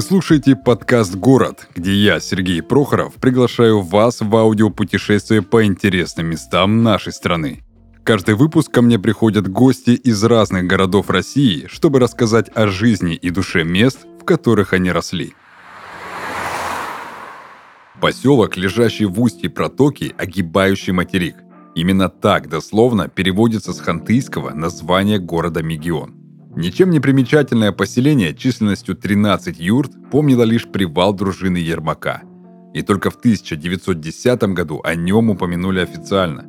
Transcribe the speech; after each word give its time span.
Вы 0.00 0.06
слушаете 0.06 0.56
подкаст 0.56 1.14
«Город», 1.14 1.68
где 1.74 1.92
я, 1.92 2.20
Сергей 2.20 2.62
Прохоров, 2.62 3.16
приглашаю 3.16 3.82
вас 3.82 4.22
в 4.22 4.34
аудиопутешествие 4.34 5.42
по 5.42 5.66
интересным 5.66 6.28
местам 6.28 6.82
нашей 6.82 7.12
страны. 7.12 7.62
Каждый 8.02 8.34
выпуск 8.34 8.72
ко 8.72 8.80
мне 8.80 8.98
приходят 8.98 9.46
гости 9.46 9.90
из 9.90 10.24
разных 10.24 10.66
городов 10.66 11.10
России, 11.10 11.66
чтобы 11.66 11.98
рассказать 11.98 12.48
о 12.54 12.68
жизни 12.68 13.14
и 13.14 13.28
душе 13.28 13.62
мест, 13.62 14.06
в 14.18 14.24
которых 14.24 14.72
они 14.72 14.90
росли. 14.90 15.34
Поселок, 18.00 18.56
лежащий 18.56 19.04
в 19.04 19.20
устье 19.20 19.50
протоки, 19.50 20.14
огибающий 20.16 20.92
материк. 20.92 21.36
Именно 21.74 22.08
так 22.08 22.48
дословно 22.48 23.08
переводится 23.08 23.74
с 23.74 23.80
хантыйского 23.80 24.54
название 24.54 25.18
города 25.18 25.62
Мегион. 25.62 26.19
Ничем 26.60 26.90
не 26.90 27.00
примечательное 27.00 27.72
поселение 27.72 28.34
численностью 28.34 28.94
13 28.94 29.58
юрт 29.58 29.92
помнило 30.10 30.42
лишь 30.42 30.68
привал 30.68 31.14
дружины 31.14 31.56
Ермака. 31.56 32.20
И 32.74 32.82
только 32.82 33.08
в 33.08 33.16
1910 33.16 34.42
году 34.52 34.82
о 34.84 34.94
нем 34.94 35.30
упомянули 35.30 35.80
официально. 35.80 36.44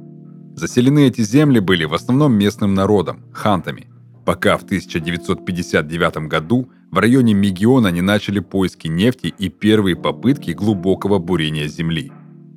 Заселены 0.53 1.07
эти 1.07 1.21
земли 1.21 1.59
были 1.59 1.85
в 1.85 1.93
основном 1.93 2.33
местным 2.33 2.73
народом, 2.73 3.23
хантами, 3.31 3.87
пока 4.25 4.57
в 4.57 4.63
1959 4.63 6.27
году 6.27 6.69
в 6.91 6.97
районе 6.97 7.33
Мегиона 7.33 7.87
не 7.87 8.01
начали 8.01 8.39
поиски 8.39 8.89
нефти 8.89 9.33
и 9.37 9.47
первые 9.47 9.95
попытки 9.95 10.51
глубокого 10.51 11.19
бурения 11.19 11.69
земли. 11.69 12.11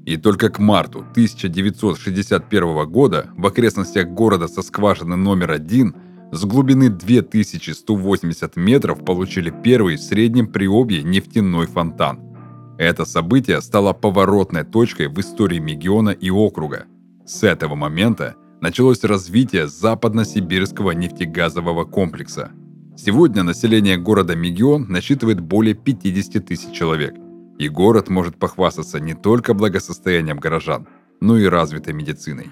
И 0.06 0.16
только 0.16 0.48
к 0.48 0.58
марту 0.58 1.06
1961 1.12 2.90
года 2.90 3.30
в 3.36 3.46
окрестностях 3.46 4.08
города 4.08 4.48
со 4.48 4.60
скважины 4.62 5.14
номер 5.14 5.52
один– 5.52 5.94
с 6.34 6.44
глубины 6.44 6.88
2180 6.88 8.56
метров 8.56 9.04
получили 9.04 9.50
первый 9.62 9.96
в 9.96 10.00
среднем 10.00 10.48
приобье 10.48 11.04
нефтяной 11.04 11.66
фонтан. 11.66 12.18
Это 12.76 13.04
событие 13.04 13.62
стало 13.62 13.92
поворотной 13.92 14.64
точкой 14.64 15.06
в 15.06 15.20
истории 15.20 15.60
Мегиона 15.60 16.10
и 16.10 16.30
округа. 16.30 16.86
С 17.24 17.44
этого 17.44 17.76
момента 17.76 18.34
началось 18.60 19.04
развитие 19.04 19.68
западно-сибирского 19.68 20.90
нефтегазового 20.90 21.84
комплекса. 21.84 22.50
Сегодня 22.96 23.44
население 23.44 23.96
города 23.96 24.34
Мегион 24.34 24.86
насчитывает 24.88 25.38
более 25.38 25.74
50 25.74 26.44
тысяч 26.44 26.72
человек. 26.72 27.14
И 27.60 27.68
город 27.68 28.08
может 28.08 28.36
похвастаться 28.36 28.98
не 28.98 29.14
только 29.14 29.54
благосостоянием 29.54 30.38
горожан, 30.38 30.88
но 31.20 31.38
и 31.38 31.44
развитой 31.44 31.94
медициной. 31.94 32.50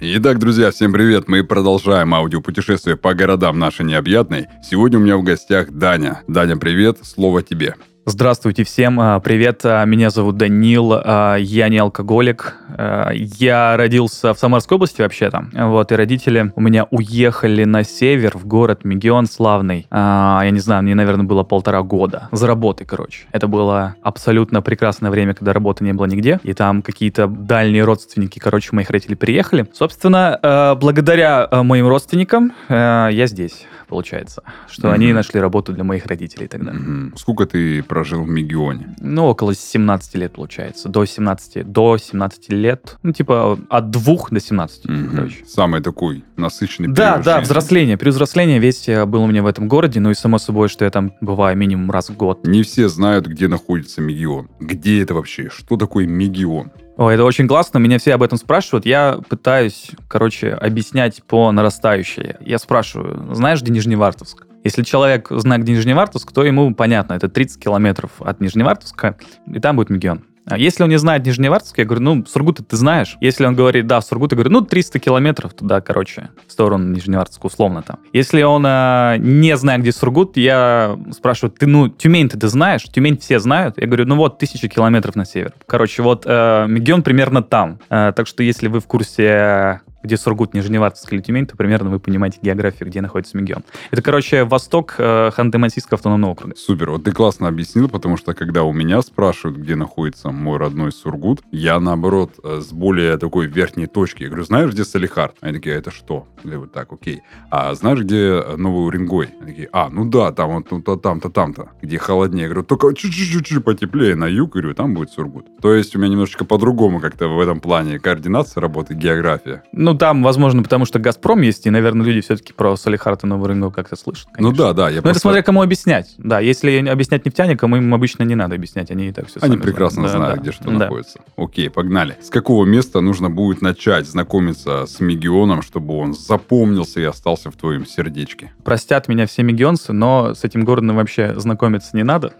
Итак, 0.00 0.38
друзья, 0.38 0.70
всем 0.70 0.92
привет! 0.92 1.26
Мы 1.26 1.42
продолжаем 1.42 2.14
аудиопутешествие 2.14 2.96
по 2.96 3.14
городам 3.14 3.58
нашей 3.58 3.84
необъятной. 3.84 4.46
Сегодня 4.62 5.00
у 5.00 5.02
меня 5.02 5.16
в 5.16 5.24
гостях 5.24 5.72
Даня. 5.72 6.22
Даня, 6.28 6.56
привет, 6.56 6.98
слово 7.02 7.42
тебе. 7.42 7.74
Здравствуйте 8.10 8.64
всем, 8.64 8.98
а, 8.98 9.20
привет, 9.20 9.60
а, 9.64 9.84
меня 9.84 10.08
зовут 10.08 10.38
Данил, 10.38 10.94
а, 10.94 11.36
я 11.36 11.68
не 11.68 11.76
алкоголик, 11.76 12.56
я 12.78 13.76
родился 13.76 14.32
в 14.32 14.38
Самарской 14.38 14.76
области 14.76 15.02
вообще-то, 15.02 15.48
вот, 15.52 15.92
и 15.92 15.94
родители 15.94 16.50
у 16.54 16.60
меня 16.62 16.86
уехали 16.90 17.64
на 17.64 17.84
север, 17.84 18.38
в 18.38 18.46
город 18.46 18.84
Мегион 18.84 19.26
Славный, 19.26 19.86
я 19.90 20.48
не 20.50 20.60
знаю, 20.60 20.84
мне, 20.84 20.94
наверное, 20.94 21.26
было 21.26 21.42
полтора 21.42 21.82
года, 21.82 22.28
за 22.32 22.46
работой, 22.46 22.86
короче. 22.86 23.26
Это 23.32 23.46
было 23.46 23.96
абсолютно 24.02 24.62
прекрасное 24.62 25.10
время, 25.10 25.34
когда 25.34 25.52
работы 25.52 25.84
не 25.84 25.92
было 25.92 26.06
нигде, 26.06 26.40
и 26.44 26.54
там 26.54 26.80
какие-то 26.80 27.26
дальние 27.26 27.84
родственники, 27.84 28.38
короче, 28.38 28.70
моих 28.72 28.88
родителей 28.88 29.16
приехали. 29.16 29.66
Собственно, 29.74 30.76
благодаря 30.80 31.46
моим 31.50 31.86
родственникам 31.88 32.52
я 32.70 33.24
здесь 33.26 33.66
получается, 33.88 34.42
что 34.70 34.88
mm-hmm. 34.88 34.92
они 34.92 35.12
нашли 35.14 35.40
работу 35.40 35.72
для 35.72 35.82
моих 35.82 36.04
родителей 36.04 36.46
тогда. 36.46 36.72
Mm-hmm. 36.72 37.16
Сколько 37.16 37.46
ты 37.46 37.82
прожил 37.98 38.22
в 38.22 38.28
Мегионе? 38.28 38.94
Ну, 39.00 39.24
около 39.26 39.56
17 39.56 40.14
лет, 40.14 40.32
получается. 40.32 40.88
До 40.88 41.04
17, 41.04 41.68
до 41.68 41.98
17 41.98 42.52
лет. 42.52 42.96
Ну, 43.02 43.12
типа, 43.12 43.58
от 43.68 43.90
2 43.90 44.16
до 44.30 44.38
17, 44.38 44.86
mm-hmm. 44.86 45.16
короче. 45.16 45.44
Самый 45.46 45.80
такой 45.80 46.24
насыщенный 46.36 46.94
Да, 46.94 47.12
период 47.14 47.24
да, 47.24 47.32
жизни. 47.40 47.44
взросление. 47.44 47.96
При 47.98 48.10
взрослении 48.10 48.60
весь 48.60 48.86
был 49.08 49.24
у 49.24 49.26
меня 49.26 49.42
в 49.42 49.46
этом 49.46 49.66
городе, 49.66 49.98
ну 49.98 50.10
и 50.12 50.14
само 50.14 50.38
собой, 50.38 50.68
что 50.68 50.84
я 50.84 50.92
там 50.92 51.12
бываю 51.20 51.56
минимум 51.56 51.90
раз 51.90 52.08
в 52.08 52.16
год. 52.16 52.46
Не 52.46 52.62
все 52.62 52.88
знают, 52.88 53.26
где 53.26 53.48
находится 53.48 54.00
Мегион. 54.00 54.48
Где 54.60 55.02
это 55.02 55.14
вообще? 55.14 55.50
Что 55.50 55.76
такое 55.76 56.06
Мегион? 56.06 56.70
Ой, 56.98 57.14
это 57.14 57.24
очень 57.24 57.48
классно, 57.48 57.78
меня 57.78 57.98
все 57.98 58.14
об 58.14 58.22
этом 58.22 58.38
спрашивают. 58.38 58.86
Я 58.86 59.20
пытаюсь, 59.28 59.90
короче, 60.08 60.50
объяснять 60.50 61.22
по 61.24 61.50
нарастающей. 61.50 62.34
Я 62.40 62.58
спрашиваю, 62.58 63.34
знаешь, 63.34 63.62
где 63.62 63.72
Нижневартовск? 63.72 64.47
Если 64.64 64.82
человек 64.82 65.28
знает, 65.30 65.62
где 65.62 65.72
Нижневартовск, 65.72 66.32
то 66.32 66.44
ему 66.44 66.74
понятно, 66.74 67.14
это 67.14 67.28
30 67.28 67.62
километров 67.62 68.10
от 68.20 68.40
Нижневартовска, 68.40 69.16
и 69.46 69.60
там 69.60 69.76
будет 69.76 69.90
Мегион. 69.90 70.24
А 70.50 70.56
если 70.56 70.82
он 70.82 70.88
не 70.88 70.98
знает 70.98 71.26
Нижневартовск, 71.26 71.76
я 71.78 71.84
говорю, 71.84 72.02
ну, 72.02 72.24
Сургут 72.26 72.66
ты 72.66 72.76
знаешь. 72.76 73.18
Если 73.20 73.44
он 73.44 73.54
говорит, 73.54 73.86
да, 73.86 74.00
Сургут, 74.00 74.32
я 74.32 74.36
говорю, 74.36 74.50
ну, 74.50 74.60
300 74.62 74.98
километров 74.98 75.52
туда, 75.52 75.80
короче, 75.82 76.30
в 76.46 76.52
сторону 76.52 76.90
Нижневартовска, 76.94 77.46
условно 77.46 77.82
там. 77.82 77.98
Если 78.14 78.42
он 78.42 78.64
э, 78.66 79.16
не 79.18 79.56
знает, 79.58 79.82
где 79.82 79.92
Сургут, 79.92 80.38
я 80.38 80.98
спрашиваю, 81.12 81.52
ты, 81.52 81.66
ну, 81.66 81.88
Тюмень-то 81.88 82.38
ты 82.38 82.48
знаешь? 82.48 82.84
Тюмень 82.84 83.18
все 83.18 83.40
знают? 83.40 83.76
Я 83.78 83.86
говорю, 83.86 84.06
ну, 84.06 84.16
вот, 84.16 84.38
тысяча 84.38 84.68
километров 84.68 85.16
на 85.16 85.26
север. 85.26 85.52
Короче, 85.66 86.02
вот 86.02 86.22
э, 86.24 86.66
Мегион 86.66 87.02
примерно 87.02 87.42
там. 87.42 87.78
Э, 87.90 88.12
так 88.16 88.26
что, 88.26 88.42
если 88.42 88.68
вы 88.68 88.80
в 88.80 88.86
курсе 88.86 89.82
где 90.02 90.16
Сургут, 90.16 90.54
Нижневартовск 90.54 91.12
или 91.12 91.20
Тюмень, 91.20 91.46
то 91.46 91.56
примерно 91.56 91.90
вы 91.90 92.00
понимаете 92.00 92.38
географию, 92.42 92.88
где 92.88 93.00
находится 93.00 93.36
Мегион. 93.36 93.64
Это, 93.90 94.02
короче, 94.02 94.44
восток 94.44 94.94
э, 94.98 95.30
Ханты-Мансийского 95.36 95.94
автономного 95.94 96.32
округа. 96.32 96.56
Супер, 96.56 96.90
вот 96.90 97.04
ты 97.04 97.12
классно 97.12 97.48
объяснил, 97.48 97.88
потому 97.88 98.16
что 98.16 98.34
когда 98.34 98.62
у 98.62 98.72
меня 98.72 99.02
спрашивают, 99.02 99.58
где 99.58 99.74
находится 99.74 100.30
мой 100.30 100.58
родной 100.58 100.92
Сургут, 100.92 101.40
я, 101.50 101.80
наоборот, 101.80 102.32
э, 102.42 102.60
с 102.60 102.72
более 102.72 103.18
такой 103.18 103.46
верхней 103.46 103.86
точки. 103.86 104.22
Я 104.22 104.28
говорю, 104.28 104.44
знаешь, 104.44 104.70
где 104.70 104.84
Салихард? 104.84 105.36
Они 105.40 105.54
такие, 105.54 105.76
«А 105.76 105.78
это 105.78 105.90
что? 105.90 106.26
Я 106.44 106.58
вот 106.58 106.72
так, 106.72 106.92
окей. 106.92 107.22
А 107.50 107.74
знаешь, 107.74 108.00
где 108.00 108.42
Новый 108.56 108.86
Уренгой? 108.86 109.30
Они 109.40 109.50
такие, 109.50 109.68
а, 109.72 109.88
ну 109.90 110.04
да, 110.04 110.32
там 110.32 110.54
вот 110.54 110.70
ну, 110.70 110.80
там-то, 110.80 111.30
там-то, 111.30 111.70
где 111.82 111.98
холоднее. 111.98 112.42
Я 112.42 112.48
говорю, 112.48 112.64
только 112.64 112.94
чуть-чуть 112.94 113.64
потеплее 113.64 114.14
на 114.14 114.26
юг, 114.26 114.52
говорю, 114.52 114.74
там 114.74 114.94
будет 114.94 115.10
Сургут. 115.10 115.46
То 115.60 115.74
есть 115.74 115.94
у 115.96 115.98
меня 115.98 116.08
немножечко 116.08 116.44
по-другому 116.44 117.00
как-то 117.00 117.28
в 117.28 117.40
этом 117.40 117.60
плане 117.60 117.98
координация 117.98 118.60
работает, 118.60 119.00
география. 119.00 119.62
Ну, 119.72 119.94
там, 119.98 120.22
возможно, 120.22 120.62
потому 120.62 120.84
что 120.86 120.98
«Газпром» 120.98 121.42
есть, 121.42 121.66
и, 121.66 121.70
наверное, 121.70 122.06
люди 122.06 122.20
все-таки 122.20 122.52
про 122.52 122.76
Салихард 122.76 123.24
и 123.24 123.26
Новый 123.26 123.48
Рынок 123.48 123.74
как-то 123.74 123.96
слышат. 123.96 124.28
Конечно. 124.32 124.50
Ну 124.50 124.56
да, 124.56 124.72
да. 124.72 124.88
Я 124.88 124.96
Но 124.96 125.02
просто... 125.02 125.10
это 125.10 125.20
смотря 125.20 125.42
кому 125.42 125.62
объяснять. 125.62 126.14
Да, 126.18 126.40
если 126.40 126.86
объяснять 126.86 127.24
нефтяникам, 127.24 127.76
им 127.76 127.92
обычно 127.94 128.22
не 128.22 128.34
надо 128.34 128.54
объяснять, 128.54 128.90
они 128.90 129.08
и 129.08 129.12
так 129.12 129.26
все 129.28 129.40
Они 129.40 129.56
прекрасно 129.56 130.08
знают, 130.08 130.36
да, 130.36 130.42
где 130.42 130.52
что 130.52 130.64
да. 130.64 130.72
находится. 130.72 131.20
Окей, 131.36 131.70
погнали. 131.70 132.16
С 132.22 132.30
какого 132.30 132.64
места 132.64 133.00
нужно 133.00 133.30
будет 133.30 133.62
начать 133.62 134.06
знакомиться 134.06 134.86
с 134.86 135.00
Мегионом, 135.00 135.62
чтобы 135.62 135.96
он 135.96 136.14
запомнился 136.14 137.00
и 137.00 137.04
остался 137.04 137.50
в 137.50 137.56
твоем 137.56 137.86
сердечке? 137.86 138.52
Простят 138.64 139.08
меня 139.08 139.26
все 139.26 139.42
мегионцы, 139.42 139.92
но 139.92 140.34
с 140.34 140.44
этим 140.44 140.64
городом 140.64 140.96
вообще 140.96 141.38
знакомиться 141.38 141.96
не 141.96 142.04
надо. 142.04 142.34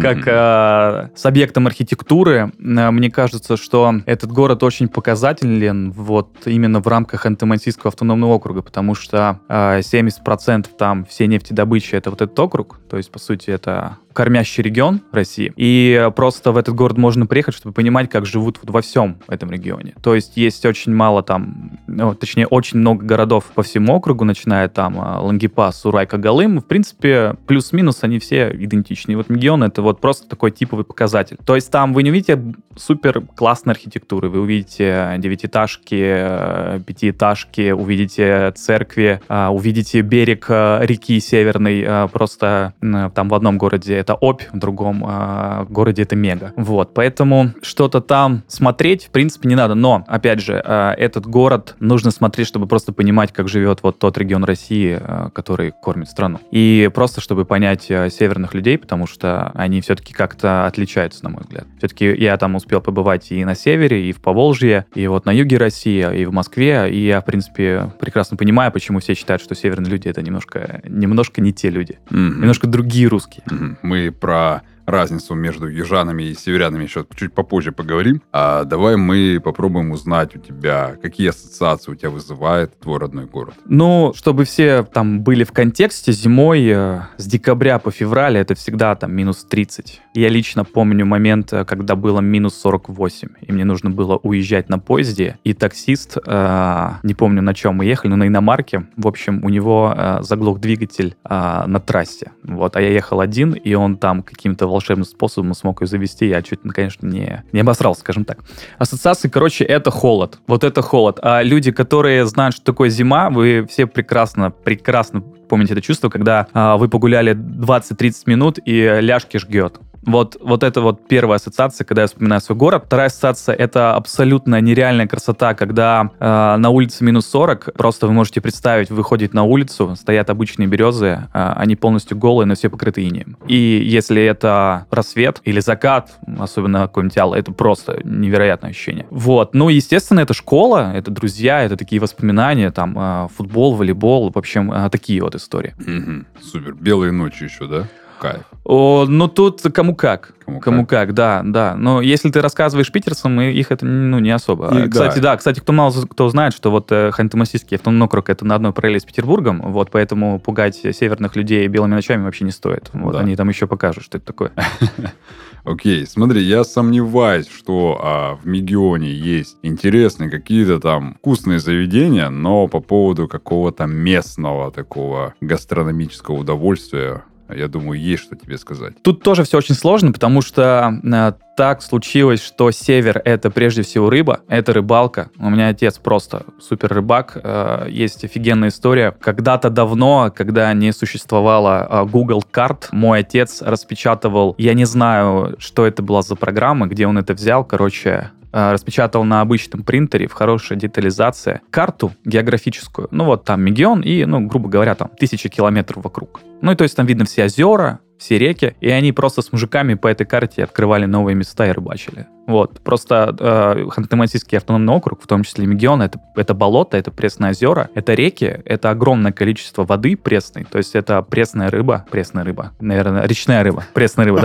Как 0.00 0.18
а, 0.26 1.10
с 1.14 1.24
объектом 1.26 1.66
архитектуры, 1.66 2.52
а, 2.58 2.90
мне 2.90 3.10
кажется, 3.10 3.56
что 3.56 3.94
этот 4.06 4.32
город 4.32 4.62
очень 4.62 4.88
показателен 4.88 5.92
вот 5.92 6.30
именно 6.46 6.80
в 6.80 6.88
рамках 6.90 7.26
Антимансийского 7.26 7.88
автономного 7.88 8.32
округа, 8.32 8.62
потому 8.62 8.94
что 8.94 9.40
70% 9.48 10.66
а, 10.68 10.76
там 10.76 11.04
все 11.04 11.26
нефтедобычи 11.26 11.94
это 11.94 12.10
вот 12.10 12.20
этот 12.20 12.38
округ, 12.38 12.78
то 12.88 12.96
есть, 12.96 13.10
по 13.10 13.18
сути, 13.18 13.50
это 13.50 13.96
кормящий 14.12 14.62
регион 14.62 15.02
России. 15.12 15.52
И 15.56 16.10
просто 16.16 16.52
в 16.52 16.56
этот 16.56 16.74
город 16.74 16.98
можно 16.98 17.26
приехать, 17.26 17.54
чтобы 17.54 17.72
понимать, 17.72 18.10
как 18.10 18.26
живут 18.26 18.58
вот 18.62 18.70
во 18.70 18.80
всем 18.82 19.18
этом 19.28 19.50
регионе. 19.50 19.94
То 20.02 20.14
есть 20.14 20.36
есть 20.36 20.64
очень 20.66 20.94
мало 20.94 21.22
там, 21.22 21.78
ну, 21.86 22.14
точнее, 22.14 22.46
очень 22.46 22.78
много 22.78 23.04
городов 23.04 23.44
по 23.54 23.62
всему 23.62 23.94
округу, 23.94 24.24
начиная 24.24 24.68
там 24.68 25.00
а, 25.00 25.20
Лангепас, 25.20 25.84
Урай, 25.84 26.06
Кагалым. 26.06 26.60
В 26.60 26.66
принципе, 26.66 27.36
плюс-минус 27.46 27.98
они 28.02 28.18
все 28.18 28.50
идентичны. 28.50 29.12
И 29.12 29.14
вот 29.14 29.30
регион 29.30 29.62
это 29.64 29.82
вот 29.82 30.00
просто 30.00 30.28
такой 30.28 30.50
типовый 30.50 30.84
показатель. 30.84 31.36
То 31.44 31.54
есть 31.54 31.70
там 31.70 31.92
вы 31.92 32.02
не 32.02 32.10
увидите 32.10 32.40
супер 32.76 33.22
классной 33.36 33.74
архитектуры, 33.74 34.28
вы 34.28 34.40
увидите 34.40 35.14
девятиэтажки, 35.18 36.82
пятиэтажки, 36.86 37.70
увидите 37.70 38.52
церкви, 38.56 39.20
а, 39.28 39.50
увидите 39.50 40.00
берег 40.00 40.46
а, 40.48 40.80
реки 40.82 41.20
Северной, 41.20 42.08
просто 42.08 42.74
там 42.80 43.28
в 43.28 43.34
одном 43.34 43.58
городе 43.58 43.99
это 44.00 44.14
опь, 44.14 44.42
в 44.52 44.58
другом 44.58 45.04
э, 45.06 45.66
городе 45.68 46.02
это 46.02 46.16
мега. 46.16 46.52
Вот, 46.56 46.94
поэтому 46.94 47.52
что-то 47.62 48.00
там 48.00 48.42
смотреть, 48.48 49.06
в 49.06 49.10
принципе, 49.10 49.48
не 49.48 49.54
надо. 49.54 49.74
Но, 49.74 50.04
опять 50.06 50.40
же, 50.40 50.60
э, 50.64 50.94
этот 50.96 51.26
город 51.26 51.76
нужно 51.80 52.10
смотреть, 52.10 52.48
чтобы 52.48 52.66
просто 52.66 52.92
понимать, 52.92 53.32
как 53.32 53.48
живет 53.48 53.80
вот 53.82 53.98
тот 53.98 54.18
регион 54.18 54.44
России, 54.44 54.98
э, 55.00 55.30
который 55.32 55.72
кормит 55.72 56.08
страну. 56.08 56.40
И 56.50 56.90
просто, 56.94 57.20
чтобы 57.20 57.44
понять 57.44 57.90
э, 57.90 58.10
северных 58.10 58.54
людей, 58.54 58.78
потому 58.78 59.06
что 59.06 59.50
они 59.54 59.80
все-таки 59.80 60.12
как-то 60.12 60.66
отличаются, 60.66 61.24
на 61.24 61.30
мой 61.30 61.42
взгляд. 61.42 61.66
Все-таки 61.78 62.06
я 62.06 62.36
там 62.36 62.54
успел 62.54 62.80
побывать 62.80 63.30
и 63.32 63.44
на 63.44 63.54
севере, 63.54 64.08
и 64.08 64.12
в 64.12 64.20
Поволжье, 64.20 64.86
и 64.94 65.06
вот 65.06 65.26
на 65.26 65.32
юге 65.32 65.56
России, 65.58 66.06
и 66.20 66.24
в 66.24 66.32
Москве, 66.32 66.90
и 66.90 67.06
я, 67.06 67.20
в 67.20 67.24
принципе, 67.24 67.92
прекрасно 68.00 68.36
понимаю, 68.36 68.72
почему 68.72 69.00
все 69.00 69.14
считают, 69.14 69.42
что 69.42 69.54
северные 69.54 69.90
люди— 69.90 70.08
это 70.10 70.22
немножко, 70.22 70.80
немножко 70.84 71.40
не 71.40 71.52
те 71.52 71.70
люди. 71.70 71.98
Мгм. 72.10 72.40
Немножко 72.40 72.66
другие 72.66 73.08
русские. 73.08 73.42
Мгм. 73.50 73.78
Мы 73.90 74.12
про 74.12 74.62
разницу 74.90 75.34
между 75.34 75.66
южанами 75.66 76.24
и 76.24 76.34
северянами 76.34 76.84
еще 76.84 77.06
чуть 77.14 77.32
попозже 77.32 77.72
поговорим. 77.72 78.22
А 78.32 78.64
давай 78.64 78.96
мы 78.96 79.40
попробуем 79.42 79.92
узнать 79.92 80.36
у 80.36 80.38
тебя, 80.38 80.96
какие 81.02 81.28
ассоциации 81.28 81.92
у 81.92 81.94
тебя 81.94 82.10
вызывает 82.10 82.78
твой 82.78 82.98
родной 82.98 83.26
город. 83.26 83.54
Ну, 83.66 84.12
чтобы 84.14 84.44
все 84.44 84.82
там 84.82 85.20
были 85.20 85.44
в 85.44 85.52
контексте, 85.52 86.12
зимой 86.12 86.66
э, 86.66 87.00
с 87.16 87.26
декабря 87.26 87.78
по 87.78 87.90
февраль 87.90 88.36
это 88.36 88.54
всегда 88.54 88.94
там 88.94 89.12
минус 89.12 89.44
30. 89.48 90.00
Я 90.14 90.28
лично 90.28 90.64
помню 90.64 91.06
момент, 91.06 91.52
э, 91.52 91.64
когда 91.64 91.96
было 91.96 92.20
минус 92.20 92.54
48, 92.60 93.28
и 93.40 93.52
мне 93.52 93.64
нужно 93.64 93.90
было 93.90 94.16
уезжать 94.16 94.68
на 94.68 94.78
поезде, 94.78 95.38
и 95.44 95.52
таксист, 95.54 96.16
э, 96.24 96.90
не 97.02 97.14
помню 97.14 97.42
на 97.42 97.54
чем 97.54 97.76
мы 97.76 97.84
ехали, 97.84 98.10
но 98.10 98.16
на 98.16 98.26
иномарке, 98.26 98.86
в 98.96 99.06
общем, 99.06 99.44
у 99.44 99.48
него 99.48 99.94
э, 99.96 100.18
заглох 100.22 100.60
двигатель 100.60 101.16
э, 101.24 101.64
на 101.66 101.80
трассе. 101.80 102.32
Вот, 102.42 102.76
а 102.76 102.80
я 102.80 102.88
ехал 102.88 103.20
один, 103.20 103.52
и 103.52 103.74
он 103.74 103.96
там 103.96 104.22
каким-то 104.22 104.66
волшебным 104.66 104.79
способом 104.80 105.54
смог 105.54 105.80
ее 105.82 105.86
завести, 105.86 106.26
я 106.26 106.42
чуть, 106.42 106.64
ну, 106.64 106.72
конечно, 106.72 107.06
не, 107.06 107.44
не 107.52 107.60
обосрался, 107.60 108.00
скажем 108.00 108.24
так. 108.24 108.38
Ассоциации, 108.78 109.28
короче, 109.28 109.64
это 109.64 109.90
холод. 109.90 110.38
Вот 110.46 110.64
это 110.64 110.82
холод. 110.82 111.18
А 111.22 111.42
люди, 111.42 111.72
которые 111.72 112.26
знают, 112.26 112.54
что 112.54 112.64
такое 112.64 112.88
зима, 112.88 113.30
вы 113.30 113.66
все 113.68 113.86
прекрасно, 113.86 114.50
прекрасно 114.50 115.22
помните 115.50 115.72
это 115.72 115.82
чувство, 115.82 116.08
когда 116.08 116.46
а, 116.52 116.76
вы 116.76 116.88
погуляли 116.88 117.34
20-30 117.34 118.14
минут 118.26 118.58
и 118.64 118.98
ляжки 119.00 119.36
жгет. 119.36 119.80
Вот, 120.02 120.36
вот 120.40 120.62
это 120.62 120.80
вот 120.80 121.06
первая 121.08 121.36
ассоциация, 121.36 121.84
когда 121.84 122.02
я 122.02 122.08
вспоминаю 122.08 122.40
свой 122.40 122.56
город. 122.56 122.84
Вторая 122.86 123.08
ассоциация— 123.08 123.54
это 123.56 123.94
абсолютно 123.94 124.60
нереальная 124.60 125.06
красота, 125.06 125.54
когда 125.54 126.10
э, 126.18 126.56
на 126.56 126.70
улице 126.70 127.04
минус 127.04 127.26
40, 127.26 127.74
просто 127.74 128.06
вы 128.06 128.12
можете 128.12 128.40
представить, 128.40 128.90
вы 128.90 129.04
на 129.32 129.42
улицу, 129.42 129.96
стоят 129.96 130.30
обычные 130.30 130.66
березы, 130.66 131.28
э, 131.32 131.52
они 131.56 131.76
полностью 131.76 132.16
голые, 132.16 132.46
но 132.46 132.54
все 132.54 132.70
покрыты 132.70 133.06
инеем. 133.06 133.36
И 133.46 133.54
если 133.84 134.22
это 134.22 134.86
рассвет 134.90 135.40
или 135.44 135.60
закат, 135.60 136.10
особенно 136.38 136.82
какой-нибудь 136.82 137.18
Алла, 137.18 137.34
это 137.34 137.52
просто 137.52 138.00
невероятное 138.04 138.70
ощущение. 138.70 139.06
Вот. 139.10 139.54
Ну, 139.54 139.68
естественно, 139.68 140.20
это 140.20 140.32
школа, 140.32 140.92
это 140.94 141.10
друзья, 141.10 141.62
это 141.62 141.76
такие 141.76 142.00
воспоминания, 142.00 142.70
там, 142.70 142.96
э, 142.98 143.28
футбол, 143.36 143.74
волейбол, 143.74 144.30
в 144.32 144.38
общем, 144.38 144.72
э, 144.72 144.88
такие 144.90 145.22
вот 145.22 145.34
истории. 145.34 145.74
Мгм. 145.78 146.26
Супер. 146.40 146.74
Белые 146.74 147.12
ночи 147.12 147.44
еще, 147.44 147.66
да? 147.66 147.88
Кайф. 148.20 148.42
О, 148.64 149.06
ну 149.08 149.28
тут 149.28 149.62
кому 149.74 149.94
как. 149.94 150.34
Кому 150.44 150.60
Кому 150.60 150.86
как, 150.86 151.14
да, 151.14 151.42
да. 151.44 151.74
Но 151.76 152.00
если 152.00 152.30
ты 152.30 152.40
рассказываешь 152.40 152.92
питерцам, 152.92 153.40
их 153.40 153.70
это 153.70 153.86
ну, 153.86 154.18
не 154.18 154.30
особо. 154.30 154.66
И 154.74 154.82
А, 154.82 154.88
кстати, 154.88 155.16
да. 155.16 155.32
да. 155.32 155.36
кстати, 155.36 155.60
кто 155.60 155.72
мало 155.72 155.92
кто 156.08 156.28
знает, 156.28 156.52
что 156.54 156.70
вот 156.70 156.92
э, 156.92 157.10
Ханты-Мансийский 157.10 157.76
автономный 157.76 158.08
это 158.26 158.44
на 158.44 158.56
одной 158.56 158.72
параллели 158.72 158.98
с 158.98 159.04
Петербургом, 159.04 159.62
вот 159.72 159.90
поэтому 159.90 160.38
пугать 160.38 160.76
северных 160.76 161.36
людей 161.36 161.66
белыми 161.68 161.94
ночами 161.94 162.24
вообще 162.24 162.44
не 162.44 162.50
стоит. 162.50 162.90
Вот 162.92 163.12
Да. 163.12 163.20
они 163.20 163.36
там 163.36 163.48
еще 163.48 163.66
покажут, 163.66 164.04
что 164.04 164.18
это 164.18 164.26
такое. 164.26 164.52
Окей, 165.64 166.06
смотри, 166.06 166.42
я 166.42 166.64
сомневаюсь, 166.64 167.48
что 167.48 168.00
а, 168.02 168.36
в 168.36 168.46
Мегионе 168.46 169.12
есть 169.12 169.56
интересные 169.62 170.30
какие-то 170.30 170.80
там 170.80 171.16
вкусные 171.18 171.58
заведения, 171.60 172.30
но 172.30 172.66
по 172.66 172.80
поводу 172.80 173.28
какого-то 173.28 173.86
местного 173.86 174.72
такого 174.72 175.34
гастрономического 175.40 176.36
удовольствия, 176.36 177.24
я 177.54 177.68
думаю, 177.68 178.00
есть 178.00 178.22
что 178.22 178.36
тебе 178.36 178.58
сказать. 178.58 178.94
Тут 179.02 179.22
тоже 179.22 179.44
все 179.44 179.58
очень 179.58 179.74
сложно, 179.74 180.12
потому 180.12 180.42
что 180.42 181.00
э, 181.02 181.32
так 181.56 181.82
случилось, 181.82 182.42
что 182.42 182.70
север 182.70 183.20
это 183.24 183.50
прежде 183.50 183.82
всего 183.82 184.10
рыба, 184.10 184.40
это 184.48 184.72
рыбалка. 184.72 185.30
У 185.38 185.50
меня 185.50 185.68
отец 185.68 185.98
просто 185.98 186.44
супер 186.60 186.92
рыбак. 186.92 187.36
Э, 187.42 187.86
есть 187.88 188.24
офигенная 188.24 188.68
история. 188.68 189.14
Когда-то 189.20 189.70
давно, 189.70 190.32
когда 190.34 190.72
не 190.72 190.92
существовало 190.92 191.86
э, 191.88 192.04
Google 192.06 192.42
карт, 192.50 192.88
мой 192.92 193.20
отец 193.20 193.62
распечатывал, 193.62 194.54
я 194.58 194.74
не 194.74 194.84
знаю, 194.84 195.56
что 195.58 195.86
это 195.86 196.02
была 196.02 196.22
за 196.22 196.36
программа, 196.36 196.86
где 196.86 197.06
он 197.06 197.18
это 197.18 197.34
взял, 197.34 197.64
короче, 197.64 198.30
распечатал 198.52 199.24
на 199.24 199.42
обычном 199.42 199.82
принтере 199.82 200.26
в 200.26 200.32
хорошей 200.32 200.76
детализации 200.76 201.60
карту 201.70 202.12
географическую. 202.24 203.08
Ну 203.10 203.24
вот 203.24 203.44
там 203.44 203.62
Мегион 203.62 204.00
и, 204.00 204.24
ну, 204.24 204.40
грубо 204.40 204.68
говоря, 204.68 204.94
там 204.94 205.08
тысячи 205.18 205.48
километров 205.48 206.02
вокруг. 206.02 206.40
Ну 206.62 206.72
и 206.72 206.74
то 206.74 206.84
есть 206.84 206.96
там 206.96 207.06
видно 207.06 207.24
все 207.24 207.44
озера, 207.44 208.00
все 208.20 208.38
реки, 208.38 208.76
и 208.80 208.90
они 208.90 209.12
просто 209.12 209.40
с 209.40 209.50
мужиками 209.50 209.94
по 209.94 210.06
этой 210.06 210.26
карте 210.26 210.62
открывали 210.62 211.06
новые 211.06 211.34
места 211.34 211.66
и 211.66 211.72
рыбачили. 211.72 212.26
Вот, 212.46 212.80
просто 212.80 213.34
э, 213.38 213.86
Ханты-Мансийский 213.88 214.58
автономный 214.58 214.92
округ, 214.92 215.22
в 215.22 215.26
том 215.26 215.42
числе 215.42 215.66
Мегион, 215.66 216.02
это, 216.02 216.20
это 216.36 216.52
болото, 216.52 216.98
это 216.98 217.10
пресные 217.10 217.52
озера, 217.52 217.88
это 217.94 218.12
реки, 218.12 218.60
это 218.64 218.90
огромное 218.90 219.32
количество 219.32 219.84
воды 219.84 220.16
пресной, 220.16 220.64
то 220.64 220.76
есть 220.76 220.94
это 220.94 221.22
пресная 221.22 221.70
рыба, 221.70 222.04
пресная 222.10 222.44
рыба, 222.44 222.72
наверное, 222.80 223.26
речная 223.26 223.62
рыба, 223.62 223.84
пресная 223.94 224.26
рыба, 224.26 224.40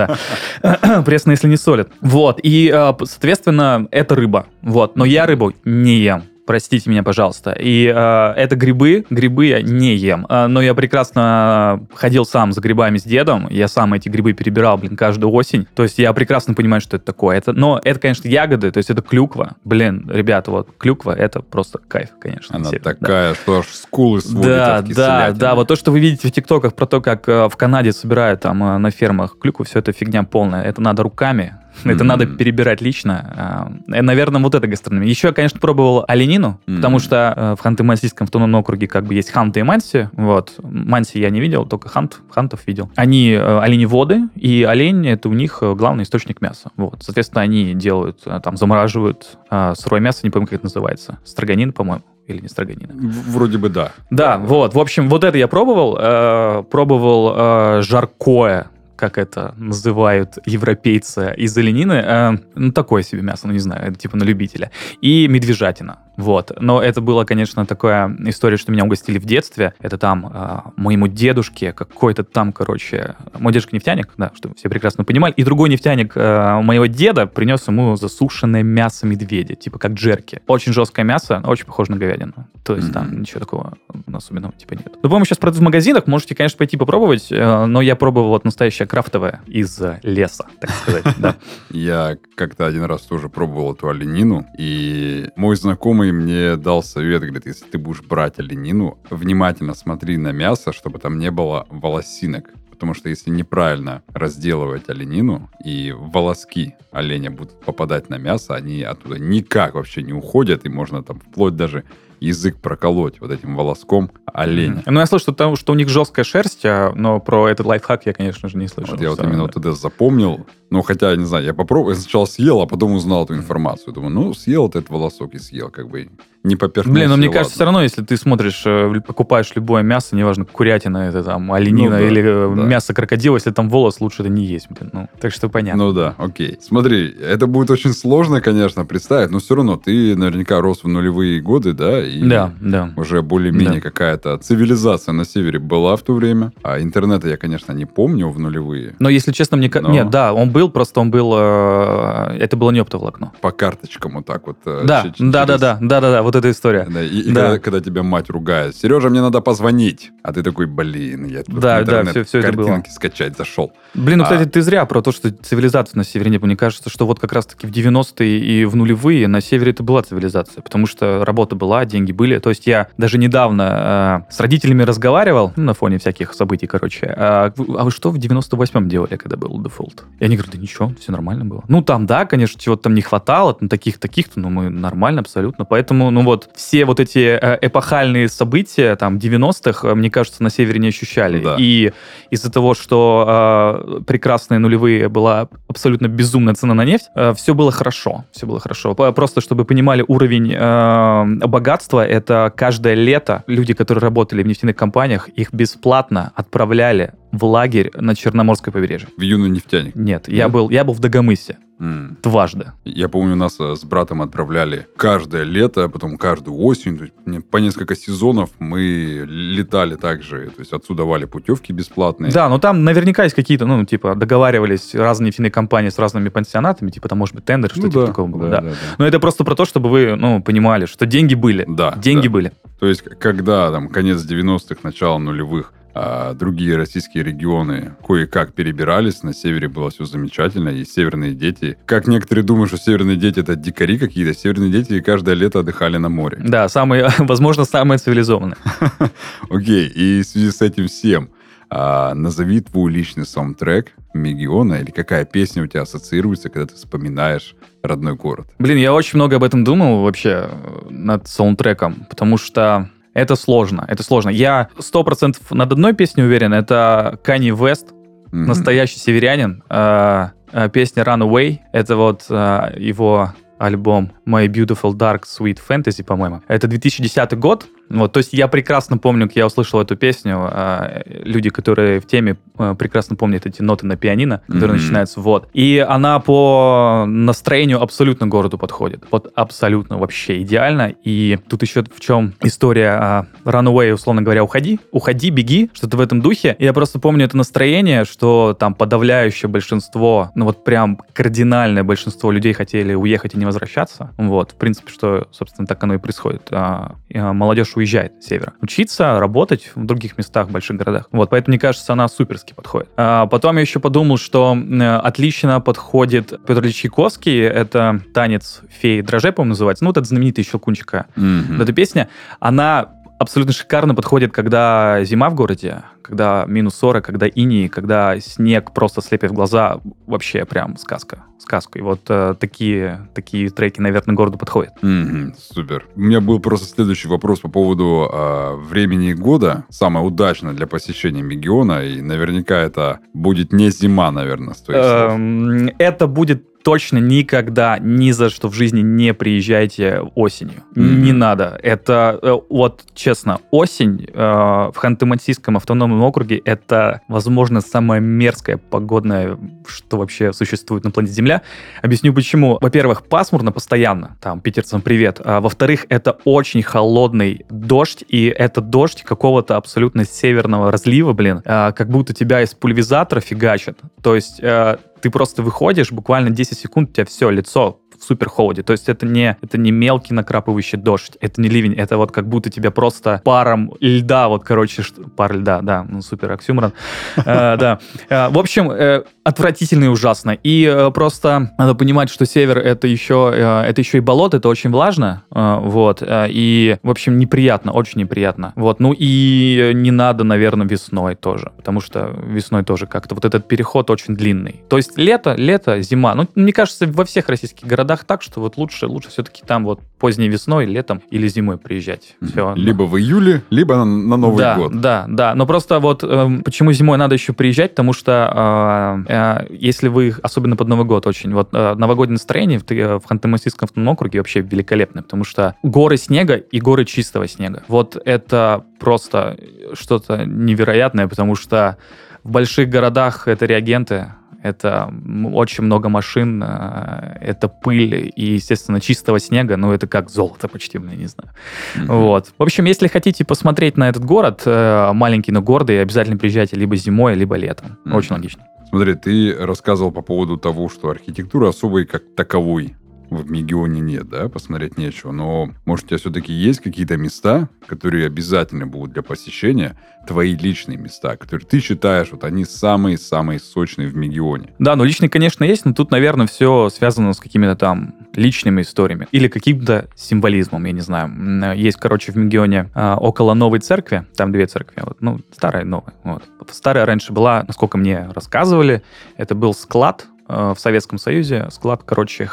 да. 0.62 1.02
Пресная, 1.06 1.34
если 1.34 1.50
не 1.50 1.58
солит. 1.58 1.90
Вот, 2.00 2.40
и, 2.44 2.72
э, 2.74 2.94
соответственно, 3.04 3.88
это 3.92 4.16
рыба, 4.16 4.46
вот, 4.62 4.96
но 4.96 5.04
я 5.04 5.26
рыбу 5.26 5.54
не 5.66 5.98
ем. 5.98 6.24
Простите 6.46 6.90
меня, 6.90 7.02
пожалуйста. 7.02 7.52
И 7.52 7.86
э, 7.88 8.34
это 8.36 8.56
грибы. 8.56 9.06
Грибы 9.10 9.48
я 9.48 9.62
не 9.62 9.96
ем. 9.96 10.28
Э, 10.30 10.46
но 10.48 10.62
я 10.62 10.76
прекрасно 10.76 11.86
ходил 11.94 12.26
сам 12.26 12.52
за 12.52 12.62
грибами 12.62 12.98
с 12.98 13.04
дедом. 13.04 13.48
Я 13.50 13.68
сам 13.68 13.94
эти 13.94 14.10
грибы 14.10 14.34
перебирал, 14.34 14.78
блин, 14.78 14.96
каждую 14.96 15.32
осень. 15.34 15.68
То 15.74 15.84
есть 15.84 15.98
я 15.98 16.14
прекрасно 16.14 16.54
понимаю, 16.54 16.82
что 16.82 16.98
это 16.98 17.06
такое. 17.06 17.38
Это, 17.38 17.54
но 17.54 17.82
это, 17.84 18.00
конечно, 18.00 18.28
ягоды, 18.28 18.72
то 18.72 18.78
есть 18.78 18.90
это 18.90 19.02
клюква. 19.02 19.56
Блин, 19.64 20.10
ребята, 20.12 20.52
вот 20.52 20.70
клюква 20.78 21.12
это 21.12 21.42
просто 21.42 21.80
кайф, 21.80 22.10
конечно. 22.20 22.56
Она 22.56 22.66
Все- 22.66 22.80
да. 22.80 22.94
такая, 22.94 23.34
что 23.34 23.60
аж 23.60 23.68
скулы 23.68 24.22
сводит 24.22 24.46
Да, 24.46 24.76
от 24.78 24.88
да, 24.90 25.32
да. 25.32 25.56
Вот 25.56 25.68
то, 25.68 25.76
что 25.76 25.92
вы 25.92 26.00
видите 26.00 26.28
в 26.28 26.32
ТикТоках 26.32 26.76
про 26.76 26.86
то, 26.86 27.02
как 27.02 27.28
э, 27.28 27.50
в 27.50 27.58
Канаде 27.58 27.92
собирают 27.92 28.42
там 28.42 28.64
э, 28.64 28.78
на 28.78 28.92
фермах 28.92 29.38
клюкву, 29.40 29.66
все 29.66 29.80
это 29.80 29.92
фигня 29.94 30.24
полная. 30.24 30.62
Это 30.64 30.82
надо 30.82 31.02
руками. 31.04 31.56
Это 31.84 31.96
Мгм. 31.98 32.08
надо 32.08 32.26
перебирать 32.26 32.82
лично. 32.82 33.70
Э, 33.88 34.02
Наверное, 34.02 34.42
вот 34.42 34.56
это 34.56 34.66
гастрономия. 34.68 35.08
Еще 35.10 35.28
я, 35.28 35.34
конечно, 35.34 35.60
пробовал 35.60 36.06
оленину, 36.08 36.60
Мгм. 36.68 36.78
потому 36.78 37.00
что 37.00 37.34
э, 37.36 37.56
в 37.60 37.66
Ханты-Мансийском 37.66 38.24
автономном 38.24 38.62
округе 38.62 38.88
как 38.88 39.06
бы 39.06 39.14
есть 39.14 39.32
ханты 39.32 39.60
и 39.60 39.64
манси. 39.64 40.10
Вот. 40.14 40.54
Манси 40.64 41.20
я 41.20 41.30
не 41.30 41.40
видел, 41.40 41.66
только 41.66 41.90
хант, 41.90 42.20
хантов 42.32 42.62
видел. 42.68 42.90
Они 42.96 43.32
э, 43.32 43.60
оленеводы, 43.60 44.22
и 44.36 44.64
олень— 44.64 45.06
это 45.10 45.30
у 45.30 45.34
них 45.34 45.60
э, 45.62 45.74
главный 45.76 46.04
источник 46.04 46.42
мяса. 46.42 46.70
Вот. 46.78 47.04
Соответственно, 47.04 47.42
они 47.42 47.74
делают, 47.74 48.22
там, 48.44 48.58
замораживают 48.58 49.38
сырое 49.76 50.00
мясо, 50.02 50.22
не 50.24 50.30
помню, 50.30 50.48
как 50.48 50.56
это 50.58 50.66
называется. 50.66 51.20
Строганин, 51.24 51.72
по-моему, 51.74 52.04
или 52.28 52.42
не 52.42 52.48
строганин. 52.48 52.90
В- 52.92 53.34
Вроде 53.34 53.58
бы 53.58 53.70
да. 53.70 53.92
Да, 54.10 54.38
вот, 54.38 54.74
в 54.74 54.80
общем, 54.80 55.08
вот 55.10 55.24
это 55.24 55.38
я 55.38 55.48
пробовал. 55.48 55.98
э, 56.00 56.64
пробовал 56.70 57.34
э, 57.36 57.82
жаркое, 57.84 58.68
как 58.96 59.18
это 59.18 59.54
называют 59.58 60.38
европейцы 60.46 61.34
из 61.36 61.58
оленины. 61.58 61.94
Э, 61.94 62.38
ну, 62.56 62.72
такое 62.72 63.04
себе 63.04 63.22
мясо, 63.22 63.48
ну, 63.48 63.54
не 63.54 63.60
знаю, 63.60 63.90
это 63.90 64.00
типа 64.00 64.18
на 64.18 64.24
любителя. 64.24 64.72
И 65.02 65.28
медвежатина. 65.28 66.00
Вот. 66.18 66.52
Но 66.60 66.82
это 66.82 67.02
была, 67.02 67.26
конечно, 67.26 67.66
такая 67.66 68.16
история, 68.26 68.58
что 68.58 68.72
меня 68.72 68.84
угостили 68.84 69.18
в 69.18 69.26
детстве. 69.26 69.74
Это 69.80 69.98
там 69.98 70.32
э, 70.34 70.60
моему 70.78 71.08
дедушке 71.08 71.74
какой-то 71.74 72.24
там, 72.24 72.54
короче... 72.54 73.16
Мой 73.38 73.52
дедушка 73.54 73.76
нефтяник, 73.76 74.10
да, 74.18 74.32
чтобы 74.36 74.56
все 74.56 74.70
прекрасно 74.70 75.04
понимали. 75.04 75.34
И 75.36 75.44
другой 75.44 75.70
нефтяник 75.70 76.14
э, 76.16 76.60
моего 76.62 76.86
деда 76.86 77.28
принес 77.28 77.68
ему 77.68 77.96
засушенное 77.96 78.64
мясо 78.64 79.06
медведя, 79.06 79.56
типа 79.56 79.80
как 79.80 79.94
джерки. 79.94 80.42
Очень 80.48 80.74
жесткое 80.74 81.06
мясо, 81.06 81.42
очень 81.46 81.66
похоже 81.66 81.92
на 81.92 81.98
говядину. 81.98 82.34
То 82.64 82.76
есть 82.76 82.92
там 82.92 83.08
Мгм. 83.08 83.22
ничего 83.22 83.40
такого 83.40 83.74
особенного 84.12 84.54
типа 84.54 84.74
нет. 84.74 84.88
Ну, 84.96 85.02
по-моему, 85.02 85.26
сейчас 85.26 85.38
продают 85.38 85.60
в 85.60 85.64
магазинах, 85.64 86.08
можете, 86.08 86.34
конечно, 86.36 86.58
пойти 86.58 86.78
попробовать, 86.78 87.28
э, 87.32 87.66
но 87.66 87.82
я 87.82 87.96
пробовал 87.96 88.30
вот 88.30 88.46
настоящее 88.46 88.88
крафтовое 88.88 89.42
из 89.46 89.80
э, 89.82 90.00
леса, 90.04 90.46
так 90.60 90.70
сказать, 90.72 91.06
да. 91.18 91.36
Я 91.70 92.18
как-то 92.36 92.66
один 92.66 92.84
раз 92.86 93.02
тоже 93.02 93.30
пробовал 93.30 93.74
эту 93.74 93.90
оленину, 93.90 94.46
и 94.58 95.30
мой 95.36 95.56
знакомый 95.58 96.05
мне 96.12 96.56
дал 96.56 96.84
совет, 96.84 97.22
говорит, 97.22 97.46
если 97.46 97.66
ты 97.66 97.78
будешь 97.78 98.02
брать 98.02 98.40
оленину, 98.40 98.98
внимательно 99.10 99.74
смотри 99.74 100.18
на 100.18 100.32
мясо, 100.32 100.74
чтобы 100.74 101.00
там 101.00 101.20
не 101.20 101.32
было 101.32 101.66
волосинок. 101.70 102.54
Потому 102.70 102.94
что 102.94 103.08
если 103.08 103.30
неправильно 103.30 104.04
разделывать 104.10 104.90
оленину, 104.90 105.50
и 105.64 105.94
волоски 105.98 106.76
оленя 106.92 107.32
будут 107.32 107.60
попадать 107.62 108.10
на 108.10 108.18
мясо, 108.18 108.54
они 108.54 108.82
оттуда 108.84 109.18
никак 109.18 109.76
вообще 109.76 110.02
не 110.02 110.12
уходят, 110.12 110.66
и 110.66 110.70
можно 110.70 111.02
там 111.02 111.20
вплоть 111.20 111.56
даже 111.56 111.86
язык 112.26 112.58
проколоть 112.58 113.20
вот 113.20 113.32
этим 113.32 113.56
волоском 113.56 114.12
оленя. 114.26 114.84
Ну, 114.86 115.00
я 115.00 115.06
слышал, 115.06 115.24
что, 115.26 115.32
там, 115.34 115.56
что 115.56 115.74
у 115.74 115.76
них 115.76 115.90
жесткая 115.90 116.26
шерсть, 116.26 116.66
а, 116.66 116.92
но 116.96 117.20
про 117.20 117.48
этот 117.48 117.66
лайфхак 117.66 118.06
я, 118.06 118.14
конечно 118.14 118.50
же, 118.50 118.58
не 118.58 118.68
слышал. 118.68 118.96
Вот 118.96 119.02
я 119.02 119.10
вот 119.10 119.24
именно 119.24 119.44
вот 119.44 119.54
тогда 119.54 119.72
запомнил. 119.72 120.46
Ну, 120.70 120.82
хотя, 120.82 121.16
не 121.16 121.26
знаю, 121.26 121.46
я 121.46 121.54
попробовал, 121.54 121.92
я 121.92 121.96
сначала 121.96 122.26
съел, 122.26 122.62
а 122.62 122.66
потом 122.66 122.94
узнал 122.94 123.24
эту 123.24 123.36
информацию. 123.36 123.94
Думаю, 123.94 124.12
ну, 124.12 124.34
съел 124.34 124.68
этот 124.68 124.90
волосок 124.90 125.34
и 125.36 125.40
съел, 125.40 125.70
как 125.70 125.88
бы 125.90 126.10
не 126.46 126.56
поперхнулся. 126.56 127.00
Блин, 127.00 127.10
ну 127.10 127.18
мне 127.18 127.28
и 127.28 127.32
кажется, 127.32 127.56
все 127.56 127.64
ладно. 127.64 127.80
равно, 127.80 127.84
если 127.84 128.04
ты 128.04 128.18
смотришь, 128.18 128.64
э, 128.66 129.02
покупаешь 129.06 129.52
любое 129.56 129.84
мясо, 129.84 130.16
неважно, 130.16 130.46
курятина, 130.46 131.10
это 131.10 131.24
там, 131.24 131.52
оленина 131.52 131.98
Ну 131.98 131.98
да, 131.98 132.02
или 132.02 132.22
э, 132.24 132.56
да. 132.56 132.64
мясо 132.64 132.94
крокодила, 132.94 133.36
если 133.36 133.52
там 133.52 133.70
волос, 133.70 134.00
лучше 134.00 134.22
это 134.22 134.30
не 134.30 134.46
есть, 134.46 134.68
блин. 134.70 134.92
Ну, 134.94 135.08
так 135.20 135.34
что 135.34 135.50
понятно. 135.50 135.86
Ну 135.86 135.92
да, 135.92 136.16
окей. 136.18 136.58
Смотри, 136.62 137.10
это 137.10 137.48
будет 137.48 137.72
очень 137.72 137.94
сложно, 137.94 138.42
конечно, 138.42 138.86
представить, 138.86 139.32
но 139.32 139.40
все 139.40 139.56
равно 139.56 139.76
ты 139.78 140.16
наверняка 140.16 140.62
рос 140.62 140.84
в 140.84 140.88
нулевые 140.88 141.42
годы, 141.42 141.74
да? 141.74 142.06
И 142.06 142.15
да, 142.24 142.54
да. 142.62 142.92
Уже 142.96 143.22
более-менее 143.22 143.76
Да. 143.76 143.82
какая-то 143.82 144.38
цивилизация 144.38 145.14
на 145.14 145.26
севере 145.26 145.60
была 145.60 145.96
в 145.96 146.02
то 146.02 146.14
время. 146.14 146.52
А 146.64 146.80
интернета 146.80 147.28
я, 147.30 147.38
конечно, 147.38 147.72
не 147.74 147.86
помню 147.86 148.30
в 148.30 148.40
нулевые. 148.40 148.96
Но, 149.00 149.10
если 149.10 149.32
честно, 149.32 149.58
мне... 149.58 149.70
Но- 149.74 149.90
Нет, 149.90 150.10
да, 150.10 150.34
он 150.34 150.52
был, 150.52 150.70
просто 150.70 151.00
он 151.00 151.12
был... 151.12 151.34
э, 151.38 152.38
Это 152.40 152.58
было 152.58 152.72
не 152.72 152.80
оптоволокно. 152.80 153.32
По 153.42 153.52
карточкам 153.52 154.14
вот 154.16 154.26
так 154.26 154.48
вот. 154.48 154.58
э, 154.66 154.84
Да, 154.86 155.04
ч- 155.04 155.14
да, 155.20 155.46
да, 155.46 155.54
через- 155.58 155.60
да, 155.62 155.78
да, 155.82 156.02
да, 156.02 156.12
да, 156.12 156.22
вот 156.24 156.36
эта 156.36 156.52
история. 156.52 156.88
Да, 156.90 157.02
и 157.04 157.08
и 157.20 157.32
Да. 157.32 157.42
Когда, 157.46 157.60
когда 157.60 157.82
тебя 157.82 158.04
мать 158.04 158.30
ругает, 158.30 158.76
Сережа, 158.76 159.10
мне 159.10 159.22
надо 159.22 159.42
позвонить. 159.42 160.12
А 160.24 160.34
ты 160.34 160.44
такой, 160.44 160.66
блин, 160.66 161.26
я 161.26 161.44
тут 161.44 161.56
Да, 161.56 161.60
в 161.60 161.62
да, 161.62 161.82
интернет 162.02 162.12
всё- 162.12 162.24
всё 162.24 162.40
это 162.40 162.54
было. 162.54 162.68
картинки 162.68 162.90
скачать 162.90 163.38
зашел. 163.38 163.74
Блин, 163.94 164.20
ну, 164.20 164.24
А- 164.24 164.28
кстати, 164.28 164.48
ты 164.50 164.62
зря 164.62 164.86
про 164.86 165.02
то, 165.02 165.12
что 165.12 165.32
цивилизация 165.32 165.98
на 165.98 166.04
севере 166.04 166.32
не 166.32 166.38
было. 166.38 166.46
Мне 166.48 166.56
кажется, 166.58 166.90
что 166.90 167.06
вот 167.08 167.20
как 167.20 167.34
раз-таки 167.34 167.66
в 167.68 167.72
90-е 167.72 168.40
и 168.40 168.66
в 168.66 168.76
нулевые 168.76 169.28
на 169.28 169.42
севере 169.42 169.72
это 169.72 169.84
была 169.84 170.02
цивилизация, 170.04 170.62
потому 170.62 170.86
что 170.88 171.24
работа 171.26 171.56
была, 171.56 171.86
деньги 171.96 172.12
были. 172.12 172.40
То 172.40 172.50
есть 172.50 172.68
я 172.68 172.88
даже 172.98 173.18
недавно 173.18 174.26
э, 174.28 174.34
с 174.34 174.40
родителями 174.40 174.84
разговаривал 174.84 175.54
ну, 175.56 175.64
на 175.64 175.74
фоне 175.74 175.98
всяких 175.98 176.34
событий, 176.34 176.68
короче. 176.68 177.08
А, 177.08 177.54
а 177.56 177.84
вы 177.84 177.92
что 177.92 178.12
в 178.12 178.18
98-м 178.18 178.90
делали, 178.90 179.16
когда 179.16 179.38
был 179.38 179.62
дефолт? 179.62 180.04
И 180.20 180.26
они 180.26 180.36
говорят, 180.36 180.54
да 180.54 180.62
ничего, 180.62 180.92
все 181.00 181.12
нормально 181.12 181.46
было. 181.46 181.64
Ну, 181.68 181.82
там, 181.82 182.06
да, 182.06 182.26
конечно, 182.26 182.60
чего-то 182.60 182.84
там 182.84 182.94
не 182.94 183.02
хватало, 183.02 183.54
там 183.54 183.70
таких, 183.70 183.98
таких-то, 183.98 184.40
но 184.40 184.50
мы 184.50 184.70
нормально 184.70 185.22
абсолютно. 185.22 185.66
Поэтому, 185.66 186.12
ну 186.12 186.24
вот, 186.24 186.50
все 186.56 186.86
вот 186.86 187.00
эти 187.00 187.40
э, 187.42 187.58
эпохальные 187.62 188.28
события, 188.28 188.96
там, 188.96 189.18
90-х, 189.18 189.88
э, 189.88 189.96
мне 189.96 190.10
кажется, 190.10 190.44
на 190.44 190.50
севере 190.50 190.80
не 190.80 190.90
ощущали. 190.90 191.42
Да. 191.42 191.56
И 191.58 191.92
из-за 192.30 192.52
того, 192.52 192.74
что 192.74 193.80
э, 193.98 194.02
прекрасные 194.06 194.60
нулевые 194.60 195.08
была 195.08 195.48
абсолютно 195.70 196.08
безумная 196.08 196.56
цена 196.56 196.74
на 196.74 196.86
нефть, 196.86 197.10
все 197.36 197.54
было 197.54 197.72
хорошо. 197.72 198.26
Все 198.32 198.46
было 198.46 198.60
хорошо. 198.60 198.94
Просто 198.94 199.42
чтобы 199.42 199.66
понимали 199.66 200.04
уровень 200.08 200.54
э, 200.54 201.48
богатства, 201.48 201.85
это 201.94 202.54
каждое 202.56 202.94
лето 202.94 203.44
люди, 203.48 203.74
которые 203.74 204.02
работали 204.02 204.44
в 204.44 204.48
нефтяных 204.48 204.76
компаниях, 204.76 205.30
их 205.30 205.54
бесплатно 205.54 206.32
отправляли 206.36 207.14
в 207.38 207.46
лагерь 207.46 207.92
на 207.96 208.16
Черноморское 208.16 208.72
побережье. 208.72 209.08
В 209.18 209.22
юный 209.22 209.50
нефтяник. 209.50 209.96
Нет, 209.96 210.28
я 210.28 210.50
был, 210.50 210.70
я 210.70 210.84
был 210.84 210.94
в 210.94 211.00
Дагомысе 211.00 211.58
М. 211.80 212.18
дважды. 212.24 212.72
Я 212.86 213.10
помню, 213.10 213.36
нас 213.36 213.58
э, 213.60 213.76
с 213.76 213.84
братом 213.84 214.22
отправляли 214.22 214.88
каждое 214.96 215.44
лето, 215.44 215.84
а 215.84 215.90
потом 215.90 216.18
каждую 216.18 216.58
осень, 216.58 216.98
то 216.98 217.04
есть 217.04 217.50
по 217.50 217.58
несколько 217.58 217.96
сезонов 217.96 218.50
мы 218.60 219.26
летали 219.28 219.96
также, 219.96 220.46
то 220.52 220.60
есть 220.60 220.72
отсюда 220.72 221.00
давали 221.00 221.26
путевки 221.26 221.74
бесплатные. 221.74 222.32
Да, 222.32 222.48
но 222.48 222.60
там 222.60 222.86
наверняка 222.86 223.24
есть 223.24 223.36
какие-то, 223.36 223.66
ну, 223.66 223.84
типа, 223.84 224.16
договаривались 224.16 224.96
разные 224.96 225.28
нефтяные 225.28 225.52
компании 225.52 225.90
с 225.90 226.00
разными 226.00 226.30
пансионатами, 226.30 226.92
типа, 226.92 227.10
там, 227.10 227.18
может 227.18 227.36
быть, 227.36 227.44
тендер, 227.44 227.70
Ну 227.76 227.82
что-то 227.82 227.90
типа 227.90 228.02
да, 228.02 228.08
такого 228.08 228.28
было. 228.28 228.42
да, 228.50 228.50
да. 228.50 228.62
да, 228.62 228.70
да. 228.70 228.76
Но 228.98 229.06
это 229.06 229.20
просто 229.20 229.44
про 229.44 229.56
то, 229.56 229.66
чтобы 229.66 229.90
вы, 229.90 230.16
ну, 230.16 230.42
понимали, 230.42 230.86
что 230.86 231.06
деньги 231.06 231.36
были. 231.36 231.66
Да, 231.68 231.94
Деньги 231.98 232.28
да. 232.28 232.34
были. 232.34 232.52
То 232.80 232.88
есть, 232.88 233.02
когда 233.02 233.70
там 233.72 233.90
конец 233.90 234.26
90-х, 234.26 234.80
начало 234.84 235.18
нулевых, 235.18 235.74
а, 235.98 236.34
другие 236.34 236.76
российские 236.76 237.24
регионы 237.24 237.96
кое-как 238.06 238.54
перебирались, 238.54 239.24
на 239.24 239.34
севере 239.34 239.70
было 239.70 239.90
все 239.90 240.04
замечательно, 240.04 240.68
и 240.68 240.84
северные 240.84 241.34
дети... 241.34 241.78
Как 241.86 242.06
некоторые 242.06 242.44
думают, 242.44 242.68
что 242.68 242.78
северные 242.78 243.16
дети 243.16 243.40
это 243.40 243.56
дикари 243.56 243.98
какие-то, 243.98 244.38
северные 244.38 244.70
дети 244.70 245.00
каждое 245.00 245.36
лето 245.36 245.60
отдыхали 245.60 245.96
на 245.96 246.10
море. 246.10 246.38
Да, 246.44 246.68
самые, 246.68 247.08
возможно, 247.20 247.64
самые 247.64 247.98
цивилизованные. 247.98 248.58
Окей, 249.50 249.88
и 249.88 250.22
в 250.22 250.26
связи 250.26 250.52
с 250.52 250.62
этим 250.62 250.90
всем, 250.90 251.30
а, 251.70 252.14
назови 252.14 252.60
твой 252.60 252.92
личный 252.92 253.26
саундтрек 253.26 253.94
Мегиона, 254.14 254.76
или 254.76 254.92
какая 254.92 255.24
песня 255.24 255.64
у 255.64 255.68
тебя 255.68 255.84
ассоциируется, 255.84 256.50
когда 256.50 256.68
ты 256.68 256.76
вспоминаешь 256.76 257.56
родной 257.82 258.16
город? 258.16 258.48
Блин, 258.60 258.78
я 258.78 258.94
очень 258.94 259.16
много 259.16 259.38
об 259.38 259.44
этом 259.44 259.64
думал 259.64 260.04
вообще 260.04 260.50
э, 260.50 260.88
над 260.90 261.30
саундтреком, 261.30 262.06
потому 262.10 262.38
что 262.38 262.90
это 263.16 263.36
сложно, 263.36 263.84
это 263.88 264.04
сложно. 264.04 264.30
Я 264.30 264.68
сто 264.78 265.04
процентов 265.04 265.50
над 265.50 265.72
одной 265.72 265.94
песней 265.94 266.24
уверен, 266.24 266.54
это 266.54 267.18
Kanye 267.24 267.50
West, 267.58 267.88
Мгм. 268.32 268.46
настоящий 268.46 269.00
северянин. 269.00 269.64
Э, 269.70 270.28
э, 270.52 270.70
Песня 270.70 271.04
Runaway, 271.04 271.60
это 271.72 271.96
вот 271.96 272.26
э, 272.30 272.74
его 272.78 273.34
альбом 273.58 274.12
My 274.28 274.48
Beautiful 274.48 274.92
Dark 274.94 275.22
Sweet 275.24 275.60
Fantasy, 275.68 276.04
по-моему. 276.04 276.42
Это 276.50 276.68
2010 276.68 277.34
год. 277.40 277.66
Вот, 277.90 278.12
то 278.14 278.18
есть 278.18 278.34
я 278.34 278.48
прекрасно 278.48 278.98
помню, 278.98 279.28
как 279.28 279.36
я 279.36 279.46
услышал 279.46 279.80
эту 279.82 279.96
песню. 279.96 280.50
э, 280.52 281.04
Люди, 281.24 281.50
которые 281.50 282.00
в 282.00 282.06
теме, 282.08 282.38
э, 282.58 282.76
прекрасно 282.78 283.16
помнят 283.16 283.46
эти 283.46 283.62
ноты 283.62 283.86
на 283.86 283.96
пианино, 283.96 284.42
которые 284.48 284.76
Мгм. 284.76 284.84
начинаются 284.84 285.22
вот. 285.22 285.50
И 285.54 285.86
она 285.88 286.20
по 286.20 287.06
настроению 287.08 287.82
абсолютно 287.82 288.28
городу 288.28 288.58
подходит. 288.58 289.04
Вот 289.12 289.32
абсолютно 289.36 289.98
вообще 289.98 290.42
идеально. 290.42 290.94
И 291.04 291.38
тут 291.50 291.62
еще 291.62 291.84
в 291.84 292.00
чем 292.00 292.34
история 292.42 292.90
а, 293.00 293.26
Runaway, 293.44 293.94
условно 293.94 294.22
говоря, 294.22 294.44
уходи, 294.44 294.80
уходи, 294.92 295.30
беги, 295.30 295.70
что-то 295.74 295.98
в 295.98 296.02
этом 296.02 296.22
духе. 296.22 296.56
И 296.60 296.64
я 296.66 296.74
просто 296.74 297.00
помню 297.00 297.26
это 297.26 297.38
настроение, 297.38 298.06
что 298.06 298.56
там 298.60 298.74
подавляющее 298.74 299.50
большинство, 299.50 300.32
ну 300.36 300.46
вот 300.46 300.64
прям 300.64 301.00
кардинальное 301.14 301.84
большинство 301.84 302.32
людей 302.32 302.54
хотели 302.54 302.94
уехать 302.94 303.34
и 303.36 303.38
не 303.38 303.46
возвращаться. 303.46 304.12
Вот, 304.18 304.52
в 304.52 304.56
принципе, 304.56 304.92
что, 304.92 305.28
собственно, 305.32 305.68
так 305.68 305.84
оно 305.84 305.96
и 305.96 305.98
происходит. 305.98 306.48
А, 306.52 306.96
а, 307.14 307.34
молодежь 307.76 307.86
уезжает 307.86 308.24
с 308.24 308.28
севера. 308.28 308.54
Учиться, 308.62 309.20
работать 309.20 309.72
в 309.76 309.86
других 309.86 310.18
местах, 310.18 310.48
в 310.48 310.52
больших 310.52 310.78
городах. 310.78 311.08
Вот, 311.12 311.30
поэтому, 311.30 311.54
мне 311.54 311.60
кажется, 311.60 311.94
она 311.94 312.08
суперски 312.08 312.54
подходит. 312.54 312.90
А, 312.98 313.28
потом 313.28 313.56
я 313.56 313.62
еще 313.62 313.80
подумал, 313.80 314.18
что 314.18 314.58
отлично 315.04 315.62
подходит 315.62 316.30
Петр 316.46 316.64
Ильич 316.64 316.82
Чайковский. 316.82 317.40
Это 317.42 318.02
танец 318.14 318.62
феи 318.70 319.02
дрожжей, 319.02 319.32
по-моему, 319.32 319.50
называется. 319.50 319.84
Ну, 319.84 319.90
вот 319.90 319.98
это 319.98 320.08
знаменитый 320.08 320.44
щелкунчика 320.44 321.08
вот 321.16 321.62
эта 321.62 321.74
песня, 321.74 322.10
она 322.40 322.90
абсолютно 323.20 323.54
шикарно 323.54 323.96
подходит, 323.96 324.32
когда 324.32 325.04
зима 325.04 325.30
в 325.30 325.36
городе, 325.36 325.84
когда 326.02 326.46
минус 326.48 326.76
40, 326.76 327.04
когда 327.06 327.28
иней, 327.28 327.68
когда 327.68 328.20
снег 328.20 328.74
просто 328.74 329.02
слепит 329.02 329.32
в 329.32 329.34
глаза. 329.34 329.80
Вообще 330.06 330.46
прям 330.46 330.78
сказка. 330.78 331.24
Сказка. 331.40 331.80
И 331.80 331.82
вот 331.82 332.02
э, 332.10 332.36
такие, 332.40 333.08
такие 333.14 333.50
треки, 333.50 333.80
наверное, 333.80 334.16
городу 334.16 334.38
подходят. 334.38 334.74
Мгм, 334.82 335.34
супер. 335.38 335.86
У 335.96 336.02
меня 336.02 336.22
был 336.22 336.40
просто 336.40 336.68
следующий 336.68 337.08
вопрос 337.08 337.40
по 337.40 337.50
поводу 337.50 338.10
а, 338.12 338.56
времени 338.56 339.14
года. 339.14 339.66
Самое 339.70 340.06
удачное 340.06 340.54
для 340.54 340.68
посещения 340.68 341.22
Мегиона. 341.22 341.84
И 341.86 342.02
наверняка 342.02 342.58
это 342.58 343.00
будет 343.14 343.52
не 343.52 343.70
зима, 343.70 344.12
наверное, 344.12 344.54
с 344.54 344.62
твоих 344.62 344.84
слов. 344.84 345.12
Эм, 345.14 345.70
Это 345.78 346.08
будет 346.08 346.55
точно 346.66 346.98
никогда, 346.98 347.78
ни 347.78 348.10
за 348.10 348.32
что 348.32 348.50
в 348.50 348.56
жизни 348.56 348.82
не 348.82 349.14
приезжайте 349.14 350.00
осенью. 350.16 350.64
Мгм. 350.74 351.04
Не 351.04 351.12
надо. 351.12 351.60
Это, 351.62 352.18
э, 352.20 352.36
вот 352.50 352.82
честно, 352.96 353.40
осень 353.52 354.08
э, 354.12 354.18
в 354.18 354.74
Ханты-Мансийском 354.76 355.58
автономном 355.58 356.02
округе 356.02 356.38
это, 356.38 357.02
возможно, 357.08 357.62
самая 357.62 358.00
мерзкая 358.00 358.58
погодная, 358.58 359.38
что 359.68 359.98
вообще 359.98 360.34
существует 360.34 360.84
на 360.84 360.90
планете 360.90 361.14
Земля. 361.14 361.44
Объясню 361.84 362.16
почему. 362.16 362.58
Во-первых, 362.60 363.06
пасмурно 363.06 363.52
постоянно, 363.52 364.18
там, 364.20 364.42
питерцам 364.42 364.82
привет. 364.82 365.22
А 365.24 365.42
во-вторых, 365.42 365.86
это 365.90 366.18
очень 366.26 366.64
холодный 366.64 367.46
дождь, 367.48 368.04
и 368.08 368.26
это 368.26 368.62
дождь 368.62 369.04
какого-то 369.04 369.58
абсолютно 369.58 370.04
северного 370.04 370.72
разлива, 370.72 371.14
блин, 371.14 371.44
а, 371.46 371.74
как 371.74 371.90
будто 371.90 372.16
тебя 372.16 372.42
из 372.42 372.56
пульверизатора 372.56 373.22
фигачат. 373.22 373.78
То 374.02 374.16
есть 374.16 374.40
э, 374.42 374.78
ты 375.06 375.12
просто 375.12 375.44
выходишь, 375.44 375.92
буквально 375.92 376.32
10 376.32 376.58
секунд, 376.58 376.90
у 376.90 376.94
тебя 376.94 377.06
все, 377.06 377.30
лицо 377.30 377.80
в 378.00 378.04
супер 378.04 378.30
холоде. 378.30 378.64
То 378.64 378.74
есть 378.74 378.90
это 378.90 379.06
не, 379.06 379.38
это 379.42 379.58
не 379.58 379.72
мелкий 379.72 380.14
накрапывающий 380.14 380.78
дождь, 380.78 381.18
это 381.22 381.42
не 381.42 381.50
ливень, 381.50 381.74
это 381.74 381.98
вот 381.98 382.12
как 382.12 382.28
будто 382.28 382.50
тебя 382.50 382.72
просто 382.72 383.22
паром 383.24 383.74
льда, 383.80 384.28
вот, 384.28 384.44
короче, 384.44 384.84
пар 385.16 385.36
льда, 385.38 385.62
да, 385.62 385.86
ну, 385.88 386.02
супер 386.02 386.32
оксюморон. 386.32 386.74
Э, 387.18 387.56
Да. 387.58 387.80
Э, 388.10 388.30
В 388.30 388.38
общем, 388.40 388.72
э, 388.72 389.04
отвратительно 389.24 389.86
и 389.86 389.88
ужасно. 389.88 390.38
И 390.44 390.90
просто 390.94 391.52
надо 391.58 391.76
понимать, 391.76 392.10
что 392.10 392.26
север 392.26 392.58
это 392.58 392.88
еще, 392.88 393.34
это 393.36 393.82
еще 393.82 393.98
и 393.98 394.02
болото, 394.02 394.38
это 394.38 394.50
очень 394.50 394.70
влажно, 394.70 395.24
вот, 395.32 396.04
и, 396.06 396.78
в 396.84 396.90
общем, 396.90 397.18
неприятно, 397.18 397.72
очень 397.72 398.02
неприятно. 398.02 398.54
Вот, 398.56 398.80
ну 398.80 398.94
и 398.98 399.72
не 399.74 399.92
надо, 399.92 400.24
наверное, 400.24 400.68
весной 400.68 401.16
тоже, 401.16 401.52
потому 401.58 401.82
что 401.82 402.16
весной 402.28 402.64
тоже 402.64 402.88
как-то 402.88 403.16
вот 403.16 403.26
этот 403.26 403.48
переход 403.48 403.90
очень 403.90 404.16
длинный. 404.16 404.62
То 404.70 404.78
есть 404.78 404.98
лето, 404.98 405.36
лето, 405.36 405.82
зима. 405.82 406.14
Ну, 406.16 406.28
мне 406.36 406.54
кажется, 406.54 406.86
во 406.88 407.04
всех 407.06 407.30
российских 407.30 407.68
городах 407.68 407.85
городах 407.86 408.04
так, 408.04 408.22
что 408.22 408.42
вот 408.42 408.58
лучше, 408.58 408.88
лучше 408.88 409.10
все-таки 409.10 409.44
там 409.46 409.64
вот 409.64 409.80
поздней 410.00 410.28
весной, 410.28 410.66
летом 410.66 411.02
или 411.12 411.28
зимой 411.28 411.58
приезжать. 411.58 412.16
Все. 412.22 412.54
Либо 412.56 412.84
в 412.84 412.98
июле, 412.98 413.44
либо 413.50 413.76
на, 413.76 413.86
на 413.86 414.18
Новый 414.18 414.40
да, 414.40 414.56
год. 414.56 414.82
Да, 414.82 415.06
да. 415.08 415.36
Но 415.36 415.46
просто 415.46 415.80
вот 415.80 416.04
э, 416.04 416.30
почему 416.44 416.74
зимой 416.74 416.98
надо 416.98 417.14
еще 417.16 417.34
приезжать, 417.34 417.72
потому 417.72 417.94
что 417.94 419.04
э, 419.08 419.46
э, 419.50 419.56
если 419.56 419.88
вы, 419.88 420.14
особенно 420.22 420.56
под 420.56 420.68
Новый 420.68 420.86
год 420.86 421.08
очень, 421.08 421.34
вот 421.34 421.50
э, 421.54 421.76
новогоднее 421.76 422.16
настроение 422.16 422.60
в, 422.60 422.64
в 422.64 423.12
Ханты-Мансийском 423.12 423.88
округе 423.88 424.20
вообще 424.20 424.42
великолепное, 424.42 425.04
потому 425.04 425.24
что 425.24 425.56
горы 425.64 425.98
снега 425.98 426.36
и 426.36 426.60
горы 426.60 426.86
чистого 426.86 427.28
снега. 427.28 427.64
Вот 427.68 428.02
это 428.06 428.64
просто 428.80 429.38
что-то 429.74 430.26
невероятное, 430.26 431.08
потому 431.08 431.36
что 431.36 431.78
в 432.24 432.32
больших 432.32 432.70
городах 432.70 433.28
это 433.28 433.46
реагенты, 433.46 434.14
это 434.46 434.94
очень 435.34 435.64
много 435.64 435.90
машин, 435.90 436.44
э, 436.46 437.18
это 437.20 437.48
пыль 437.48 438.12
и, 438.16 438.34
естественно, 438.34 438.80
чистого 438.80 439.20
снега, 439.20 439.58
ну, 439.58 439.72
это 439.72 439.88
как 439.88 440.10
золото 440.10 440.48
почти, 440.48 440.78
я 440.78 440.96
не 440.96 441.08
знаю. 441.08 441.32
Mm-hmm. 441.76 441.86
Вот. 441.88 442.34
В 442.38 442.44
общем, 442.44 442.66
если 442.66 442.88
хотите 442.88 443.26
посмотреть 443.26 443.78
на 443.78 443.90
этот 443.90 444.06
город, 444.06 444.44
э, 444.46 444.92
маленький, 444.94 445.32
но 445.32 445.42
гордый, 445.42 445.82
обязательно 445.82 446.18
приезжайте 446.18 446.56
либо 446.56 446.76
зимой, 446.76 447.16
либо 447.16 447.36
летом. 447.36 447.78
Mm-hmm. 447.86 447.96
Очень 447.96 448.16
логично. 448.16 448.44
Смотри, 448.70 448.94
ты 448.96 449.36
рассказывал 449.40 449.92
по 449.92 450.02
поводу 450.02 450.38
того, 450.38 450.70
что 450.70 450.90
архитектура 450.90 451.50
особой 451.50 451.86
как 451.86 452.04
таковой 452.16 452.76
в 453.10 453.30
Мегионе 453.30 453.82
нет, 453.82 454.10
да, 454.10 454.30
посмотреть 454.30 454.78
нечего. 454.78 455.12
Но, 455.12 455.52
может, 455.66 455.86
у 455.86 455.88
тебя 455.90 455.98
все-таки 455.98 456.34
есть 456.34 456.62
какие-то 456.62 456.98
места, 456.98 457.50
которые 457.68 458.06
обязательно 458.06 458.68
будут 458.68 458.94
для 458.94 459.02
посещения, 459.02 459.78
твои 460.08 460.36
личные 460.36 460.78
места, 460.78 461.18
которые 461.18 461.48
ты 461.48 461.60
считаешь, 461.60 462.12
вот 462.12 462.24
они 462.24 462.46
самые-самые 462.46 463.40
сочные 463.40 463.88
в 463.88 463.96
Мегионе? 463.96 464.54
Да, 464.60 464.76
ну 464.76 464.84
личные, 464.84 465.10
конечно, 465.10 465.44
есть, 465.44 465.66
но 465.66 465.74
тут, 465.74 465.92
наверное, 465.92 466.28
все 466.28 466.70
связано 466.70 467.14
с 467.14 467.20
какими-то 467.20 467.56
там 467.56 467.96
личными 468.14 468.62
историями 468.62 469.08
или 469.12 469.28
каким-то 469.28 469.90
символизмом, 469.96 470.66
я 470.66 470.72
не 470.72 470.82
знаю. 470.82 471.58
Есть, 471.58 471.78
короче, 471.78 472.12
в 472.12 472.16
Мегионе 472.16 472.70
а, 472.74 472.98
около 472.98 473.34
новой 473.34 473.60
церкви, 473.60 474.06
там 474.16 474.32
две 474.32 474.48
церкви, 474.48 474.82
вот, 474.86 475.02
ну, 475.02 475.20
старая 475.34 475.64
и 475.64 475.66
новая. 475.66 475.94
Вот. 476.04 476.24
Старая 476.52 476.86
раньше 476.86 477.12
была, 477.12 477.44
насколько 477.48 477.78
мне 477.78 478.08
рассказывали, 478.14 478.84
это 479.18 479.36
был 479.36 479.54
склад 479.54 480.06
Э, 480.06 480.15
в 480.28 480.56
Советском 480.58 480.98
Союзе 480.98 481.48
склад, 481.52 481.84
короче, 481.86 482.30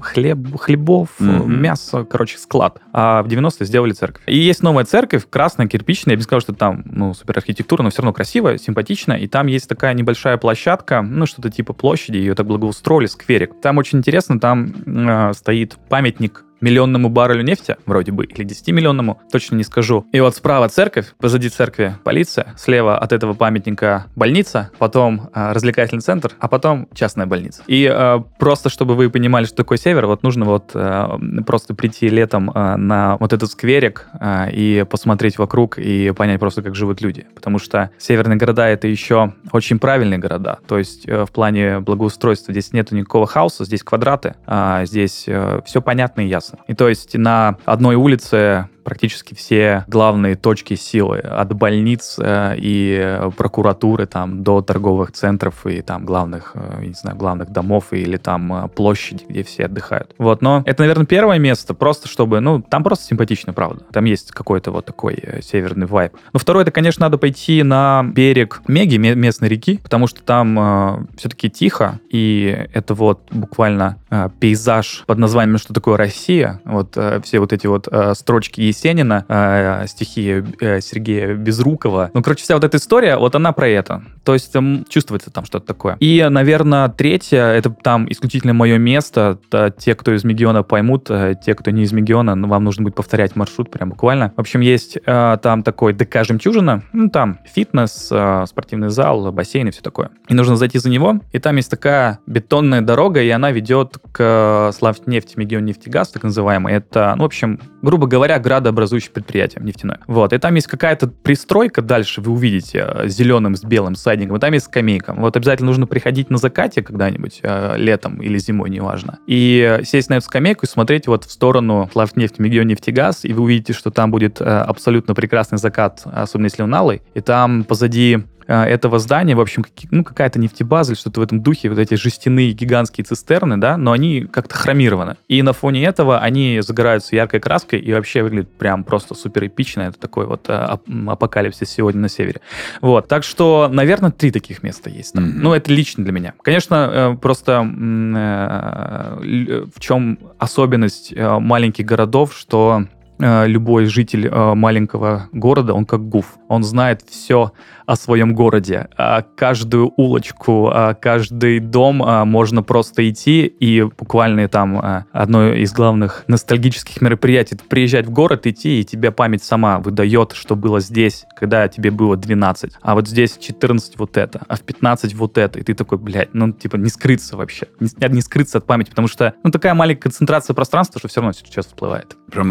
хлеб, 0.00 0.58
хлебов, 0.58 1.10
mm-hmm. 1.20 1.46
мясо, 1.46 2.04
короче, 2.04 2.38
склад. 2.38 2.80
А 2.92 3.22
в 3.22 3.26
90-е 3.26 3.66
сделали 3.66 3.92
церковь. 3.92 4.22
И 4.26 4.38
есть 4.38 4.62
новая 4.62 4.84
церковь, 4.84 5.26
красная, 5.28 5.66
кирпичная. 5.66 6.14
Я 6.14 6.18
бы 6.18 6.22
сказал, 6.22 6.40
что 6.40 6.54
там, 6.54 6.82
ну, 6.86 7.12
супер 7.14 7.38
архитектура, 7.38 7.82
но 7.82 7.90
все 7.90 8.02
равно 8.02 8.12
красиво, 8.12 8.56
симпатично. 8.58 9.12
И 9.12 9.26
там 9.26 9.46
есть 9.48 9.68
такая 9.68 9.94
небольшая 9.94 10.38
площадка, 10.38 11.02
ну, 11.02 11.26
что-то 11.26 11.50
типа 11.50 11.72
площади, 11.72 12.16
ее 12.16 12.34
так 12.34 12.46
благоустроили, 12.46 13.06
скверик. 13.06 13.60
Там 13.60 13.78
очень 13.78 13.98
интересно, 13.98 14.40
там 14.40 14.72
э, 14.86 15.32
стоит 15.34 15.76
памятник 15.88 16.45
миллионному 16.60 17.08
баррелю 17.08 17.42
нефти, 17.42 17.76
вроде 17.86 18.12
бы, 18.12 18.24
или 18.24 18.46
10-миллионному, 18.46 19.16
точно 19.30 19.56
не 19.56 19.64
скажу. 19.64 20.06
И 20.12 20.20
вот 20.20 20.36
справа 20.36 20.68
церковь, 20.68 21.14
позади 21.18 21.48
церкви 21.48 21.96
полиция, 22.04 22.54
слева 22.56 22.98
от 22.98 23.12
этого 23.12 23.34
памятника 23.34 24.06
больница, 24.16 24.70
потом 24.78 25.30
э, 25.34 25.52
развлекательный 25.52 26.02
центр, 26.02 26.32
а 26.38 26.48
потом 26.48 26.88
частная 26.94 27.26
больница. 27.26 27.62
И 27.66 27.90
э, 27.92 28.20
просто, 28.38 28.68
чтобы 28.68 28.94
вы 28.94 29.10
понимали, 29.10 29.44
что 29.44 29.56
такое 29.56 29.78
север, 29.78 30.06
вот 30.06 30.22
нужно 30.22 30.44
вот 30.44 30.70
э, 30.74 31.18
просто 31.46 31.74
прийти 31.74 32.08
летом 32.08 32.50
э, 32.50 32.76
на 32.76 33.16
вот 33.18 33.32
этот 33.32 33.50
скверик 33.50 34.06
э, 34.20 34.50
и 34.52 34.84
посмотреть 34.88 35.38
вокруг 35.38 35.78
и 35.78 36.12
понять 36.12 36.40
просто, 36.40 36.62
как 36.62 36.74
живут 36.74 37.00
люди. 37.00 37.26
Потому 37.34 37.58
что 37.58 37.90
северные 37.98 38.36
города— 38.36 38.68
это 38.68 38.88
еще 38.88 39.34
очень 39.52 39.78
правильные 39.78 40.18
города. 40.18 40.58
То 40.66 40.78
есть 40.78 41.08
э, 41.08 41.24
в 41.24 41.30
плане 41.30 41.80
благоустройства 41.80 42.52
здесь 42.52 42.72
нету 42.72 42.96
никакого 42.96 43.26
хаоса, 43.26 43.64
здесь 43.64 43.82
квадраты, 43.82 44.34
э, 44.46 44.82
здесь 44.84 45.24
э, 45.26 45.60
все 45.64 45.82
понятно 45.82 46.22
и 46.22 46.28
ясно. 46.28 46.55
И 46.66 46.74
то 46.74 46.88
есть 46.88 47.14
на 47.14 47.56
одной 47.64 47.96
улице 47.96 48.68
практически 48.86 49.34
все 49.34 49.84
главные 49.88 50.36
точки 50.36 50.74
силы, 50.74 51.18
от 51.18 51.52
больниц 51.52 52.16
э, 52.22 52.54
и 52.56 53.20
прокуратуры 53.36 54.06
там 54.06 54.44
до 54.44 54.62
торговых 54.62 55.10
центров 55.10 55.66
и 55.66 55.82
там 55.82 56.06
главных, 56.06 56.52
э, 56.54 56.84
не 56.84 56.94
знаю, 56.94 57.16
главных 57.16 57.50
домов 57.50 57.92
или 57.92 58.16
там 58.16 58.52
э, 58.52 58.68
площади, 58.68 59.24
где 59.28 59.42
все 59.42 59.64
отдыхают. 59.64 60.14
Вот, 60.18 60.40
но 60.40 60.62
это, 60.64 60.82
наверное, 60.84 61.04
первое 61.04 61.40
место, 61.40 61.74
просто 61.74 62.06
чтобы, 62.08 62.38
ну, 62.38 62.62
там 62.62 62.84
просто 62.84 63.06
симпатично, 63.06 63.52
правда. 63.52 63.82
Там 63.92 64.04
есть 64.04 64.30
какой-то 64.30 64.70
вот 64.70 64.84
такой 64.84 65.14
э, 65.20 65.42
северный 65.42 65.86
вайб. 65.86 66.12
Но 66.32 66.38
второе, 66.38 66.62
это, 66.62 66.70
конечно, 66.70 67.06
надо 67.06 67.18
пойти 67.18 67.64
на 67.64 68.04
берег 68.04 68.62
Меги, 68.68 68.98
местной 68.98 69.48
реки, 69.48 69.78
потому 69.82 70.06
что 70.06 70.22
там 70.22 70.56
э, 70.58 71.06
все-таки 71.16 71.50
тихо, 71.50 71.98
и 72.08 72.68
это 72.72 72.94
вот 72.94 73.22
буквально 73.32 73.98
э, 74.10 74.28
пейзаж 74.38 75.02
под 75.06 75.18
названием 75.18 75.58
«Что 75.58 75.74
такое 75.74 75.96
Россия?». 75.96 76.60
Вот 76.64 76.96
э, 76.96 77.20
все 77.24 77.40
вот 77.40 77.52
эти 77.52 77.66
вот 77.66 77.88
э, 77.90 78.14
строчки 78.14 78.60
Есенина, 78.76 79.24
э, 79.28 79.86
стихи 79.86 80.42
э, 80.60 80.80
Сергея 80.80 81.34
Безрукова. 81.34 82.10
Ну, 82.12 82.22
короче, 82.22 82.42
вся 82.42 82.54
вот 82.54 82.64
эта 82.64 82.76
история, 82.76 83.16
вот 83.16 83.34
она 83.34 83.52
про 83.52 83.68
это. 83.68 84.02
То 84.24 84.34
есть 84.34 84.52
там 84.52 84.84
чувствуется 84.88 85.30
там 85.30 85.44
что-то 85.44 85.66
такое. 85.66 85.96
И, 86.00 86.26
наверное, 86.28 86.88
третье, 86.88 87.38
это 87.38 87.70
там 87.70 88.10
исключительно 88.10 88.54
мое 88.54 88.78
место. 88.78 89.38
Это 89.48 89.72
те, 89.76 89.94
кто 89.94 90.12
из 90.14 90.24
Мегиона 90.24 90.62
поймут, 90.62 91.10
э, 91.10 91.34
те, 91.42 91.54
кто 91.54 91.70
не 91.70 91.82
из 91.82 91.92
Мегиона, 91.92 92.34
ну, 92.34 92.48
вам 92.48 92.64
нужно 92.64 92.84
будет 92.84 92.94
повторять 92.94 93.36
маршрут 93.36 93.70
прям 93.70 93.90
буквально. 93.90 94.32
В 94.36 94.40
общем, 94.40 94.60
есть 94.60 94.98
э, 95.04 95.38
там 95.42 95.62
такой 95.62 95.92
ДК 95.92 96.24
«Жемчужина», 96.24 96.82
ну, 96.92 97.08
там 97.08 97.38
фитнес, 97.44 98.08
э, 98.10 98.44
спортивный 98.46 98.90
зал, 98.90 99.32
бассейн 99.32 99.68
и 99.68 99.70
все 99.70 99.82
такое. 99.82 100.10
И 100.28 100.34
нужно 100.34 100.56
зайти 100.56 100.78
за 100.78 100.90
него, 100.90 101.20
и 101.32 101.38
там 101.38 101.56
есть 101.56 101.70
такая 101.70 102.18
бетонная 102.26 102.80
дорога, 102.80 103.22
и 103.22 103.30
она 103.30 103.50
ведет 103.52 103.98
к 104.12 104.72
Славнефти, 104.76 105.38
Мегион 105.38 105.64
нефтегаз, 105.64 106.08
так 106.08 106.24
называемый. 106.24 106.74
Это, 106.74 107.14
ну, 107.16 107.22
в 107.22 107.26
общем, 107.26 107.60
грубо 107.82 108.06
говоря, 108.06 108.38
градообразующее 108.66 109.12
предприятие 109.12 109.62
нефтяное. 109.64 110.00
Вот, 110.06 110.32
и 110.32 110.38
там 110.38 110.54
есть 110.54 110.66
какая-то 110.66 111.08
пристройка 111.08 111.82
дальше, 111.82 112.20
вы 112.20 112.32
увидите, 112.32 112.84
э, 112.86 113.08
зеленым 113.08 113.54
с 113.54 113.62
белым 113.62 113.94
сайдингом, 113.94 114.36
и 114.36 114.40
там 114.40 114.52
есть 114.52 114.66
скамейка. 114.66 115.14
Вот 115.14 115.36
обязательно 115.36 115.66
нужно 115.66 115.86
приходить 115.86 116.30
на 116.30 116.38
закате 116.38 116.82
когда-нибудь, 116.82 117.40
э, 117.42 117.74
летом 117.76 118.20
или 118.20 118.38
зимой, 118.38 118.70
неважно, 118.70 119.18
и 119.26 119.80
сесть 119.84 120.10
на 120.10 120.14
эту 120.14 120.26
скамейку 120.26 120.66
и 120.66 120.68
смотреть 120.68 121.06
вот 121.06 121.24
в 121.24 121.30
сторону 121.30 121.88
Славнефть, 121.92 122.38
Мегион 122.38 122.66
нефтегаз, 122.66 123.24
и 123.24 123.32
вы 123.32 123.42
увидите, 123.44 123.72
что 123.72 123.90
там 123.90 124.10
будет 124.10 124.40
э, 124.40 124.44
абсолютно 124.44 125.14
прекрасный 125.14 125.58
закат, 125.58 126.02
особенно 126.04 126.46
если 126.46 126.62
он 126.62 126.74
алый, 126.74 127.02
и 127.14 127.20
там 127.20 127.64
позади 127.64 128.24
этого 128.46 128.98
здания, 128.98 129.34
в 129.34 129.40
общем, 129.40 129.64
ну, 129.90 130.04
какая-то 130.04 130.38
нефтебаза 130.38 130.92
или 130.92 130.98
что-то 130.98 131.20
в 131.20 131.22
этом 131.22 131.42
духе, 131.42 131.68
вот 131.68 131.78
эти 131.78 131.94
жестяные 131.94 132.52
гигантские 132.52 133.04
цистерны, 133.04 133.56
да, 133.56 133.76
но 133.76 133.92
они 133.92 134.22
как-то 134.22 134.54
хромированы. 134.54 135.16
И 135.28 135.42
на 135.42 135.52
фоне 135.52 135.84
этого 135.84 136.20
они 136.20 136.60
загораются 136.60 137.16
яркой 137.16 137.40
краской 137.40 137.80
и 137.80 137.92
вообще 137.92 138.22
выглядят 138.22 138.50
прям 138.52 138.84
просто 138.84 139.14
супер 139.14 139.46
эпично. 139.46 139.82
Это 139.82 139.98
такой 139.98 140.26
вот 140.26 140.46
а, 140.48 140.78
апокалипсис 141.06 141.68
сегодня 141.68 142.02
на 142.02 142.08
севере. 142.08 142.40
Вот, 142.80 143.08
так 143.08 143.24
что, 143.24 143.68
наверное, 143.70 144.10
три 144.10 144.30
таких 144.30 144.62
места 144.62 144.90
есть 144.90 145.14
там. 145.14 145.24
Mm-hmm. 145.24 145.38
Ну, 145.40 145.52
это 145.52 145.72
лично 145.72 146.04
для 146.04 146.12
меня. 146.12 146.34
Конечно, 146.42 146.90
э, 146.92 147.16
просто 147.16 147.66
э, 147.66 149.64
в 149.74 149.80
чем 149.80 150.18
особенность 150.38 151.12
э, 151.12 151.38
маленьких 151.38 151.84
городов, 151.84 152.34
что 152.36 152.86
любой 153.18 153.86
житель 153.86 154.30
маленького 154.30 155.28
города, 155.32 155.74
он 155.74 155.84
как 155.84 156.08
гуф. 156.08 156.36
Он 156.48 156.62
знает 156.62 157.02
все 157.08 157.52
о 157.86 157.96
своем 157.96 158.34
городе. 158.34 158.88
А 158.96 159.22
каждую 159.22 159.92
улочку, 159.96 160.72
каждый 161.00 161.60
дом 161.60 161.96
можно 162.28 162.62
просто 162.62 163.08
идти 163.08 163.46
и 163.46 163.82
буквально 163.82 164.48
там 164.48 165.04
одно 165.12 165.52
из 165.52 165.72
главных 165.72 166.24
ностальгических 166.26 167.00
мероприятий 167.00 167.56
приезжать 167.56 168.06
в 168.06 168.10
город, 168.10 168.46
идти, 168.46 168.80
и 168.80 168.84
тебе 168.84 169.12
память 169.12 169.44
сама 169.44 169.78
выдает, 169.78 170.32
что 170.32 170.56
было 170.56 170.80
здесь, 170.80 171.24
когда 171.36 171.68
тебе 171.68 171.90
было 171.90 172.16
12. 172.16 172.72
А 172.82 172.94
вот 172.94 173.08
здесь 173.08 173.38
14 173.38 173.98
вот 173.98 174.16
это, 174.16 174.42
а 174.48 174.56
в 174.56 174.62
15 174.62 175.14
вот 175.14 175.38
это. 175.38 175.58
И 175.60 175.62
ты 175.62 175.74
такой, 175.74 175.98
блядь, 175.98 176.34
ну 176.34 176.52
типа 176.52 176.76
не 176.76 176.88
скрыться 176.88 177.36
вообще. 177.36 177.68
Не, 177.78 177.88
не 178.08 178.20
скрыться 178.20 178.58
от 178.58 178.66
памяти, 178.66 178.90
потому 178.90 179.08
что 179.08 179.34
ну 179.42 179.50
такая 179.50 179.74
маленькая 179.74 180.02
концентрация 180.02 180.54
пространства, 180.54 180.98
что 180.98 181.08
все 181.08 181.20
равно 181.20 181.32
сейчас 181.32 181.66
всплывает. 181.66 182.16
Прям 182.30 182.48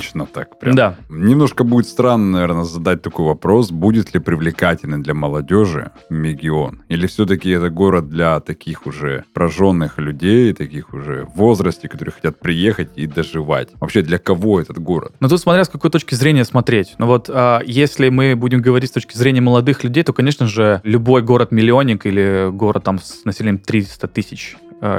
ностальгично 0.00 0.26
так. 0.26 0.58
Прям. 0.58 0.74
Да. 0.74 0.96
Немножко 1.08 1.64
будет 1.64 1.86
странно, 1.86 2.32
наверное, 2.32 2.64
задать 2.64 3.02
такой 3.02 3.26
вопрос, 3.26 3.70
будет 3.70 4.14
ли 4.14 4.20
привлекательный 4.20 4.98
для 4.98 5.14
молодежи 5.14 5.90
Мегион? 6.10 6.82
Или 6.88 7.06
все-таки 7.06 7.50
это 7.50 7.70
город 7.70 8.08
для 8.08 8.40
таких 8.40 8.86
уже 8.86 9.24
прожженных 9.32 9.98
людей, 9.98 10.52
таких 10.54 10.94
уже 10.94 11.24
в 11.24 11.36
возрасте, 11.36 11.88
которые 11.88 12.12
хотят 12.12 12.38
приехать 12.38 12.90
и 12.96 13.06
доживать? 13.06 13.68
Вообще, 13.80 14.02
для 14.02 14.18
кого 14.18 14.60
этот 14.60 14.78
город? 14.78 15.12
Ну, 15.20 15.28
тут 15.28 15.40
смотря 15.40 15.64
с 15.64 15.68
какой 15.68 15.90
точки 15.90 16.14
зрения 16.14 16.44
смотреть. 16.44 16.94
Ну 16.98 17.06
вот, 17.06 17.30
а, 17.32 17.60
если 17.64 18.08
мы 18.08 18.36
будем 18.36 18.60
говорить 18.62 18.90
с 18.90 18.92
точки 18.92 19.16
зрения 19.16 19.40
молодых 19.40 19.84
людей, 19.84 20.02
то, 20.02 20.12
конечно 20.12 20.46
же, 20.46 20.80
любой 20.84 21.22
город-миллионник 21.22 22.06
или 22.06 22.50
город 22.52 22.84
там 22.84 22.98
с 22.98 23.24
населением 23.24 23.58
300 23.58 24.08
тысяч 24.08 24.56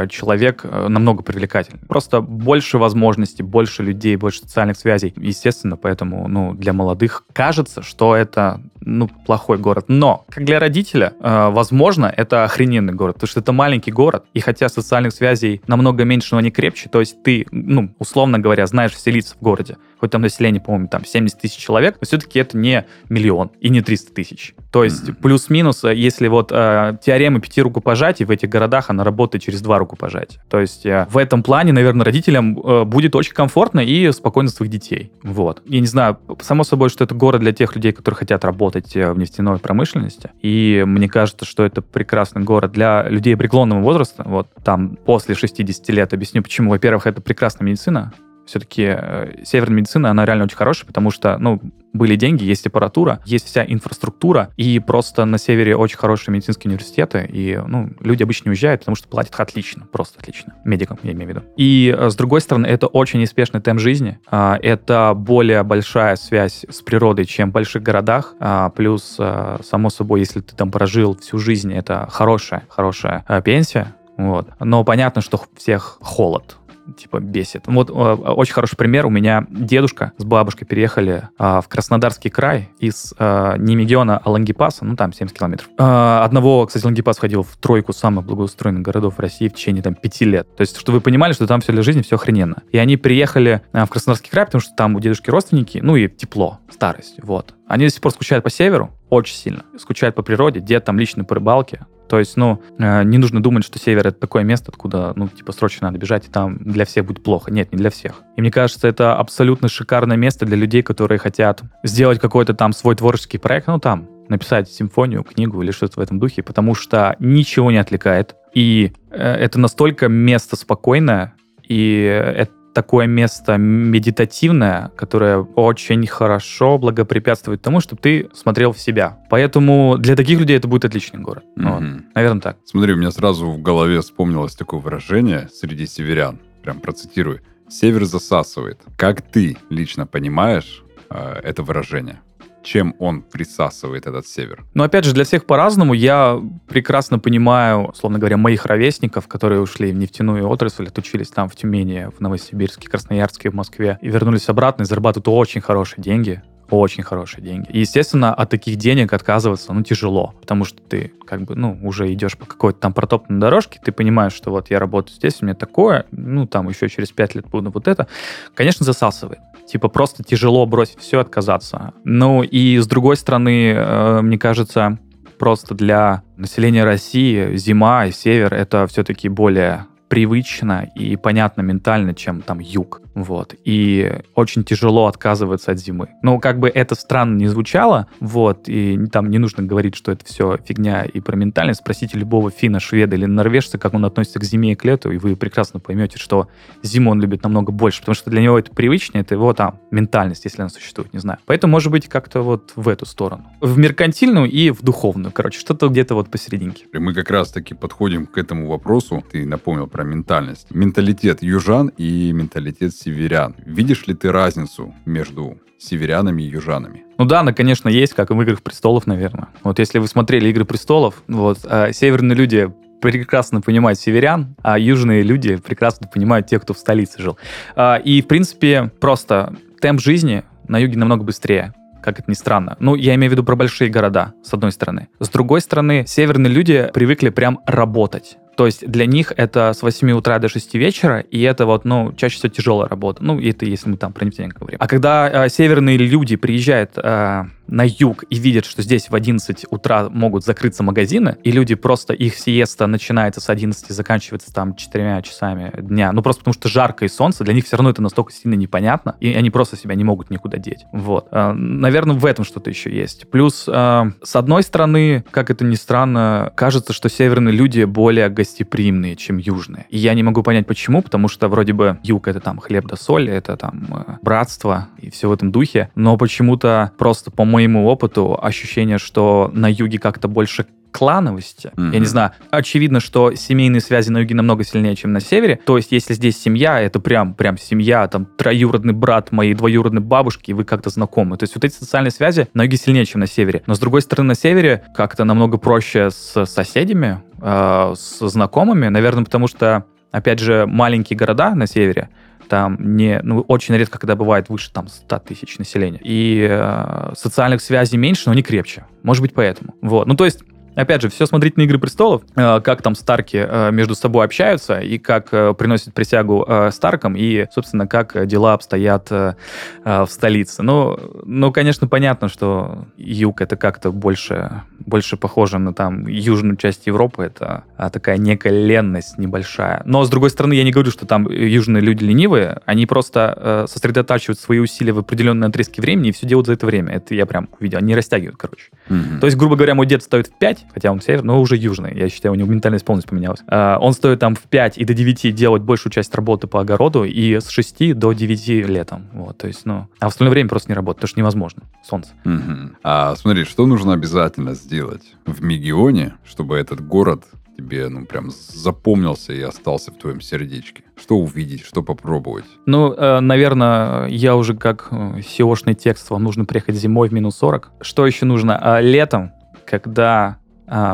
человек 0.09 0.61
э, 0.63 0.87
намного 0.87 1.23
привлекательный. 1.23 1.79
Просто 1.87 2.21
больше 2.21 2.77
возможностей, 2.77 3.43
больше 3.43 3.83
людей, 3.83 4.15
больше 4.15 4.39
социальных 4.39 4.77
связей. 4.77 5.13
Естественно, 5.17 5.77
поэтому 5.77 6.27
ну, 6.27 6.53
для 6.53 6.73
молодых 6.73 7.23
кажется, 7.33 7.81
что 7.81 8.15
это 8.15 8.61
ну, 8.81 9.07
плохой 9.07 9.57
город. 9.57 9.85
Но, 9.87 10.25
как 10.29 10.45
для 10.45 10.59
родителя, 10.59 11.13
э, 11.19 11.49
возможно, 11.51 12.11
это 12.15 12.43
охрененный 12.43 12.93
город, 12.93 13.15
потому 13.15 13.27
что 13.27 13.39
это 13.39 13.51
маленький 13.51 13.91
город, 13.91 14.25
и 14.33 14.39
хотя 14.39 14.69
социальных 14.69 15.13
связей 15.13 15.61
намного 15.67 16.03
меньше, 16.03 16.29
но 16.31 16.39
они 16.39 16.51
крепче, 16.51 16.89
то 16.89 16.99
есть 16.99 17.21
ты, 17.23 17.45
ну, 17.51 17.93
условно 17.99 18.39
говоря, 18.39 18.65
знаешь 18.65 18.93
все 18.93 19.11
лица 19.11 19.35
в 19.39 19.43
городе, 19.43 19.77
хоть 19.99 20.11
там 20.11 20.21
население, 20.21 20.61
по-моему, 20.61 20.87
там 20.87 21.05
70 21.05 21.39
тысяч 21.39 21.57
человек, 21.57 21.97
но 22.01 22.05
все-таки 22.05 22.39
это 22.39 22.57
не 22.57 22.85
миллион 23.09 23.51
и 23.59 23.69
не 23.69 23.81
300 23.81 24.13
тысяч. 24.13 24.55
То 24.71 24.83
есть 24.83 25.09
mm-hmm. 25.09 25.21
плюс-минус, 25.21 25.83
э, 25.83 25.95
если 25.95 26.27
вот 26.27 26.51
э, 26.51 26.97
теорема 27.03 27.39
пяти 27.39 27.61
рукопожатий 27.61 28.25
в 28.25 28.31
этих 28.31 28.49
городах, 28.49 28.89
она 28.89 29.03
работает 29.03 29.43
через 29.43 29.61
два 29.61 29.77
рукопожатия. 29.77 30.41
То 30.49 30.59
есть 30.59 30.85
э, 30.85 31.05
в 31.09 31.17
этом 31.17 31.43
плане, 31.43 31.71
наверное, 31.71 32.05
родителям 32.05 32.59
э, 32.59 32.83
будет 32.83 33.15
очень 33.15 33.33
комфортно 33.33 33.79
и 33.79 34.11
спокойно 34.11 34.49
своих 34.49 34.71
детей. 34.71 35.11
Вот. 35.21 35.61
Я 35.65 35.79
не 35.79 35.87
знаю, 35.87 36.17
само 36.41 36.63
собой, 36.63 36.89
что 36.89 37.03
это 37.03 37.13
город 37.13 37.41
для 37.41 37.51
тех 37.51 37.75
людей, 37.75 37.91
которые 37.91 38.17
хотят 38.17 38.43
работать 38.43 38.70
э, 38.75 39.11
в 39.11 39.17
нефтяной 39.17 39.59
промышленности. 39.59 40.31
И 40.41 40.83
мне 40.85 41.07
кажется, 41.07 41.45
что 41.45 41.63
это 41.63 41.81
прекрасный 41.81 42.43
город 42.43 42.71
для 42.71 43.07
людей 43.09 43.35
преклонного 43.35 43.81
возраста. 43.81 44.23
Вот 44.25 44.47
там 44.63 44.97
после 45.05 45.35
60 45.35 45.89
лет 45.89 46.13
объясню, 46.13 46.43
почему. 46.43 46.71
Во-первых, 46.71 47.07
это 47.07 47.21
прекрасная 47.21 47.65
медицина 47.65 48.13
все-таки 48.51 48.83
э, 48.85 49.43
северная 49.45 49.77
медицина, 49.77 50.11
она 50.11 50.25
реально 50.25 50.43
очень 50.43 50.57
хорошая, 50.57 50.85
потому 50.85 51.09
что, 51.09 51.37
ну, 51.37 51.61
были 51.93 52.15
деньги, 52.15 52.43
есть 52.43 52.67
аппаратура, 52.67 53.21
есть 53.25 53.47
вся 53.47 53.65
инфраструктура, 53.65 54.49
и 54.57 54.79
просто 54.79 55.23
на 55.25 55.37
севере 55.37 55.75
очень 55.75 55.97
хорошие 55.97 56.33
медицинские 56.33 56.69
университеты, 56.69 57.29
и, 57.31 57.59
ну, 57.65 57.89
люди 58.01 58.23
обычно 58.23 58.49
уезжают, 58.51 58.81
потому 58.81 58.95
что 58.95 59.07
платят 59.07 59.39
отлично, 59.39 59.87
просто 59.91 60.19
отлично, 60.19 60.55
медикам, 60.65 60.99
я 61.03 61.13
имею 61.13 61.27
в 61.27 61.29
виду. 61.29 61.41
И, 61.55 61.95
э, 61.97 62.09
с 62.09 62.15
другой 62.15 62.41
стороны, 62.41 62.67
это 62.67 62.87
очень 62.87 63.21
неспешный 63.21 63.61
темп 63.61 63.79
жизни, 63.79 64.19
а, 64.29 64.59
это 64.61 65.13
более 65.15 65.63
большая 65.63 66.17
связь 66.17 66.65
с 66.69 66.81
природой, 66.81 67.25
чем 67.25 67.51
в 67.51 67.53
больших 67.53 67.83
городах, 67.83 68.35
а, 68.39 68.69
плюс, 68.69 69.15
э, 69.17 69.59
само 69.63 69.89
собой, 69.89 70.19
если 70.19 70.41
ты 70.41 70.55
там 70.55 70.71
прожил 70.71 71.17
всю 71.17 71.37
жизнь, 71.37 71.73
это 71.73 72.07
хорошая, 72.11 72.63
хорошая 72.67 73.23
пенсия, 73.45 73.95
вот. 74.17 74.47
Но 74.59 74.83
понятно, 74.83 75.21
что 75.21 75.41
всех 75.57 75.97
холод, 76.01 76.57
типа 76.97 77.19
бесит. 77.19 77.63
Вот 77.67 77.89
э, 77.89 77.93
очень 77.93 78.53
хороший 78.53 78.75
пример. 78.75 79.05
У 79.05 79.09
меня 79.09 79.45
дедушка 79.49 80.13
с 80.17 80.23
бабушкой 80.23 80.67
переехали 80.67 81.29
э, 81.37 81.61
в 81.63 81.67
Краснодарский 81.67 82.29
край 82.29 82.69
из 82.79 83.13
э, 83.17 83.17
а 83.17 84.21
Лангипаса, 84.25 84.85
ну 84.85 84.95
там 84.95 85.13
70 85.13 85.37
километров. 85.37 85.69
Э, 85.77 86.21
одного, 86.23 86.65
кстати, 86.65 86.85
Лангипас 86.85 87.17
входил 87.17 87.43
в 87.43 87.57
тройку 87.57 87.93
самых 87.93 88.25
благоустроенных 88.25 88.83
городов 88.83 89.19
России 89.19 89.47
в 89.47 89.53
течение 89.53 89.83
там 89.83 89.95
пяти 89.95 90.25
лет. 90.25 90.47
То 90.55 90.61
есть, 90.61 90.77
чтобы 90.77 90.97
вы 90.97 91.01
понимали, 91.01 91.33
что 91.33 91.47
там 91.47 91.61
все 91.61 91.71
для 91.71 91.81
жизни, 91.81 92.01
все 92.01 92.15
охрененно. 92.15 92.63
И 92.71 92.77
они 92.77 92.97
приехали 92.97 93.61
э, 93.73 93.85
в 93.85 93.89
Краснодарский 93.89 94.29
край, 94.29 94.45
потому 94.45 94.61
что 94.61 94.73
там 94.75 94.95
у 94.95 94.99
дедушки 94.99 95.29
родственники, 95.29 95.79
ну 95.81 95.95
и 95.95 96.07
тепло, 96.09 96.59
старость, 96.69 97.15
вот. 97.21 97.53
Они 97.67 97.85
до 97.85 97.91
сих 97.91 98.01
пор 98.01 98.11
скучают 98.11 98.43
по 98.43 98.49
северу, 98.49 98.91
очень 99.09 99.35
сильно. 99.35 99.63
Скучают 99.77 100.15
по 100.15 100.23
природе, 100.23 100.59
дед 100.59 100.83
там 100.83 100.99
лично 100.99 101.23
по 101.23 101.35
рыбалке, 101.35 101.85
то 102.11 102.19
есть, 102.19 102.35
ну, 102.35 102.61
э, 102.77 103.03
не 103.03 103.17
нужно 103.17 103.41
думать, 103.41 103.63
что 103.63 103.79
север 103.79 104.05
это 104.05 104.19
такое 104.19 104.43
место, 104.43 104.65
откуда, 104.67 105.13
ну, 105.15 105.29
типа, 105.29 105.53
срочно 105.53 105.87
надо 105.87 105.97
бежать, 105.97 106.27
и 106.27 106.29
там 106.29 106.57
для 106.57 106.83
всех 106.83 107.05
будет 107.05 107.23
плохо. 107.23 107.49
Нет, 107.51 107.71
не 107.71 107.77
для 107.77 107.89
всех. 107.89 108.15
И 108.35 108.41
мне 108.41 108.51
кажется, 108.51 108.89
это 108.89 109.15
абсолютно 109.15 109.69
шикарное 109.69 110.17
место 110.17 110.45
для 110.45 110.57
людей, 110.57 110.83
которые 110.83 111.19
хотят 111.19 111.61
сделать 111.85 112.19
какой-то 112.19 112.53
там 112.53 112.73
свой 112.73 112.97
творческий 112.97 113.37
проект, 113.37 113.67
ну, 113.67 113.79
там, 113.79 114.09
написать 114.27 114.69
симфонию, 114.69 115.23
книгу 115.23 115.61
или 115.61 115.71
что-то 115.71 116.01
в 116.01 116.03
этом 116.03 116.19
духе, 116.19 116.43
потому 116.43 116.75
что 116.75 117.15
ничего 117.19 117.71
не 117.71 117.77
отвлекает. 117.77 118.35
И 118.53 118.91
э, 119.09 119.17
это 119.17 119.57
настолько 119.57 120.09
место 120.09 120.57
спокойное, 120.57 121.33
и 121.65 122.03
это 122.35 122.51
такое 122.73 123.07
место 123.07 123.57
медитативное, 123.57 124.91
которое 124.95 125.39
очень 125.39 126.05
хорошо 126.07 126.77
благопрепятствует 126.77 127.61
тому, 127.61 127.81
чтобы 127.81 128.01
ты 128.01 128.29
смотрел 128.33 128.71
в 128.71 128.79
себя. 128.79 129.19
Поэтому 129.29 129.97
для 129.97 130.15
таких 130.15 130.39
людей 130.39 130.57
это 130.57 130.67
будет 130.67 130.85
отличный 130.85 131.19
город. 131.19 131.43
Mm-hmm. 131.57 131.69
Вот. 131.69 132.15
Наверное, 132.15 132.41
так. 132.41 132.57
Смотри, 132.65 132.93
у 132.93 132.97
меня 132.97 133.11
сразу 133.11 133.49
в 133.51 133.61
голове 133.61 134.01
вспомнилось 134.01 134.55
такое 134.55 134.79
выражение 134.79 135.49
среди 135.53 135.85
северян. 135.87 136.39
Прям 136.63 136.79
процитирую. 136.79 137.41
«Север 137.69 138.03
засасывает». 138.03 138.81
Как 138.97 139.21
ты 139.21 139.57
лично 139.69 140.05
понимаешь 140.05 140.83
э, 141.09 141.39
это 141.41 141.63
выражение? 141.63 142.19
Чем 142.63 142.95
он 142.99 143.21
присасывает 143.21 144.07
этот 144.07 144.27
север. 144.27 144.65
Но 144.73 144.83
опять 144.83 145.05
же, 145.05 145.13
для 145.13 145.23
всех 145.23 145.45
по-разному. 145.45 145.93
Я 145.93 146.41
прекрасно 146.67 147.19
понимаю, 147.19 147.93
словно 147.95 148.19
говоря, 148.19 148.37
моих 148.37 148.65
ровесников, 148.65 149.27
которые 149.27 149.61
ушли 149.61 149.91
в 149.91 149.95
нефтяную 149.95 150.47
отрасль, 150.47 150.87
отучились 150.87 151.29
там 151.29 151.49
в 151.49 151.55
Тюмени, 151.55 152.09
в 152.15 152.19
Новосибирске, 152.21 152.89
Красноярске, 152.89 153.49
в 153.49 153.53
Москве, 153.53 153.97
и 154.01 154.09
вернулись 154.09 154.49
обратно 154.49 154.83
и 154.83 154.85
зарабатывают 154.85 155.27
очень 155.27 155.61
хорошие 155.61 156.03
деньги 156.03 156.41
очень 156.71 157.03
хорошие 157.03 157.43
деньги. 157.43 157.69
И, 157.69 157.79
естественно, 157.79 158.33
от 158.33 158.49
таких 158.49 158.77
денег 158.77 159.13
отказываться, 159.13 159.73
ну, 159.73 159.83
тяжело, 159.83 160.33
потому 160.39 160.65
что 160.65 160.81
ты, 160.81 161.11
как 161.25 161.41
бы, 161.41 161.55
ну, 161.55 161.77
уже 161.83 162.11
идешь 162.13 162.37
по 162.37 162.45
какой-то 162.45 162.79
там 162.79 162.93
протоптанной 162.93 163.39
дорожке, 163.39 163.79
ты 163.83 163.91
понимаешь, 163.91 164.33
что 164.33 164.51
вот 164.51 164.69
я 164.69 164.79
работаю 164.79 165.15
здесь, 165.15 165.37
у 165.41 165.45
меня 165.45 165.55
такое, 165.55 166.05
ну, 166.11 166.47
там 166.47 166.69
еще 166.69 166.87
через 166.89 167.11
пять 167.11 167.35
лет 167.35 167.45
буду 167.47 167.71
вот 167.71 167.87
это. 167.87 168.07
Конечно, 168.53 168.85
засасывает. 168.85 169.39
Типа 169.71 169.87
просто 169.87 170.21
тяжело 170.21 170.65
бросить 170.65 170.99
все, 170.99 171.19
отказаться. 171.21 171.93
Ну, 172.03 172.43
и 172.43 172.77
с 172.77 172.87
другой 172.87 173.15
стороны, 173.15 173.71
э, 173.71 174.21
мне 174.21 174.37
кажется, 174.37 174.99
просто 175.39 175.75
для 175.75 176.23
населения 176.35 176.83
России 176.83 177.55
зима 177.55 178.05
и 178.05 178.11
север 178.11 178.53
это 178.53 178.85
все-таки 178.87 179.29
более 179.29 179.85
привычно 180.09 180.91
и 180.93 181.15
понятно 181.15 181.61
ментально, 181.61 182.13
чем 182.13 182.41
там 182.41 182.59
юг. 182.59 183.01
Вот. 183.13 183.55
И 183.65 184.19
очень 184.35 184.63
тяжело 184.63 185.07
отказываться 185.07 185.71
от 185.71 185.79
зимы. 185.79 186.09
Ну, 186.21 186.39
как 186.39 186.59
бы 186.59 186.69
это 186.69 186.95
странно 186.95 187.37
не 187.37 187.47
звучало, 187.47 188.07
вот, 188.19 188.67
и 188.67 188.97
там 189.11 189.29
не 189.29 189.37
нужно 189.37 189.63
говорить, 189.63 189.95
что 189.95 190.11
это 190.11 190.25
все 190.25 190.57
фигня 190.65 191.03
и 191.03 191.19
про 191.19 191.35
ментальность. 191.35 191.81
Спросите 191.81 192.17
любого 192.17 192.51
финна, 192.51 192.79
шведа 192.79 193.15
или 193.15 193.25
норвежца, 193.25 193.77
как 193.77 193.93
он 193.93 194.05
относится 194.05 194.39
к 194.39 194.43
зиме 194.43 194.73
и 194.73 194.75
к 194.75 194.85
лету, 194.85 195.11
и 195.11 195.17
вы 195.17 195.35
прекрасно 195.35 195.79
поймете, 195.79 196.17
что 196.17 196.47
зиму 196.83 197.11
он 197.11 197.21
любит 197.21 197.43
намного 197.43 197.71
больше, 197.71 197.99
потому 198.01 198.15
что 198.15 198.29
для 198.29 198.41
него 198.41 198.57
это 198.57 198.71
привычнее, 198.71 199.21
это 199.21 199.35
его 199.35 199.53
там 199.53 199.79
ментальность, 199.91 200.45
если 200.45 200.61
она 200.61 200.69
существует, 200.69 201.13
не 201.13 201.19
знаю. 201.19 201.39
Поэтому, 201.45 201.71
может 201.71 201.91
быть, 201.91 202.07
как-то 202.07 202.41
вот 202.41 202.71
в 202.75 202.87
эту 202.87 203.05
сторону. 203.05 203.45
В 203.59 203.77
меркантильную 203.77 204.49
и 204.49 204.69
в 204.71 204.81
духовную, 204.81 205.31
короче, 205.31 205.59
что-то 205.59 205.89
где-то 205.89 206.15
вот 206.15 206.29
посерединке. 206.29 206.85
И 206.93 206.97
мы 206.97 207.13
как 207.13 207.29
раз-таки 207.29 207.73
подходим 207.73 208.25
к 208.25 208.37
этому 208.37 208.67
вопросу. 208.67 209.23
Ты 209.31 209.45
напомнил 209.45 209.87
про 209.87 210.03
ментальность. 210.03 210.67
Менталитет 210.71 211.43
южан 211.43 211.91
и 211.97 212.31
менталитет 212.31 212.93
северян. 213.03 213.55
Видишь 213.65 214.07
ли 214.07 214.13
ты 214.13 214.31
разницу 214.31 214.93
между 215.05 215.57
северянами 215.79 216.43
и 216.43 216.47
южанами? 216.47 217.03
Ну 217.17 217.25
да, 217.25 217.41
она, 217.41 217.53
конечно, 217.53 217.89
есть, 217.89 218.13
как 218.13 218.31
и 218.31 218.33
в 218.33 218.41
«Играх 218.41 218.61
престолов», 218.61 219.07
наверное. 219.07 219.49
Вот 219.63 219.79
если 219.79 219.99
вы 219.99 220.07
смотрели 220.07 220.49
«Игры 220.49 220.65
престолов», 220.65 221.23
вот, 221.27 221.59
э, 221.63 221.91
северные 221.93 222.35
люди 222.35 222.71
прекрасно 223.01 223.61
понимают 223.61 223.99
северян, 223.99 224.55
а 224.61 224.77
южные 224.77 225.23
люди 225.23 225.55
прекрасно 225.55 226.07
понимают 226.07 226.47
тех, 226.47 226.61
кто 226.61 226.73
в 226.73 226.77
столице 226.77 227.21
жил. 227.21 227.37
А, 227.75 227.95
и, 227.95 228.21
в 228.21 228.27
принципе, 228.27 228.91
просто 228.99 229.55
темп 229.81 229.99
жизни 229.99 230.43
на 230.67 230.77
юге 230.77 230.97
намного 230.97 231.23
быстрее 231.23 231.73
как 232.01 232.19
это 232.19 232.29
ни 232.29 232.33
странно. 232.33 232.77
Ну, 232.79 232.95
я 232.95 233.13
имею 233.15 233.29
в 233.29 233.33
виду 233.33 233.43
про 233.43 233.55
большие 233.55 233.89
города, 233.89 234.33
с 234.43 234.51
одной 234.53 234.71
стороны. 234.71 235.07
С 235.19 235.29
другой 235.29 235.61
стороны, 235.61 236.03
северные 236.07 236.51
люди 236.51 236.89
привыкли 236.93 237.29
прям 237.29 237.59
работать. 237.67 238.37
То 238.55 238.65
есть 238.65 238.85
для 238.87 239.05
них 239.05 239.33
это 239.35 239.73
с 239.73 239.81
8 239.81 240.11
утра 240.11 240.39
до 240.39 240.49
6 240.49 240.75
вечера, 240.75 241.19
и 241.19 241.41
это 241.41 241.65
вот, 241.65 241.85
ну, 241.85 242.13
чаще 242.13 242.37
всего 242.37 242.49
тяжелая 242.49 242.89
работа. 242.89 243.23
Ну, 243.23 243.39
это 243.39 243.65
если 243.65 243.89
мы 243.89 243.97
там 243.97 244.13
про 244.13 244.25
нефтяник 244.25 244.57
говорим. 244.57 244.77
А 244.79 244.87
когда 244.87 245.45
э, 245.45 245.49
северные 245.49 245.97
люди 245.97 246.35
приезжают 246.35 246.91
э, 246.97 247.43
на 247.71 247.85
юг 247.87 248.25
и 248.29 248.35
видят, 248.37 248.65
что 248.65 248.81
здесь 248.81 249.09
в 249.09 249.15
11 249.15 249.65
утра 249.69 250.09
могут 250.09 250.43
закрыться 250.43 250.83
магазины, 250.83 251.37
и 251.43 251.51
люди 251.51 251.75
просто, 251.75 252.13
их 252.13 252.37
сиеста 252.37 252.85
начинается 252.85 253.39
с 253.39 253.49
11 253.49 253.89
и 253.89 253.93
заканчивается 253.93 254.53
там 254.53 254.75
4 254.75 255.21
часами 255.23 255.71
дня, 255.79 256.11
ну, 256.11 256.21
просто 256.21 256.41
потому 256.41 256.53
что 256.53 256.67
жарко 256.67 257.05
и 257.05 257.07
солнце, 257.07 257.43
для 257.43 257.53
них 257.53 257.65
все 257.65 257.77
равно 257.77 257.89
это 257.89 258.01
настолько 258.01 258.33
сильно 258.33 258.55
непонятно, 258.55 259.15
и 259.21 259.33
они 259.33 259.49
просто 259.49 259.77
себя 259.77 259.95
не 259.95 260.03
могут 260.03 260.29
никуда 260.29 260.57
деть. 260.57 260.85
Вот. 260.91 261.27
Э, 261.31 261.53
наверное, 261.53 262.15
в 262.15 262.25
этом 262.25 262.43
что-то 262.43 262.69
еще 262.69 262.93
есть. 262.93 263.29
Плюс, 263.29 263.65
э, 263.67 264.03
с 264.21 264.35
одной 264.35 264.63
стороны, 264.63 265.23
как 265.31 265.49
это 265.49 265.63
ни 265.63 265.75
странно, 265.75 266.51
кажется, 266.55 266.91
что 266.91 267.09
северные 267.09 267.55
люди 267.55 267.85
более 267.85 268.25
гостеприимные, 268.41 269.15
чем 269.15 269.37
южные. 269.37 269.85
И 269.89 269.99
я 269.99 270.15
не 270.15 270.23
могу 270.23 270.41
понять, 270.41 270.65
почему, 270.65 271.03
потому 271.03 271.27
что 271.27 271.47
вроде 271.47 271.73
бы 271.73 271.99
юг— 272.01 272.27
это 272.29 272.39
там 272.39 272.57
хлеб 272.59 272.85
да 272.87 272.95
соль, 272.95 273.29
это 273.29 273.55
там 273.55 273.87
э, 273.91 274.13
братство 274.23 274.87
и 274.97 275.11
все 275.11 275.29
в 275.29 275.31
этом 275.31 275.51
духе, 275.51 275.91
но 275.93 276.17
почему-то 276.17 276.91
просто, 276.97 277.29
по 277.29 277.45
моему 277.45 277.87
опыту, 277.87 278.37
ощущение, 278.41 278.97
что 278.97 279.51
на 279.53 279.69
юге 279.69 279.99
как-то 279.99 280.27
больше 280.27 280.65
клановости. 280.91 281.71
Mm-hmm. 281.75 281.93
Я 281.93 281.99
не 281.99 282.05
знаю, 282.05 282.31
очевидно, 282.49 282.99
что 282.99 283.33
семейные 283.33 283.81
связи 283.81 284.09
на 284.09 284.19
юге 284.19 284.35
намного 284.35 284.63
сильнее, 284.63 284.95
чем 284.95 285.13
на 285.13 285.19
севере. 285.21 285.59
То 285.65 285.77
есть, 285.77 285.91
если 285.91 286.13
здесь 286.13 286.37
семья, 286.37 286.79
это 286.79 286.99
прям, 286.99 287.33
прям 287.33 287.57
семья, 287.57 288.07
там, 288.07 288.25
троюродный 288.25 288.93
брат 288.93 289.31
моей 289.31 289.53
двоюродной 289.53 290.01
бабушки, 290.01 290.51
и 290.51 290.53
вы 290.53 290.65
как-то 290.65 290.89
знакомы. 290.89 291.37
То 291.37 291.43
есть, 291.43 291.55
вот 291.55 291.63
эти 291.63 291.73
социальные 291.73 292.11
связи 292.11 292.47
на 292.53 292.63
юге 292.63 292.77
сильнее, 292.77 293.05
чем 293.05 293.21
на 293.21 293.27
севере. 293.27 293.63
Но, 293.67 293.73
с 293.73 293.79
другой 293.79 294.01
стороны, 294.01 294.29
на 294.29 294.35
севере 294.35 294.83
как-то 294.93 295.23
намного 295.23 295.57
проще 295.57 296.09
с 296.11 296.45
соседями, 296.45 297.21
э, 297.41 297.93
с 297.95 298.29
знакомыми. 298.29 298.87
Наверное, 298.87 299.25
потому 299.25 299.47
что, 299.47 299.85
опять 300.11 300.39
же, 300.39 300.65
маленькие 300.67 301.17
города 301.17 301.53
на 301.55 301.67
севере, 301.67 302.09
там 302.47 302.77
не, 302.79 303.19
ну, 303.23 303.41
очень 303.41 303.75
редко, 303.75 303.97
когда 303.97 304.15
бывает 304.15 304.49
выше 304.49 304.71
там 304.73 304.87
100 304.87 305.19
тысяч 305.19 305.57
населения. 305.57 305.99
И 306.03 306.47
э, 306.49 307.13
социальных 307.15 307.61
связей 307.61 307.97
меньше, 307.97 308.23
но 308.25 308.33
они 308.33 308.43
крепче. 308.43 308.85
Может 309.03 309.21
быть, 309.21 309.33
поэтому. 309.33 309.73
Вот. 309.81 310.07
Ну, 310.07 310.15
то 310.15 310.25
есть, 310.25 310.43
Опять 310.75 311.01
же, 311.01 311.09
все 311.09 311.25
смотреть 311.25 311.57
на 311.57 311.63
«Игры 311.63 311.79
престолов», 311.79 312.21
э, 312.35 312.61
как 312.61 312.81
там 312.81 312.95
Старки 312.95 313.37
э, 313.37 313.71
между 313.71 313.93
собой 313.95 314.25
общаются, 314.25 314.79
и 314.79 314.97
как 314.97 315.33
э, 315.33 315.53
приносят 315.53 315.93
присягу 315.93 316.47
Старкам, 316.71 317.15
и, 317.15 317.45
собственно, 317.51 317.87
как 317.87 318.25
дела 318.25 318.53
обстоят 318.53 319.09
в 319.09 320.07
столице. 320.09 320.63
Ну, 320.63 320.97
ну, 321.25 321.51
конечно, 321.51 321.87
понятно, 321.87 322.29
что 322.29 322.85
юг— 322.97 323.41
это 323.41 323.55
как-то 323.57 323.91
больше, 323.91 324.63
больше 324.79 325.17
похоже 325.17 325.59
на 325.59 325.73
там 325.73 326.07
южную 326.07 326.55
часть 326.55 326.87
Европы, 326.87 327.23
это 327.23 327.63
такая 327.91 328.17
некая 328.17 328.51
ленность 328.51 329.17
небольшая. 329.17 329.81
Но, 329.85 330.03
с 330.03 330.09
другой 330.09 330.29
стороны, 330.29 330.53
я 330.53 330.63
не 330.63 330.71
говорю, 330.71 330.91
что 330.91 331.05
там 331.05 331.29
южные 331.29 331.81
люди 331.81 332.03
ленивые, 332.03 332.61
они 332.65 332.85
просто 332.85 333.65
сосредотачивают 333.67 334.39
свои 334.39 334.59
усилия 334.59 334.93
в 334.93 334.99
определенные 334.99 335.49
отрезки 335.49 335.81
времени 335.81 336.09
и 336.09 336.11
все 336.11 336.27
делают 336.27 336.47
за 336.47 336.53
это 336.53 336.65
время. 336.65 336.93
Это 336.93 337.15
я 337.15 337.25
прям 337.25 337.49
увидел. 337.59 337.79
Они 337.79 337.95
растягивают, 337.95 338.37
короче. 338.37 338.69
Mm-hmm. 338.89 339.19
То 339.19 339.27
есть, 339.27 339.37
грубо 339.37 339.55
говоря, 339.55 339.75
мой 339.75 339.85
дед 339.85 340.03
стоит 340.03 340.27
в 340.27 340.37
5, 340.37 340.60
хотя 340.73 340.91
он 340.91 341.01
север, 341.01 341.23
но 341.23 341.41
уже 341.41 341.55
южный. 341.57 341.95
Я 341.95 342.09
считаю, 342.09 342.33
у 342.33 342.35
него 342.35 342.49
ментальность 342.49 342.85
полностью 342.85 343.09
поменялась. 343.09 343.41
А, 343.47 343.77
он 343.79 343.93
стоит 343.93 344.19
там 344.19 344.35
в 344.35 344.43
5 344.43 344.77
и 344.77 344.85
до 344.85 344.93
9 344.93 345.33
делать 345.33 345.61
большую 345.61 345.91
часть 345.91 346.13
работы 346.15 346.47
по 346.47 346.61
огороду, 346.61 347.03
и 347.03 347.39
с 347.39 347.49
6 347.49 347.93
до 347.93 348.13
9 348.13 348.47
летом. 348.67 349.07
Вот, 349.13 349.37
то 349.37 349.47
есть, 349.47 349.65
ну, 349.65 349.87
а 349.99 350.05
в 350.05 350.07
остальное 350.09 350.31
время 350.31 350.49
просто 350.49 350.69
не 350.69 350.75
работает, 350.75 350.97
потому 350.97 351.09
что 351.09 351.19
невозможно. 351.19 351.63
Солнце. 351.83 352.11
Угу. 352.25 352.77
А 352.83 353.15
смотри, 353.15 353.43
что 353.45 353.65
нужно 353.65 353.93
обязательно 353.93 354.53
сделать 354.53 355.03
в 355.25 355.41
Мегионе, 355.41 356.13
чтобы 356.23 356.57
этот 356.57 356.85
город 356.85 357.23
тебе, 357.61 357.89
ну, 357.89 358.05
прям 358.05 358.31
запомнился 358.31 359.33
и 359.33 359.41
остался 359.41 359.91
в 359.91 359.95
твоем 359.95 360.21
сердечке? 360.21 360.83
Что 360.99 361.17
увидеть, 361.17 361.65
что 361.65 361.83
попробовать? 361.83 362.45
Ну, 362.65 362.93
э, 362.93 363.19
наверное, 363.19 364.07
я 364.07 364.35
уже 364.35 364.55
как 364.55 364.87
э, 364.91 365.19
SEO-шный 365.19 365.75
текст, 365.75 366.09
вам 366.09 366.23
нужно 366.23 366.45
приехать 366.45 366.75
зимой 366.75 367.09
в 367.09 367.13
минус 367.13 367.37
40. 367.37 367.71
Что 367.81 368.05
еще 368.05 368.25
нужно? 368.25 368.57
А, 368.57 368.81
летом, 368.81 369.31
когда 369.65 370.37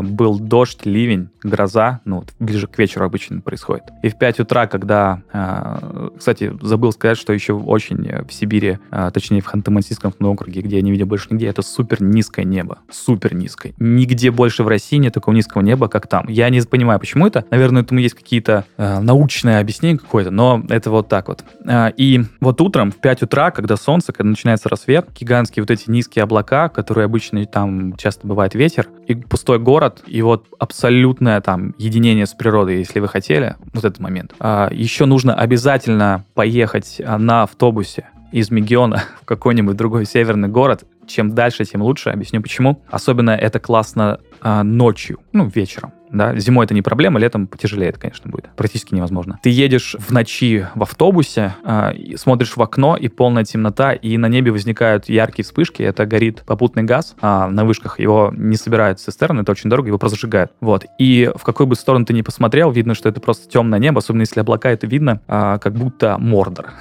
был 0.01 0.39
дождь, 0.39 0.85
ливень, 0.85 1.29
гроза, 1.43 2.01
ну, 2.05 2.17
вот 2.17 2.33
ближе 2.39 2.67
к 2.67 2.77
вечеру 2.77 3.05
обычно 3.05 3.41
происходит. 3.41 3.83
И 4.03 4.09
в 4.09 4.17
5 4.17 4.39
утра, 4.41 4.67
когда, 4.67 5.21
а, 5.31 6.11
кстати, 6.17 6.53
забыл 6.61 6.91
сказать, 6.91 7.17
что 7.17 7.33
еще 7.33 7.53
очень 7.53 8.25
в 8.25 8.33
Сибири, 8.33 8.79
а, 8.91 9.11
точнее 9.11 9.41
в 9.41 9.53
Ханты-Мансийском 9.53 10.13
округе, 10.19 10.61
где 10.61 10.77
я 10.77 10.81
не 10.81 10.91
видел 10.91 11.05
больше 11.05 11.27
нигде, 11.31 11.47
это 11.47 11.61
супер 11.61 12.01
низкое 12.01 12.45
небо, 12.45 12.79
супер 12.91 13.33
низкое. 13.33 13.73
Нигде 13.77 14.31
больше 14.31 14.63
в 14.63 14.67
России 14.67 14.97
нет 14.97 15.13
такого 15.13 15.33
низкого 15.33 15.61
неба, 15.61 15.87
как 15.87 16.07
там. 16.07 16.27
Я 16.27 16.49
не 16.49 16.61
понимаю, 16.61 16.99
почему 16.99 17.27
это. 17.27 17.45
Наверное, 17.51 17.83
этому 17.83 17.99
есть 17.99 18.15
какие-то 18.15 18.65
а, 18.77 18.99
научное 18.99 19.59
объяснение 19.59 19.99
какое-то, 19.99 20.31
но 20.31 20.63
это 20.69 20.89
вот 20.91 21.07
так 21.07 21.27
вот. 21.27 21.43
А, 21.65 21.89
и 21.95 22.21
вот 22.39 22.59
утром 22.61 22.91
в 22.91 22.97
5 22.97 23.23
утра, 23.23 23.51
когда 23.51 23.77
солнце, 23.77 24.11
когда 24.11 24.29
начинается 24.29 24.69
рассвет, 24.69 25.07
гигантские 25.17 25.63
вот 25.63 25.71
эти 25.71 25.89
низкие 25.89 26.23
облака, 26.23 26.69
которые 26.69 27.05
обычно 27.05 27.45
там 27.45 27.95
часто 27.95 28.27
бывает 28.27 28.55
ветер, 28.55 28.87
и 29.07 29.15
пустой 29.15 29.59
город, 29.67 30.01
и 30.07 30.21
вот 30.21 30.45
абсолютное 30.59 31.41
там 31.41 31.75
единение 31.77 32.25
с 32.25 32.33
природой, 32.33 32.77
если 32.77 33.01
вы 33.01 33.09
хотели, 33.09 33.57
вот 33.73 33.83
этот 33.83 33.99
момент. 33.99 34.33
А, 34.39 34.69
еще 34.71 35.03
нужно 35.03 35.35
обязательно 35.35 36.23
поехать 36.35 37.01
а, 37.05 37.17
на 37.17 37.43
автобусе 37.43 38.07
из 38.31 38.49
Мегиона 38.49 39.03
в 39.21 39.25
какой-нибудь 39.25 39.75
другой 39.75 40.05
северный 40.05 40.47
город. 40.47 40.85
Чем 41.05 41.35
дальше, 41.35 41.65
тем 41.65 41.81
лучше. 41.81 42.11
Объясню 42.11 42.41
почему. 42.41 42.81
Особенно 42.89 43.31
это 43.31 43.59
классно 43.59 44.21
а, 44.39 44.63
ночью, 44.63 45.19
ну, 45.33 45.51
вечером. 45.53 45.91
Да? 46.11 46.35
Зимой 46.37 46.65
это 46.65 46.73
не 46.73 46.81
проблема, 46.81 47.19
летом 47.19 47.47
потяжелее 47.47 47.89
это, 47.89 47.99
конечно, 47.99 48.29
будет. 48.29 48.49
Практически 48.55 48.93
невозможно. 48.93 49.39
Ты 49.43 49.49
едешь 49.49 49.95
в 49.99 50.11
ночи 50.11 50.65
в 50.75 50.83
автобусе, 50.83 51.55
э, 51.63 52.15
смотришь 52.15 52.55
в 52.55 52.61
окно, 52.61 52.95
и 52.95 53.07
полная 53.07 53.43
темнота, 53.43 53.93
и 53.93 54.17
на 54.17 54.27
небе 54.27 54.51
возникают 54.51 55.09
яркие 55.09 55.43
вспышки. 55.45 55.83
Это 55.83 56.05
горит 56.05 56.43
попутный 56.45 56.83
газ 56.83 57.15
а 57.21 57.47
на 57.47 57.65
вышках. 57.65 57.99
Его 57.99 58.33
не 58.35 58.55
собирают 58.55 58.99
цистерны, 58.99 59.41
это 59.41 59.51
очень 59.51 59.69
дорого, 59.69 59.87
его 59.87 59.97
просто 59.97 60.17
сжигают. 60.17 60.51
Вот. 60.61 60.85
И 60.97 61.31
в 61.35 61.43
какой 61.43 61.65
бы 61.65 61.75
сторону 61.75 62.05
ты 62.05 62.13
ни 62.13 62.21
посмотрел, 62.21 62.71
видно, 62.71 62.95
что 62.95 63.09
это 63.09 63.19
просто 63.19 63.49
темное 63.49 63.79
небо, 63.79 63.99
особенно 63.99 64.21
если 64.21 64.39
облака, 64.39 64.69
это 64.69 64.87
видно, 64.87 65.21
а, 65.27 65.57
как 65.57 65.73
будто 65.73 66.17
Мордор. 66.17 66.73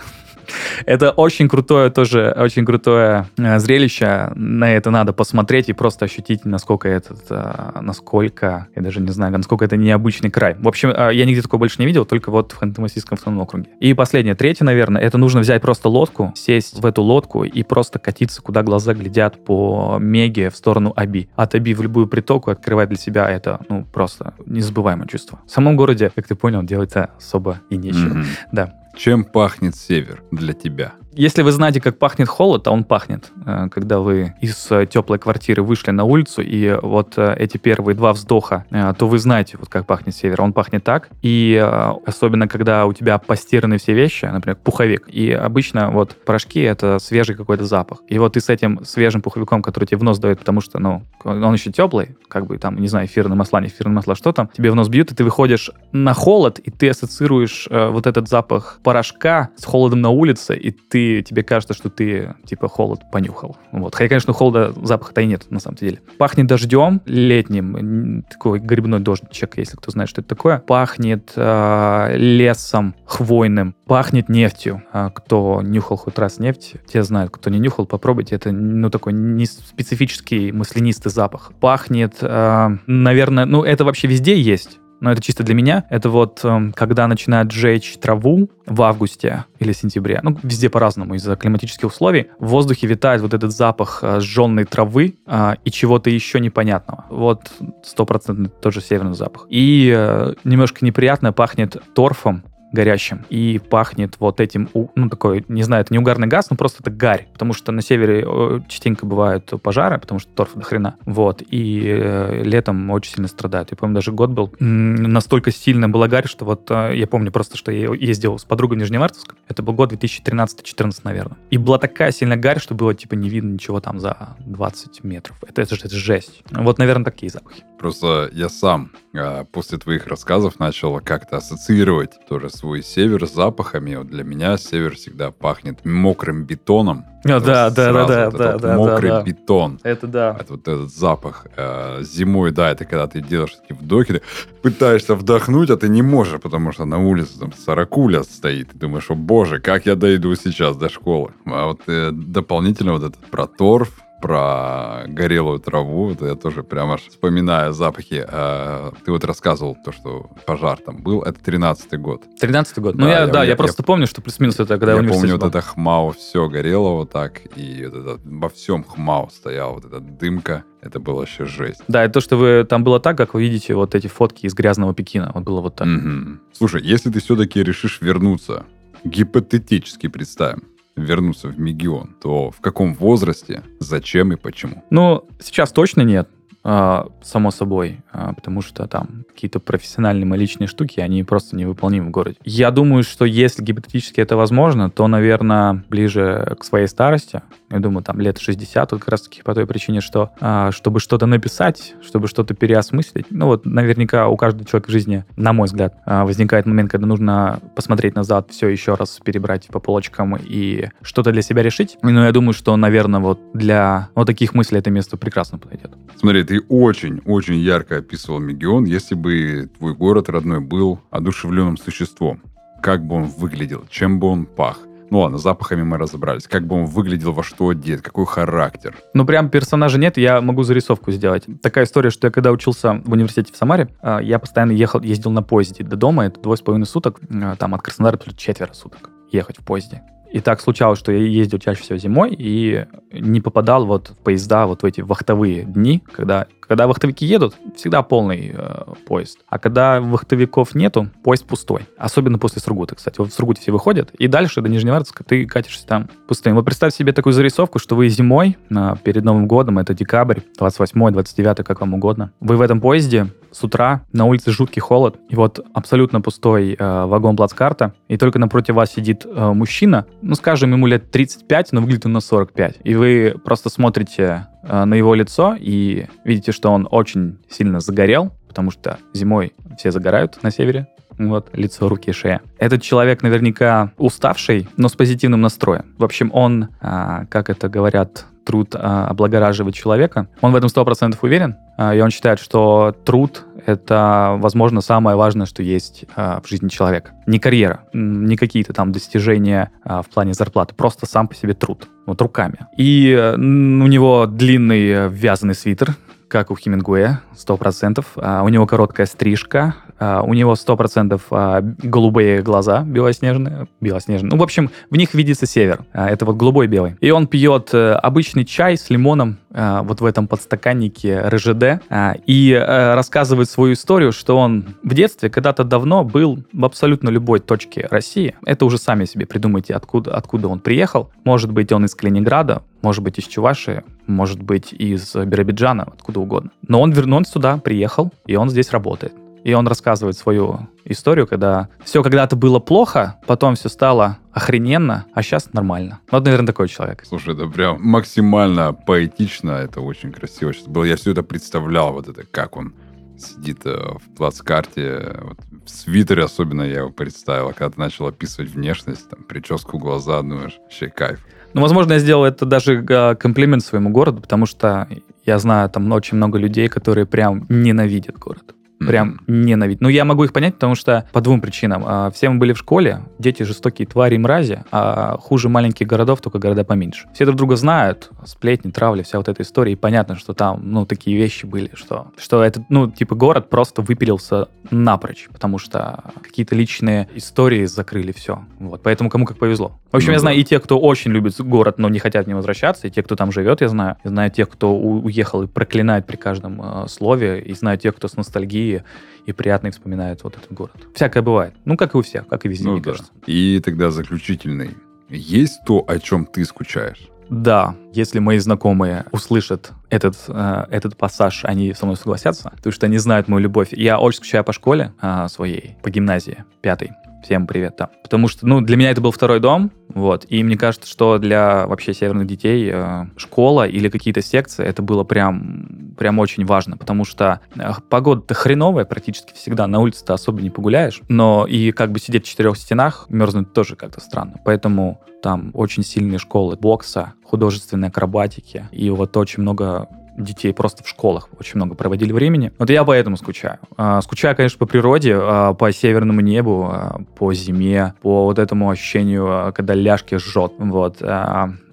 Это 0.85 1.11
очень 1.11 1.49
крутое 1.49 1.91
тоже, 1.91 2.35
очень 2.37 2.65
крутое 2.65 3.27
э, 3.39 3.59
зрелище. 3.59 4.33
На 4.35 4.73
это 4.73 4.91
надо 4.91 5.13
посмотреть 5.13 5.69
и 5.69 5.73
просто 5.73 6.05
ощутить, 6.05 6.45
насколько 6.45 6.89
этот, 6.89 7.25
э, 7.31 7.81
насколько, 7.81 8.69
я 8.75 8.83
даже 8.83 9.01
не 9.01 9.11
знаю, 9.11 9.33
насколько 9.33 9.65
это 9.65 9.77
необычный 9.77 10.31
край. 10.31 10.57
В 10.59 10.69
общем, 10.69 10.91
э, 10.91 11.11
я 11.15 11.25
нигде 11.25 11.43
такого 11.43 11.61
больше 11.61 11.77
не 11.79 11.87
видел, 11.87 12.05
только 12.05 12.31
вот 12.31 12.53
в 12.53 12.63
Ханты-Мансийском 12.63 13.15
автономном 13.15 13.45
округе. 13.45 13.69
И 13.81 13.95
последнее, 13.95 14.35
третье, 14.35 14.65
наверное, 14.65 15.01
это 15.01 15.19
нужно 15.19 15.41
взять 15.41 15.63
просто 15.63 15.89
лодку, 15.89 16.33
сесть 16.35 16.81
в 16.81 16.87
эту 16.87 17.03
лодку 17.03 17.45
и 17.45 17.63
просто 17.63 17.99
катиться, 17.99 18.43
куда 18.43 18.63
глаза 18.63 18.95
глядят 18.95 19.45
по 19.45 19.99
Меге 20.01 20.51
в 20.51 20.57
сторону 20.57 20.93
Аби. 20.97 21.29
От 21.37 21.55
Аби 21.55 21.75
в 21.75 21.83
любую 21.83 22.07
притоку 22.07 22.51
открывать 22.51 22.89
для 22.89 22.99
себя 22.99 23.29
это, 23.31 23.61
ну, 23.69 23.85
просто 23.85 24.35
незабываемое 24.45 25.07
чувство. 25.07 25.41
В 25.47 25.51
самом 25.51 25.77
городе, 25.77 26.11
как 26.15 26.27
ты 26.27 26.35
понял, 26.35 26.63
делать-то 26.63 27.11
особо 27.19 27.61
и 27.71 27.77
нечего. 27.77 28.19
Mm-hmm. 28.19 28.27
Да. 28.53 28.75
Чем 28.97 29.25
пахнет 29.25 29.77
север 29.77 30.25
для 30.33 30.55
тебя? 30.55 30.95
Если 31.19 31.41
вы 31.41 31.51
знаете, 31.51 31.81
как 31.81 31.99
пахнет 31.99 32.29
холод, 32.29 32.67
а 32.69 32.73
он 32.73 32.85
пахнет, 32.85 33.33
э, 33.47 33.69
когда 33.71 34.01
вы 34.01 34.35
из 34.43 34.71
э, 34.71 34.85
теплой 34.85 35.19
квартиры 35.19 35.63
вышли 35.63 35.91
на 35.91 36.05
улицу, 36.05 36.43
и 36.43 36.79
вот 36.83 37.15
э, 37.17 37.35
эти 37.39 37.57
первые 37.57 37.97
два 37.97 38.13
вздоха, 38.13 38.67
то 38.99 39.09
вы 39.09 39.19
знаете, 39.19 39.57
вот 39.59 39.71
как 39.71 39.87
пахнет 39.87 40.15
север. 40.15 40.43
Он 40.43 40.53
пахнет 40.53 40.85
так. 40.85 41.09
И 41.23 41.57
особенно, 42.05 42.49
когда 42.49 42.85
у 42.85 42.93
тебя 42.93 43.17
постираны 43.17 43.79
все 43.79 43.95
вещи, 43.95 44.27
например, 44.27 44.59
пуховик. 44.63 45.09
И 45.09 45.33
обычно 45.33 45.91
вот 45.91 46.15
порошки— 46.25 46.61
это 46.63 46.99
свежий 46.99 47.35
какой-то 47.35 47.65
запах. 47.65 48.03
И 48.09 48.19
вот 48.19 48.35
ты 48.35 48.41
с 48.41 48.51
этим 48.51 48.85
свежим 48.85 49.23
пуховиком, 49.23 49.63
который 49.63 49.87
тебе 49.87 49.99
в 49.99 50.03
нос 50.03 50.19
дает, 50.19 50.39
потому 50.41 50.61
что, 50.61 50.79
ну, 50.79 51.03
он 51.25 51.55
еще 51.55 51.73
теплый, 51.73 52.17
как 52.29 52.47
бы 52.47 52.59
там, 52.59 52.77
не 52.79 52.89
знаю, 52.89 53.07
эфирное 53.07 53.37
масла, 53.37 53.61
не 53.61 53.69
эфирное 53.69 53.97
масла, 53.97 54.15
что 54.15 54.33
там, 54.33 54.49
тебе 54.55 54.71
в 54.71 54.75
нос 54.75 54.89
бьют, 54.89 55.13
и 55.13 55.15
ты 55.15 55.25
выходишь 55.25 55.71
на 55.93 56.13
холод, 56.13 56.59
и 56.59 56.71
ты 56.71 56.91
ассоциируешь 56.91 57.69
вот 57.71 58.07
этот 58.07 58.29
запах 58.29 58.81
порошка 58.83 59.49
с 59.57 59.65
холодом 59.65 60.03
на 60.03 60.11
улице, 60.11 60.55
и 60.57 60.71
ты 60.71 61.06
тебе 61.27 61.43
кажется, 61.43 61.75
что 61.75 61.91
ты, 61.91 62.35
типа, 62.45 62.69
холод 62.69 63.01
понюхал. 63.11 63.57
Вот. 63.73 63.95
Хотя, 63.95 64.09
конечно, 64.09 64.33
холода 64.33 64.73
запаха-то 64.83 65.21
и 65.21 65.27
нет, 65.27 65.51
на 65.51 65.61
самом 65.61 65.77
деле. 65.77 66.01
Пахнет 66.19 66.47
дождем 66.47 67.01
летним, 67.07 68.25
такой 68.31 68.59
грибной 68.59 69.01
дождичек, 69.01 69.59
если 69.59 69.77
кто 69.77 69.91
знает, 69.91 70.09
что 70.09 70.21
это 70.21 70.29
такое. 70.29 70.59
Пахнет 70.59 71.33
э, 71.37 72.17
лесом 72.17 72.95
хвойным. 73.05 73.75
Пахнет 73.87 74.29
нефтью. 74.29 74.83
А 74.93 75.11
кто 75.11 75.63
нюхал 75.63 75.97
хоть 75.97 76.19
раз 76.19 76.39
нефть, 76.39 76.75
те 76.87 77.03
знают. 77.03 77.33
Кто 77.33 77.51
не 77.51 77.59
нюхал, 77.59 77.87
попробуйте. 77.87 78.37
Это, 78.37 78.53
ну, 78.53 78.91
такой 78.91 79.13
не 79.13 79.47
специфический 79.47 80.53
маслянистый 80.53 81.13
запах. 81.13 81.53
Пахнет, 81.61 82.17
э, 82.21 82.69
наверное, 82.87 83.45
ну, 83.45 83.63
это 83.63 83.85
вообще 83.85 84.09
везде 84.09 84.39
есть 84.41 84.79
но 85.01 85.13
это 85.13 85.23
чисто 85.23 85.43
для 85.43 85.55
меня. 85.55 85.85
Это 85.91 86.11
вот 86.11 86.41
э, 86.45 86.73
когда 86.75 87.07
начинают 87.07 87.51
жечь 87.51 87.97
траву 87.99 88.49
в 88.67 88.83
августе 88.83 89.45
или 89.59 89.73
сентябре, 89.73 90.21
ну, 90.23 90.37
везде 90.43 90.71
по-разному 90.71 91.15
из-за 91.15 91.37
климатических 91.37 91.89
условий, 91.89 92.29
в 92.39 92.49
воздухе 92.49 92.87
витает 92.87 93.21
вот 93.23 93.35
этот 93.35 93.53
запах 93.53 94.01
э, 94.03 94.21
сжженной 94.21 94.65
травы 94.65 95.17
э, 95.27 95.55
и 95.65 95.71
чего-то 95.71 96.11
еще 96.11 96.41
непонятного. 96.41 97.07
Вот 97.11 97.51
стопроцентный 97.83 98.49
тоже 98.49 98.81
северный 98.81 99.15
запах. 99.15 99.47
И 99.49 99.93
э, 99.95 100.35
немножко 100.45 100.85
неприятно 100.85 101.33
пахнет 101.33 101.77
торфом, 101.95 102.43
горящим. 102.77 103.25
И 103.31 103.59
пахнет 103.59 104.17
вот 104.21 104.41
этим, 104.41 104.69
ну, 104.95 105.09
такой, 105.09 105.45
не 105.49 105.63
знаю, 105.63 105.83
это 105.83 105.93
не 105.93 105.99
угарный 105.99 106.29
газ, 106.29 106.51
но 106.51 106.57
просто 106.57 106.83
это 106.83 106.91
гарь. 106.91 107.27
Потому 107.33 107.55
что 107.55 107.73
на 107.73 107.83
севере 107.83 108.25
э, 108.27 108.61
частенько 108.69 109.07
бывают 109.07 109.53
пожары, 109.63 109.99
потому 109.99 110.21
что 110.21 110.31
торф 110.33 110.55
до 110.55 110.63
хрена. 110.63 110.97
Вот. 111.07 111.43
И 111.51 111.83
э, 111.87 112.43
летом 112.45 112.91
очень 112.91 113.15
сильно 113.15 113.29
страдают. 113.29 113.71
Я 113.71 113.77
помню, 113.77 113.95
даже 113.95 114.13
год 114.13 114.31
был, 114.31 114.53
настолько 114.61 115.51
сильно 115.51 115.89
была 115.89 116.07
гарь, 116.07 116.29
что 116.29 116.45
вот 116.45 116.71
э, 116.71 116.93
я 116.95 117.07
помню 117.07 117.33
просто, 117.33 117.57
что 117.57 117.73
я 117.73 117.93
ездил 117.95 118.39
с 118.39 118.45
подругой 118.45 118.77
в 118.77 118.81
Нижневартовск. 118.81 119.35
Это 119.49 119.63
был 119.63 119.73
год 119.73 119.93
2013-2014, 119.93 121.01
наверное. 121.05 121.39
И 121.51 121.59
была 121.59 121.79
такая 121.79 122.13
сильная 122.13 122.37
гарь, 122.37 122.61
что 122.61 122.75
было, 122.75 122.95
типа, 122.95 123.15
не 123.15 123.29
видно 123.29 123.55
ничего 123.55 123.81
там 123.81 123.99
за 123.99 124.37
20 124.41 125.03
метров. 125.05 125.37
Это, 125.49 125.63
это, 125.63 125.75
это 125.75 125.97
жесть. 125.97 126.43
Вот, 126.51 126.79
наверное, 126.79 127.05
такие 127.05 127.31
запахи. 127.31 127.65
Просто 127.79 128.31
я 128.33 128.49
сам 128.49 128.91
э, 129.13 129.45
после 129.53 129.79
твоих 129.79 130.07
рассказов 130.07 130.59
начал 130.59 131.01
как-то 131.01 131.37
ассоциировать 131.37 132.13
тоже 132.29 132.49
свой 132.49 132.83
север 132.83 133.27
с 133.27 133.35
запахами. 133.35 133.97
Вот 133.97 134.09
для 134.09 134.25
меня 134.25 134.57
север 134.57 134.97
всегда 134.97 135.31
пахнет 135.31 135.85
мокрым 135.85 136.45
бетоном. 136.45 137.05
Ну, 137.25 137.41
да, 137.41 137.71
да, 137.71 137.93
да, 137.93 138.07
да, 138.07 138.31
вот 138.31 138.39
да, 138.39 138.59
да, 138.59 138.77
мокрый 138.77 139.11
да, 139.11 139.23
бетон. 139.23 139.81
Это 139.83 140.07
да. 140.07 140.37
Это 140.39 140.53
вот 140.53 140.69
этот 140.69 140.95
запах. 140.95 141.47
Э, 141.57 142.03
зимой, 142.03 142.53
да, 142.53 142.71
это 142.71 142.85
когда 142.85 143.07
ты 143.09 143.21
делаешь 143.21 143.55
такие 143.61 143.79
вдохи, 143.79 144.15
ты 144.15 144.23
пытаешься 144.63 145.15
вдохнуть, 145.15 145.71
а 145.71 145.77
ты 145.77 145.89
не 145.89 146.03
можешь, 146.03 146.41
потому 146.41 146.73
что 146.73 146.85
на 146.85 146.99
улице 146.99 147.39
там 147.39 147.53
сорокуля 147.53 148.23
стоит. 148.23 148.71
Ты 148.71 148.79
думаешь, 148.79 149.11
о 149.11 149.15
боже, 149.15 149.61
как 149.61 149.87
я 149.87 149.97
дойду 149.97 150.35
сейчас 150.37 150.77
до 150.77 150.89
школы. 150.89 151.33
А 151.45 151.67
вот 151.67 151.81
э, 151.89 152.11
дополнительно 152.13 152.93
вот 152.93 153.03
этот 153.03 153.19
про 153.27 153.47
торф, 153.47 153.91
про 154.21 155.05
горелую 155.07 155.59
траву, 155.59 156.11
это 156.11 156.27
я 156.27 156.35
тоже 156.35 156.63
прямо 156.63 156.95
аж 156.95 157.03
вспоминаю 157.03 157.73
запахи. 157.73 158.25
А, 158.27 158.93
ты 159.05 159.13
вот 159.13 159.25
рассказывал 159.25 159.77
то, 159.85 159.93
что 159.93 160.31
пожар 160.47 160.79
там 160.79 161.03
был, 161.03 161.23
это 161.23 161.39
13-й 161.41 161.99
год. 161.99 162.23
13-й 162.41 162.81
год. 162.81 162.95
Ну, 162.97 163.07
я, 163.07 163.27
да, 163.27 163.43
я, 163.45 163.51
я 163.51 163.57
просто 163.57 163.83
я, 163.83 163.87
помню, 163.87 164.07
что 164.07 164.23
плюс-минус 164.23 164.55
это 164.57 164.79
когда 164.79 164.95
я 164.95 165.03
Я 165.03 165.09
помню, 165.09 165.37
вот 165.37 165.45
это 165.45 165.61
хмао 165.61 166.13
все 166.13 166.49
горело 166.49 166.91
вот 166.91 167.11
так, 167.13 167.43
и 167.57 167.87
вот 167.87 167.95
это, 167.95 168.21
во 168.25 168.49
всем 168.49 168.85
хмао 168.85 169.29
стояла 169.31 169.75
вот 169.75 169.85
эта 169.85 170.01
дымка. 170.01 170.65
Это 170.81 171.01
было 171.01 171.21
вообще 171.21 171.47
жесть. 171.47 171.83
Да, 171.89 172.05
и 172.05 172.09
то, 172.09 172.21
что 172.21 172.37
вы 172.37 172.65
там 172.65 172.85
было 172.85 173.01
так, 173.01 173.17
как 173.17 173.35
вы 173.35 173.43
видите 173.43 173.75
вот 173.75 173.95
эти 173.95 174.07
фотки 174.07 174.47
из 174.47 174.55
грязного 174.55 174.95
Пекина. 174.95 175.33
Вот 175.35 175.43
было 175.43 175.61
вот 175.61 175.75
так. 175.75 175.89
Угу. 175.89 176.39
Слушай, 176.53 176.83
если 176.85 177.11
ты 177.11 177.21
все-таки 177.21 177.63
решишь 177.63 178.01
вернуться, 178.01 178.67
гипотетически 179.03 180.07
представим, 180.07 180.63
вернуться 180.97 181.49
в 181.49 181.59
Мегион, 181.59 182.17
то 182.21 182.51
в 182.51 182.61
каком 182.61 182.95
возрасте, 182.95 183.63
зачем 183.81 184.33
и 184.33 184.37
почему? 184.37 184.83
Ну, 184.91 185.29
сейчас 185.41 185.73
точно 185.73 186.03
нет. 186.03 186.29
А, 186.69 187.07
само 187.23 187.53
собой, 187.53 188.01
а, 188.11 188.33
потому 188.33 188.61
что 188.61 188.89
там 188.89 189.25
какие-то 189.33 189.61
профессиональные 189.61 190.27
мои 190.27 190.41
личные 190.41 190.67
штуки, 190.67 190.99
они 190.99 191.23
просто 191.23 191.55
невыполнимы 191.55 192.09
в 192.09 192.11
городе. 192.11 192.39
Я 192.43 192.73
думаю, 192.73 193.05
что 193.05 193.25
если 193.25 193.63
гипотетически 193.63 194.21
это 194.21 194.37
возможно, 194.37 194.91
то, 194.91 195.07
наверное, 195.07 195.85
ближе 195.89 196.57
к 196.59 196.65
своей 196.65 196.89
старости, 196.89 197.43
я 197.71 197.79
думаю, 197.79 198.03
там 198.03 198.19
лет 198.21 198.39
60, 198.39 198.91
вот 198.91 199.01
как 199.01 199.09
раз 199.11 199.23
таки 199.23 199.43
по 199.43 199.55
той 199.55 199.65
причине, 199.65 200.01
что 200.01 200.33
а, 200.41 200.73
чтобы 200.73 200.99
что-то 200.99 201.27
написать, 201.27 201.95
чтобы 202.03 202.27
что-то 202.27 202.55
переосмыслить, 202.55 203.27
ну 203.31 203.47
вот 203.47 203.65
наверняка 203.65 204.27
у 204.27 204.37
каждого 204.37 204.65
человека 204.65 204.89
в 204.89 204.93
жизни, 204.93 205.25
на 205.37 205.53
мой 205.53 205.67
взгляд, 205.67 205.95
возникает 206.05 206.67
момент, 206.67 206.91
когда 206.91 207.07
нужно 207.07 207.61
посмотреть 207.77 208.17
назад, 208.17 208.51
все 208.51 208.67
еще 208.67 208.95
раз 208.95 209.21
перебрать 209.25 209.69
по 209.69 209.79
полочкам 209.79 210.37
и 210.37 210.89
что-то 211.03 211.31
для 211.31 211.43
себя 211.43 211.63
решить. 211.63 211.97
Но 212.03 212.25
я 212.25 212.33
думаю, 212.33 212.55
что, 212.55 212.77
наверное, 212.77 213.21
вот 213.21 213.39
для 213.55 214.09
вот 214.17 214.27
таких 214.27 214.53
мыслей 214.55 214.81
это 214.81 214.91
место 214.91 215.17
прекрасно 215.17 215.59
подойдет. 215.59 215.93
Смотри, 216.17 216.43
ты 216.43 216.56
очень-очень 216.69 217.57
ярко 217.57 217.99
описывал 217.99 218.39
Мегион, 218.39 218.85
если 218.85 219.15
бы 219.15 219.71
твой 219.79 219.95
город 219.95 220.29
родной 220.29 220.61
был 220.61 221.01
одушевленным 221.11 221.77
существом. 221.77 222.43
Как 222.83 223.05
бы 223.05 223.17
он 223.17 223.25
выглядел, 223.25 223.85
чем 223.91 224.21
бы 224.21 224.29
он 224.29 224.47
пах. 224.47 224.81
Ну 225.11 225.21
ладно, 225.21 225.39
запахами 225.39 225.83
мы 225.83 225.99
разобрались. 225.99 226.49
Как 226.49 226.67
бы 226.67 226.77
он 226.77 226.87
выглядел, 226.87 227.33
во 227.33 227.43
что 227.43 227.69
одет, 227.69 228.03
какой 228.03 228.27
характер. 228.27 228.97
Ну 229.15 229.25
прям 229.25 229.51
персонажа 229.51 229.99
нет, 229.99 230.17
я 230.17 230.41
могу 230.41 230.63
зарисовку 230.63 231.13
сделать. 231.13 231.45
Такая 231.63 231.85
история, 231.85 232.11
что 232.11 232.27
я 232.27 232.33
когда 232.33 232.51
учился 232.51 233.01
в 233.05 233.13
университете 233.13 233.53
в 233.53 233.57
Самаре, 233.57 233.89
а, 234.01 234.19
я 234.19 234.39
постоянно 234.39 234.73
ехал, 234.73 235.01
ездил 235.01 235.31
на 235.31 235.43
поезде 235.43 235.85
до 235.85 235.97
дома, 235.97 236.27
это 236.27 236.41
двое 236.41 236.57
с 236.57 236.61
половиной 236.61 236.87
суток, 236.87 237.21
а, 237.31 237.55
там 237.57 237.75
от 237.75 237.83
Краснодара 237.83 238.19
четверо 238.37 238.73
суток 238.73 239.11
ехать 239.31 239.59
в 239.59 239.65
поезде. 239.65 240.03
И 240.37 240.41
так 240.41 240.61
случалось, 240.61 240.99
что 240.99 241.13
я 241.13 241.19
ездил 241.21 241.59
чаще 241.59 241.81
всего 241.81 241.97
зимой 241.97 242.37
и 242.39 242.85
не 243.11 243.41
попадал 243.41 243.87
вот 243.87 244.11
в 244.11 244.17
поезда 244.17 244.67
вот 244.67 244.83
в 244.83 244.85
эти 244.85 245.01
вахтовые 245.01 245.63
дни, 245.63 246.03
когда, 246.13 246.47
когда 246.69 246.87
вахтовики 246.87 247.27
едут, 247.27 247.55
всегда 247.77 248.03
полный 248.03 248.55
э, 248.55 248.85
поезд. 249.07 249.39
А 249.49 249.59
когда 249.59 250.01
вахтовиков 250.01 250.75
нету, 250.75 251.09
поезд 251.23 251.47
пустой. 251.47 251.83
Особенно 251.97 252.39
после 252.39 252.61
Сургута, 252.61 252.95
кстати. 252.95 253.19
Вот 253.19 253.31
в 253.31 253.35
Сургуте 253.35 253.61
все 253.61 253.73
выходят, 253.73 254.11
и 254.13 254.27
дальше 254.27 254.61
до 254.61 254.69
Нижневартовска 254.69 255.25
ты 255.25 255.47
катишься 255.47 255.87
там 255.87 256.09
пустым. 256.29 256.55
Вот 256.55 256.65
представь 256.65 256.95
себе 256.95 257.13
такую 257.13 257.33
зарисовку, 257.33 257.79
что 257.79 257.97
вы 257.97 258.09
зимой, 258.09 258.57
э, 258.71 258.95
перед 259.03 259.25
Новым 259.25 259.47
годом, 259.47 259.79
это 259.79 259.95
декабрь, 259.95 260.41
28 260.59 261.11
29 261.13 261.65
как 261.65 261.81
вам 261.81 261.95
угодно, 261.95 262.33
вы 262.41 262.57
в 262.57 262.61
этом 262.61 262.81
поезде 262.81 263.29
с 263.57 263.65
утра, 263.65 264.03
на 264.13 264.27
улице 264.27 264.51
жуткий 264.51 264.81
холод, 264.81 265.17
и 265.31 265.35
вот 265.35 265.61
абсолютно 265.73 266.21
пустой 266.21 266.77
э, 266.79 267.05
вагон 267.07 267.37
плацкарта, 267.37 267.95
и 268.09 268.19
только 268.19 268.39
напротив 268.39 268.75
вас 268.75 268.93
сидит 268.93 269.25
э, 269.25 269.53
мужчина, 269.53 270.07
ну, 270.21 270.35
скажем, 270.35 270.73
ему 270.73 270.87
лет 270.87 271.11
35, 271.11 271.73
но 271.73 271.81
выглядит 271.81 272.07
он 272.07 272.13
на 272.13 272.21
45. 272.21 272.77
И 272.85 272.95
вы 272.95 273.35
просто 273.45 273.71
смотрите 273.71 274.47
на 274.69 274.95
его 274.95 275.15
лицо 275.15 275.57
и 275.59 276.07
видите, 276.25 276.53
что 276.53 276.71
он 276.71 276.89
очень 276.91 277.39
сильно 277.49 277.81
загорел, 277.81 278.33
потому 278.49 278.71
что 278.71 278.99
зимой 279.13 279.53
все 279.79 279.91
загорают 279.91 280.43
на 280.43 280.51
севере, 280.51 280.87
вот, 281.19 281.51
лицо, 281.55 281.89
руки, 281.89 282.13
шея. 282.13 282.41
Этот 282.59 282.83
человек 282.83 283.23
наверняка 283.23 283.93
уставший, 283.97 284.69
но 284.77 284.89
с 284.89 284.93
позитивным 284.93 285.41
настроем. 285.41 285.95
В 285.99 286.05
общем, 286.05 286.31
он, 286.33 286.69
а, 286.81 287.25
как 287.27 287.51
это 287.51 287.69
говорят 287.69 288.27
труд 288.45 288.75
а, 288.75 289.09
облагораживает 289.09 289.75
человека. 289.75 290.29
Он 290.41 290.53
в 290.53 290.57
этом 290.57 290.69
100% 290.69 291.19
уверен, 291.23 291.57
а, 291.77 291.95
и 291.95 292.01
он 292.01 292.11
считает, 292.11 292.39
что 292.39 292.95
труд— 293.05 293.45
это, 293.67 294.37
возможно, 294.39 294.81
самое 294.81 295.17
важное, 295.17 295.47
что 295.47 295.63
есть 295.63 296.05
а, 296.15 296.41
в 296.41 296.49
жизни 296.49 296.69
человека. 296.69 297.11
Не 297.27 297.39
карьера, 297.41 297.81
не 297.93 298.37
какие-то 298.37 298.73
там 298.73 298.93
достижения 298.93 299.73
а, 299.83 300.03
в 300.03 300.09
плане 300.09 300.35
зарплаты, 300.35 300.75
просто 300.75 301.07
сам 301.07 301.27
по 301.27 301.35
себе 301.35 301.53
труд, 301.53 301.89
вот 302.07 302.23
руками. 302.23 302.59
И 302.77 303.11
э, 303.11 303.35
у 303.35 303.39
него 303.39 304.27
длинный 304.27 304.89
э, 304.89 305.09
вязаный 305.09 305.55
свитер, 305.55 305.97
как 306.29 306.51
у 306.51 306.57
Хемингуэя, 306.57 307.23
100%. 307.35 308.05
А, 308.17 308.43
у 308.43 308.49
него 308.49 308.67
короткая 308.67 309.07
стрижка, 309.07 309.75
у 309.99 310.35
него 310.35 310.53
100% 310.53 311.21
а, 311.31 311.61
голубые 311.63 312.43
глаза 312.43 312.83
белоснежные. 312.83 313.67
белоснежные. 313.81 314.31
Ну, 314.31 314.37
в 314.37 314.43
общем, 314.43 314.71
в 314.91 314.97
них 314.97 315.15
видится 315.15 315.47
север. 315.47 315.85
Это 315.93 316.27
вот 316.27 316.37
голубой-белый. 316.37 316.97
И 317.01 317.11
он 317.11 317.27
пьет 317.27 317.71
а, 317.73 317.99
обычный 317.99 318.45
чай 318.45 318.77
с 318.77 318.91
лимоном 318.91 319.39
вот 319.57 320.01
в 320.01 320.05
этом 320.05 320.29
подстаканнике 320.29 321.21
РЖД 321.21 321.83
а, 321.89 322.15
и 322.27 322.53
а, 322.53 322.95
рассказывает 322.95 323.49
свою 323.49 323.73
историю, 323.73 324.13
что 324.13 324.37
он 324.37 324.77
в 324.83 324.95
детстве 324.95 325.31
когда-то 325.31 325.65
давно 325.65 326.05
был 326.05 326.39
в 326.53 326.65
абсолютно 326.65 327.09
любой 327.09 327.41
точке 327.41 327.87
России. 327.91 328.37
Это 328.45 328.65
уже 328.67 328.79
сами 328.79 329.07
себе 329.07 329.27
придумайте, 329.27 329.75
откуда, 329.75 330.15
откуда 330.15 330.49
он 330.49 330.61
приехал. 330.61 331.11
Может 331.25 331.53
быть, 331.53 331.73
он 331.73 331.87
из 331.87 331.95
Калининграда, 331.95 332.63
может 332.83 333.03
быть, 333.03 333.19
из 333.19 333.25
Чувашии, 333.25 333.83
может 334.07 334.43
быть, 334.43 334.73
из 334.73 335.15
Биробиджана, 335.15 335.85
откуда 335.85 336.21
угодно. 336.21 336.51
Но 336.69 336.81
он 336.81 336.93
вернулся 336.93 337.33
сюда, 337.33 337.57
приехал, 337.59 338.13
и 338.27 338.37
он 338.37 338.51
здесь 338.51 338.71
работает. 338.71 339.13
И 339.47 339.55
он 339.55 339.69
рассказывает 339.69 340.19
свою 340.19 340.69
историю, 340.85 341.29
когда 341.29 341.69
все 341.85 342.03
когда-то 342.03 342.35
было 342.35 342.59
плохо, 342.59 343.15
потом 343.29 343.55
все 343.55 343.69
стало 343.69 344.19
охрененно, 344.33 345.07
а 345.15 345.23
сейчас 345.23 345.53
нормально. 345.53 346.01
Вот, 346.11 346.25
наверное, 346.25 346.49
такой 346.49 346.67
человек. 346.67 347.05
Слушай, 347.07 347.35
это 347.35 347.47
прям 347.47 347.81
максимально 347.81 348.73
поэтично, 348.73 349.53
это 349.53 349.81
очень 349.83 350.11
красиво 350.11 350.53
сейчас 350.53 350.67
было. 350.67 350.83
Я 350.83 350.97
все 350.97 351.13
это 351.13 351.23
представлял, 351.23 351.93
вот 351.93 352.09
это, 352.09 352.25
как 352.29 352.57
он 352.57 352.75
сидит 353.21 353.61
э, 353.67 353.71
в 353.71 354.17
плацкарте, 354.17 355.17
вот, 355.23 355.39
в 355.65 355.71
свитере 355.71 356.25
особенно 356.25 356.63
я 356.63 356.79
его 356.79 356.91
представил, 356.91 357.51
а 357.51 357.53
когда 357.53 357.71
ты 357.71 357.79
начал 357.79 358.09
описывать 358.09 358.51
внешность, 358.51 359.09
там, 359.09 359.23
прическу, 359.23 359.79
глаза, 359.79 360.23
думаешь, 360.23 360.59
вообще 360.61 360.89
кайф. 360.89 361.25
Ну, 361.55 361.63
возможно, 361.63 361.93
я 361.93 362.01
сделал 362.01 362.25
это 362.25 362.47
даже 362.47 362.85
а, 362.91 363.15
комплимент 363.15 363.63
своему 363.63 363.91
городу, 363.91 364.21
потому 364.21 364.45
что 364.45 364.89
я 365.25 365.39
знаю 365.39 365.71
там 365.71 365.91
очень 365.93 366.17
много 366.17 366.37
людей, 366.37 366.69
которые 366.69 367.07
прям 367.07 367.47
ненавидят 367.49 368.19
город. 368.19 368.56
Прям 368.79 369.21
mm-hmm. 369.27 369.33
ненавидеть. 369.33 369.81
Ну, 369.81 369.89
я 369.89 370.05
могу 370.05 370.25
их 370.25 370.33
понять, 370.33 370.55
потому 370.55 370.75
что 370.75 371.09
по 371.13 371.21
двум 371.21 371.41
причинам. 371.41 371.83
А, 371.87 372.11
все 372.11 372.29
мы 372.29 372.39
были 372.39 372.53
в 372.53 372.59
школе, 372.59 373.01
дети 373.19 373.43
жестокие 373.43 373.87
твари 373.87 374.17
и 374.17 374.19
мрази, 374.19 374.65
а 374.71 375.17
хуже 375.19 375.49
маленьких 375.49 375.87
городов 375.87 376.21
только 376.21 376.39
города 376.39 376.65
поменьше. 376.65 377.09
Все 377.15 377.25
друг 377.25 377.37
друга 377.37 377.57
знают, 377.57 378.11
сплетни, 378.25 378.71
травли, 378.71 379.03
вся 379.03 379.19
вот 379.19 379.29
эта 379.29 379.43
история, 379.43 379.73
и 379.73 379.77
понятно, 379.77 380.17
что 380.17 380.35
там, 380.35 380.61
ну, 380.63 380.85
такие 380.85 381.17
вещи 381.17 381.47
были, 381.47 381.71
что, 381.75 382.09
что 382.19 382.43
этот, 382.43 382.65
ну, 382.69 382.91
типа, 382.91 383.15
город 383.15 383.49
просто 383.49 383.83
выпилился 383.83 384.49
напрочь, 384.71 385.29
потому 385.33 385.59
что 385.59 386.05
какие-то 386.23 386.55
личные 386.55 387.09
истории 387.15 387.65
закрыли 387.65 388.13
все. 388.13 388.45
Вот, 388.59 388.83
поэтому 388.83 389.11
кому 389.11 389.25
как 389.25 389.39
повезло. 389.39 389.79
В 389.97 389.99
общем, 389.99 390.09
ну, 390.09 390.13
я 390.13 390.19
знаю 390.19 390.39
и 390.39 390.45
тех, 390.45 390.63
кто 390.63 390.79
очень 390.79 391.11
любит 391.11 391.41
город, 391.41 391.79
но 391.79 391.89
не 391.89 391.99
хотят 391.99 392.27
в 392.27 392.29
него 392.29 392.37
возвращаться, 392.39 392.87
и 392.87 392.91
тех, 392.91 393.07
кто 393.07 393.17
там 393.17 393.33
живет, 393.33 393.63
я 393.63 393.69
знаю. 393.69 393.97
Я 394.05 394.11
знаю 394.11 394.31
тех, 394.31 394.51
кто 394.51 394.77
уехал 394.77 395.45
и 395.45 395.47
проклинает 395.47 396.07
при 396.07 396.17
каждом 396.17 396.61
э, 396.61 396.89
слове, 396.89 397.41
и 397.41 397.55
знаю 397.55 397.79
тех, 397.79 397.97
кто 397.97 398.07
с 398.07 398.15
ностальгией 398.15 398.83
и 399.25 399.33
приятно 399.33 399.71
вспоминает 399.71 400.23
вот 400.23 400.37
этот 400.37 400.53
город. 400.53 400.77
Всякое 400.95 401.23
бывает. 401.23 401.55
Ну, 401.65 401.79
как 401.79 401.95
и 401.95 401.97
у 401.97 402.03
всех, 402.03 402.27
как 402.27 402.45
и 402.45 402.49
везде, 402.51 402.67
ну, 402.67 402.73
мне 402.73 402.83
да. 402.83 402.91
кажется. 402.91 403.11
И 403.27 403.59
тогда 403.65 403.91
заключительный. 403.91 404.77
Есть 405.09 405.61
то, 405.67 405.83
о 405.89 405.99
чем 405.99 406.27
ты 406.27 406.45
скучаешь? 406.45 407.09
Да, 407.31 407.75
если 407.95 408.19
мои 408.19 408.39
знакомые 408.39 409.07
услышат 409.13 409.73
этот, 409.89 410.17
э, 410.29 410.65
этот 410.71 410.99
пассаж, 410.99 411.47
они 411.47 411.73
со 411.73 411.87
мной 411.87 411.97
согласятся, 411.97 412.53
потому 412.55 412.73
что 412.73 412.85
они 412.85 412.99
знают 412.99 413.29
мою 413.29 413.43
любовь. 413.43 413.69
Я 413.73 413.99
очень 413.99 414.19
скучаю 414.19 414.45
по 414.45 414.53
школе 414.53 414.93
э, 415.01 415.27
своей, 415.29 415.77
по 415.83 415.89
гимназии, 415.89 416.45
пятой. 416.61 416.93
Всем 417.23 417.47
привет 417.47 417.77
там. 417.77 417.89
Потому 418.03 418.29
что, 418.29 418.47
ну, 418.47 418.61
для 418.61 418.77
меня 418.77 418.91
это 418.91 419.01
был 419.01 419.11
второй 419.11 419.41
дом, 419.41 419.73
вот, 419.89 420.27
и 420.29 420.43
мне 420.43 420.57
кажется, 420.57 420.89
что 420.89 421.19
для 421.19 421.67
вообще 421.67 421.93
северных 421.95 422.27
детей 422.27 422.71
э, 422.73 423.07
школа 423.17 423.67
или 423.67 423.89
какие-то 423.89 424.23
секции, 424.23 424.65
это 424.65 424.83
было 424.83 425.05
прям, 425.05 425.95
прям 425.99 426.19
очень 426.19 426.45
важно, 426.45 426.77
потому 426.77 427.05
что 427.05 427.41
э, 427.57 427.71
погода-то 427.89 428.35
хреновая 428.35 428.85
практически 428.85 429.33
всегда, 429.35 429.67
на 429.67 429.81
улице 429.81 430.05
ты 430.05 430.13
особо 430.13 430.41
не 430.43 430.51
погуляешь, 430.51 431.01
но 431.09 431.47
и 431.47 431.73
как 431.73 431.93
бы 431.93 431.99
сидеть 431.99 432.27
в 432.27 432.29
четырех 432.29 432.57
стенах, 432.57 433.07
мерзнуть 433.09 433.53
тоже 433.53 433.75
как-то 433.77 434.01
странно. 434.01 434.35
Поэтому 434.45 435.01
там 435.23 435.51
очень 435.55 435.83
сильные 435.83 436.19
школы 436.19 436.57
бокса, 436.57 437.15
художественной 437.25 437.89
акробатики, 437.89 438.69
и 438.71 438.91
вот 438.91 439.17
очень 439.17 439.43
много 439.43 439.89
детей 440.17 440.53
просто 440.53 440.83
в 440.83 440.89
школах 440.89 441.29
очень 441.39 441.57
много 441.57 441.75
проводили 441.75 442.13
времени. 442.13 442.53
Вот 442.59 442.71
я 442.71 442.85
поэтому 442.85 443.17
скучаю. 443.17 443.59
А, 443.77 444.01
скучаю, 444.03 444.37
конечно, 444.37 444.59
по 444.59 444.67
природе, 444.67 445.17
а, 445.17 445.55
по 445.55 445.73
северному 445.73 446.21
небу, 446.21 446.69
а, 446.71 447.01
по 447.17 447.33
зиме, 447.35 447.95
по 448.03 448.25
вот 448.25 448.39
этому 448.39 448.71
ощущению, 448.71 449.53
когда 449.55 449.75
ляжки 449.75 450.17
жжет. 450.17 450.53
Вот. 450.59 451.03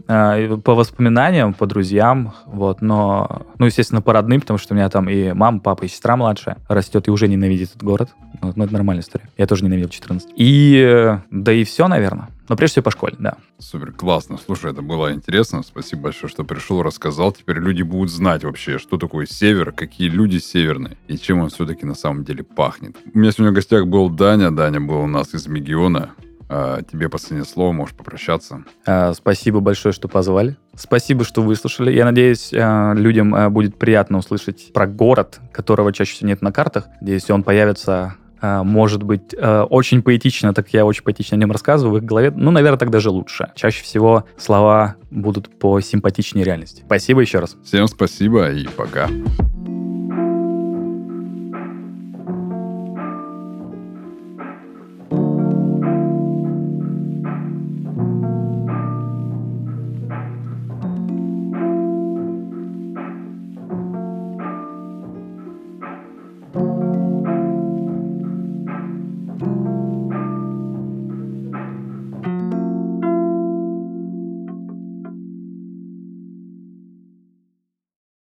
Э, 0.05 0.57
по 0.63 0.75
воспоминаниям, 0.75 1.53
по 1.53 1.65
друзьям, 1.65 2.33
вот, 2.45 2.81
но, 2.81 3.43
ну, 3.57 3.67
естественно, 3.67 4.01
по 4.01 4.11
родным, 4.11 4.41
потому 4.41 4.59
что 4.59 4.73
у 4.73 4.77
меня 4.77 4.89
там 4.89 5.09
и 5.09 5.31
мама, 5.31 5.59
папа, 5.61 5.85
и 5.85 5.87
сестра 5.87 6.17
младшая 6.17 6.57
растет 6.67 7.07
и 7.07 7.11
уже 7.11 7.29
ненавидит 7.29 7.69
этот 7.69 7.83
город. 7.83 8.09
Ну, 8.41 8.51
ну 8.53 8.65
это 8.65 8.73
нормальная 8.73 9.01
история. 9.01 9.29
Я 9.37 9.47
тоже 9.47 9.63
ненавидел 9.63 9.89
14. 9.89 10.29
И, 10.35 11.17
да 11.31 11.53
и 11.53 11.63
все, 11.63 11.87
наверное. 11.87 12.27
Но 12.49 12.55
прежде 12.55 12.73
всего 12.73 12.83
по 12.83 12.91
школе, 12.91 13.15
да. 13.19 13.37
Супер, 13.57 13.91
классно. 13.91 14.37
Слушай, 14.37 14.71
это 14.71 14.81
было 14.81 15.13
интересно. 15.13 15.63
Спасибо 15.63 16.03
большое, 16.03 16.29
что 16.29 16.43
пришел, 16.43 16.83
рассказал. 16.83 17.31
Теперь 17.31 17.57
люди 17.57 17.83
будут 17.83 18.11
знать 18.11 18.43
вообще, 18.43 18.77
что 18.77 18.97
такое 18.97 19.25
север, 19.25 19.71
какие 19.71 20.09
люди 20.09 20.37
северные 20.37 20.97
и 21.07 21.17
чем 21.17 21.39
он 21.39 21.49
все-таки 21.49 21.85
на 21.85 21.95
самом 21.95 22.23
деле 22.23 22.43
пахнет. 22.43 22.97
У 23.13 23.17
меня 23.17 23.31
сегодня 23.31 23.51
в 23.51 23.55
гостях 23.55 23.87
был 23.87 24.09
Даня. 24.09 24.51
Даня 24.51 24.81
был 24.81 24.99
у 24.99 25.07
нас 25.07 25.33
из 25.33 25.47
Мегиона. 25.47 26.13
А, 26.49 26.81
тебе 26.83 27.09
последнее 27.09 27.45
слово, 27.45 27.71
можешь 27.71 27.95
попрощаться. 27.95 28.63
А, 28.85 29.13
спасибо 29.13 29.59
большое, 29.59 29.93
что 29.93 30.07
позвали. 30.07 30.57
Спасибо, 30.75 31.23
что 31.23 31.41
выслушали. 31.41 31.91
Я 31.91 32.05
надеюсь, 32.05 32.51
а, 32.53 32.93
людям 32.93 33.51
будет 33.53 33.79
приятно 33.79 34.17
услышать 34.17 34.71
про 34.73 34.85
город, 34.85 35.39
которого 35.51 35.93
чаще 35.93 36.13
всего 36.13 36.27
нет 36.27 36.41
на 36.41 36.51
картах. 36.51 36.85
Надеюсь, 36.99 37.29
он 37.29 37.43
появится 37.43 38.17
может 38.43 39.03
быть 39.03 39.33
очень 39.39 40.01
поэтично, 40.01 40.53
так 40.53 40.69
я 40.73 40.85
очень 40.85 41.03
поэтично 41.03 41.37
о 41.37 41.39
нем 41.39 41.51
рассказываю 41.51 41.95
в 41.95 41.97
их 41.97 42.03
голове. 42.03 42.31
Ну, 42.35 42.51
наверное, 42.51 42.77
так 42.77 42.89
даже 42.89 43.09
лучше. 43.09 43.51
Чаще 43.55 43.83
всего 43.83 44.25
слова 44.37 44.95
будут 45.09 45.49
по 45.59 45.79
симпатичнее 45.79 46.45
реальности. 46.45 46.83
Спасибо 46.85 47.21
еще 47.21 47.39
раз. 47.39 47.55
Всем 47.63 47.87
спасибо 47.87 48.51
и 48.51 48.67
пока. 48.67 49.07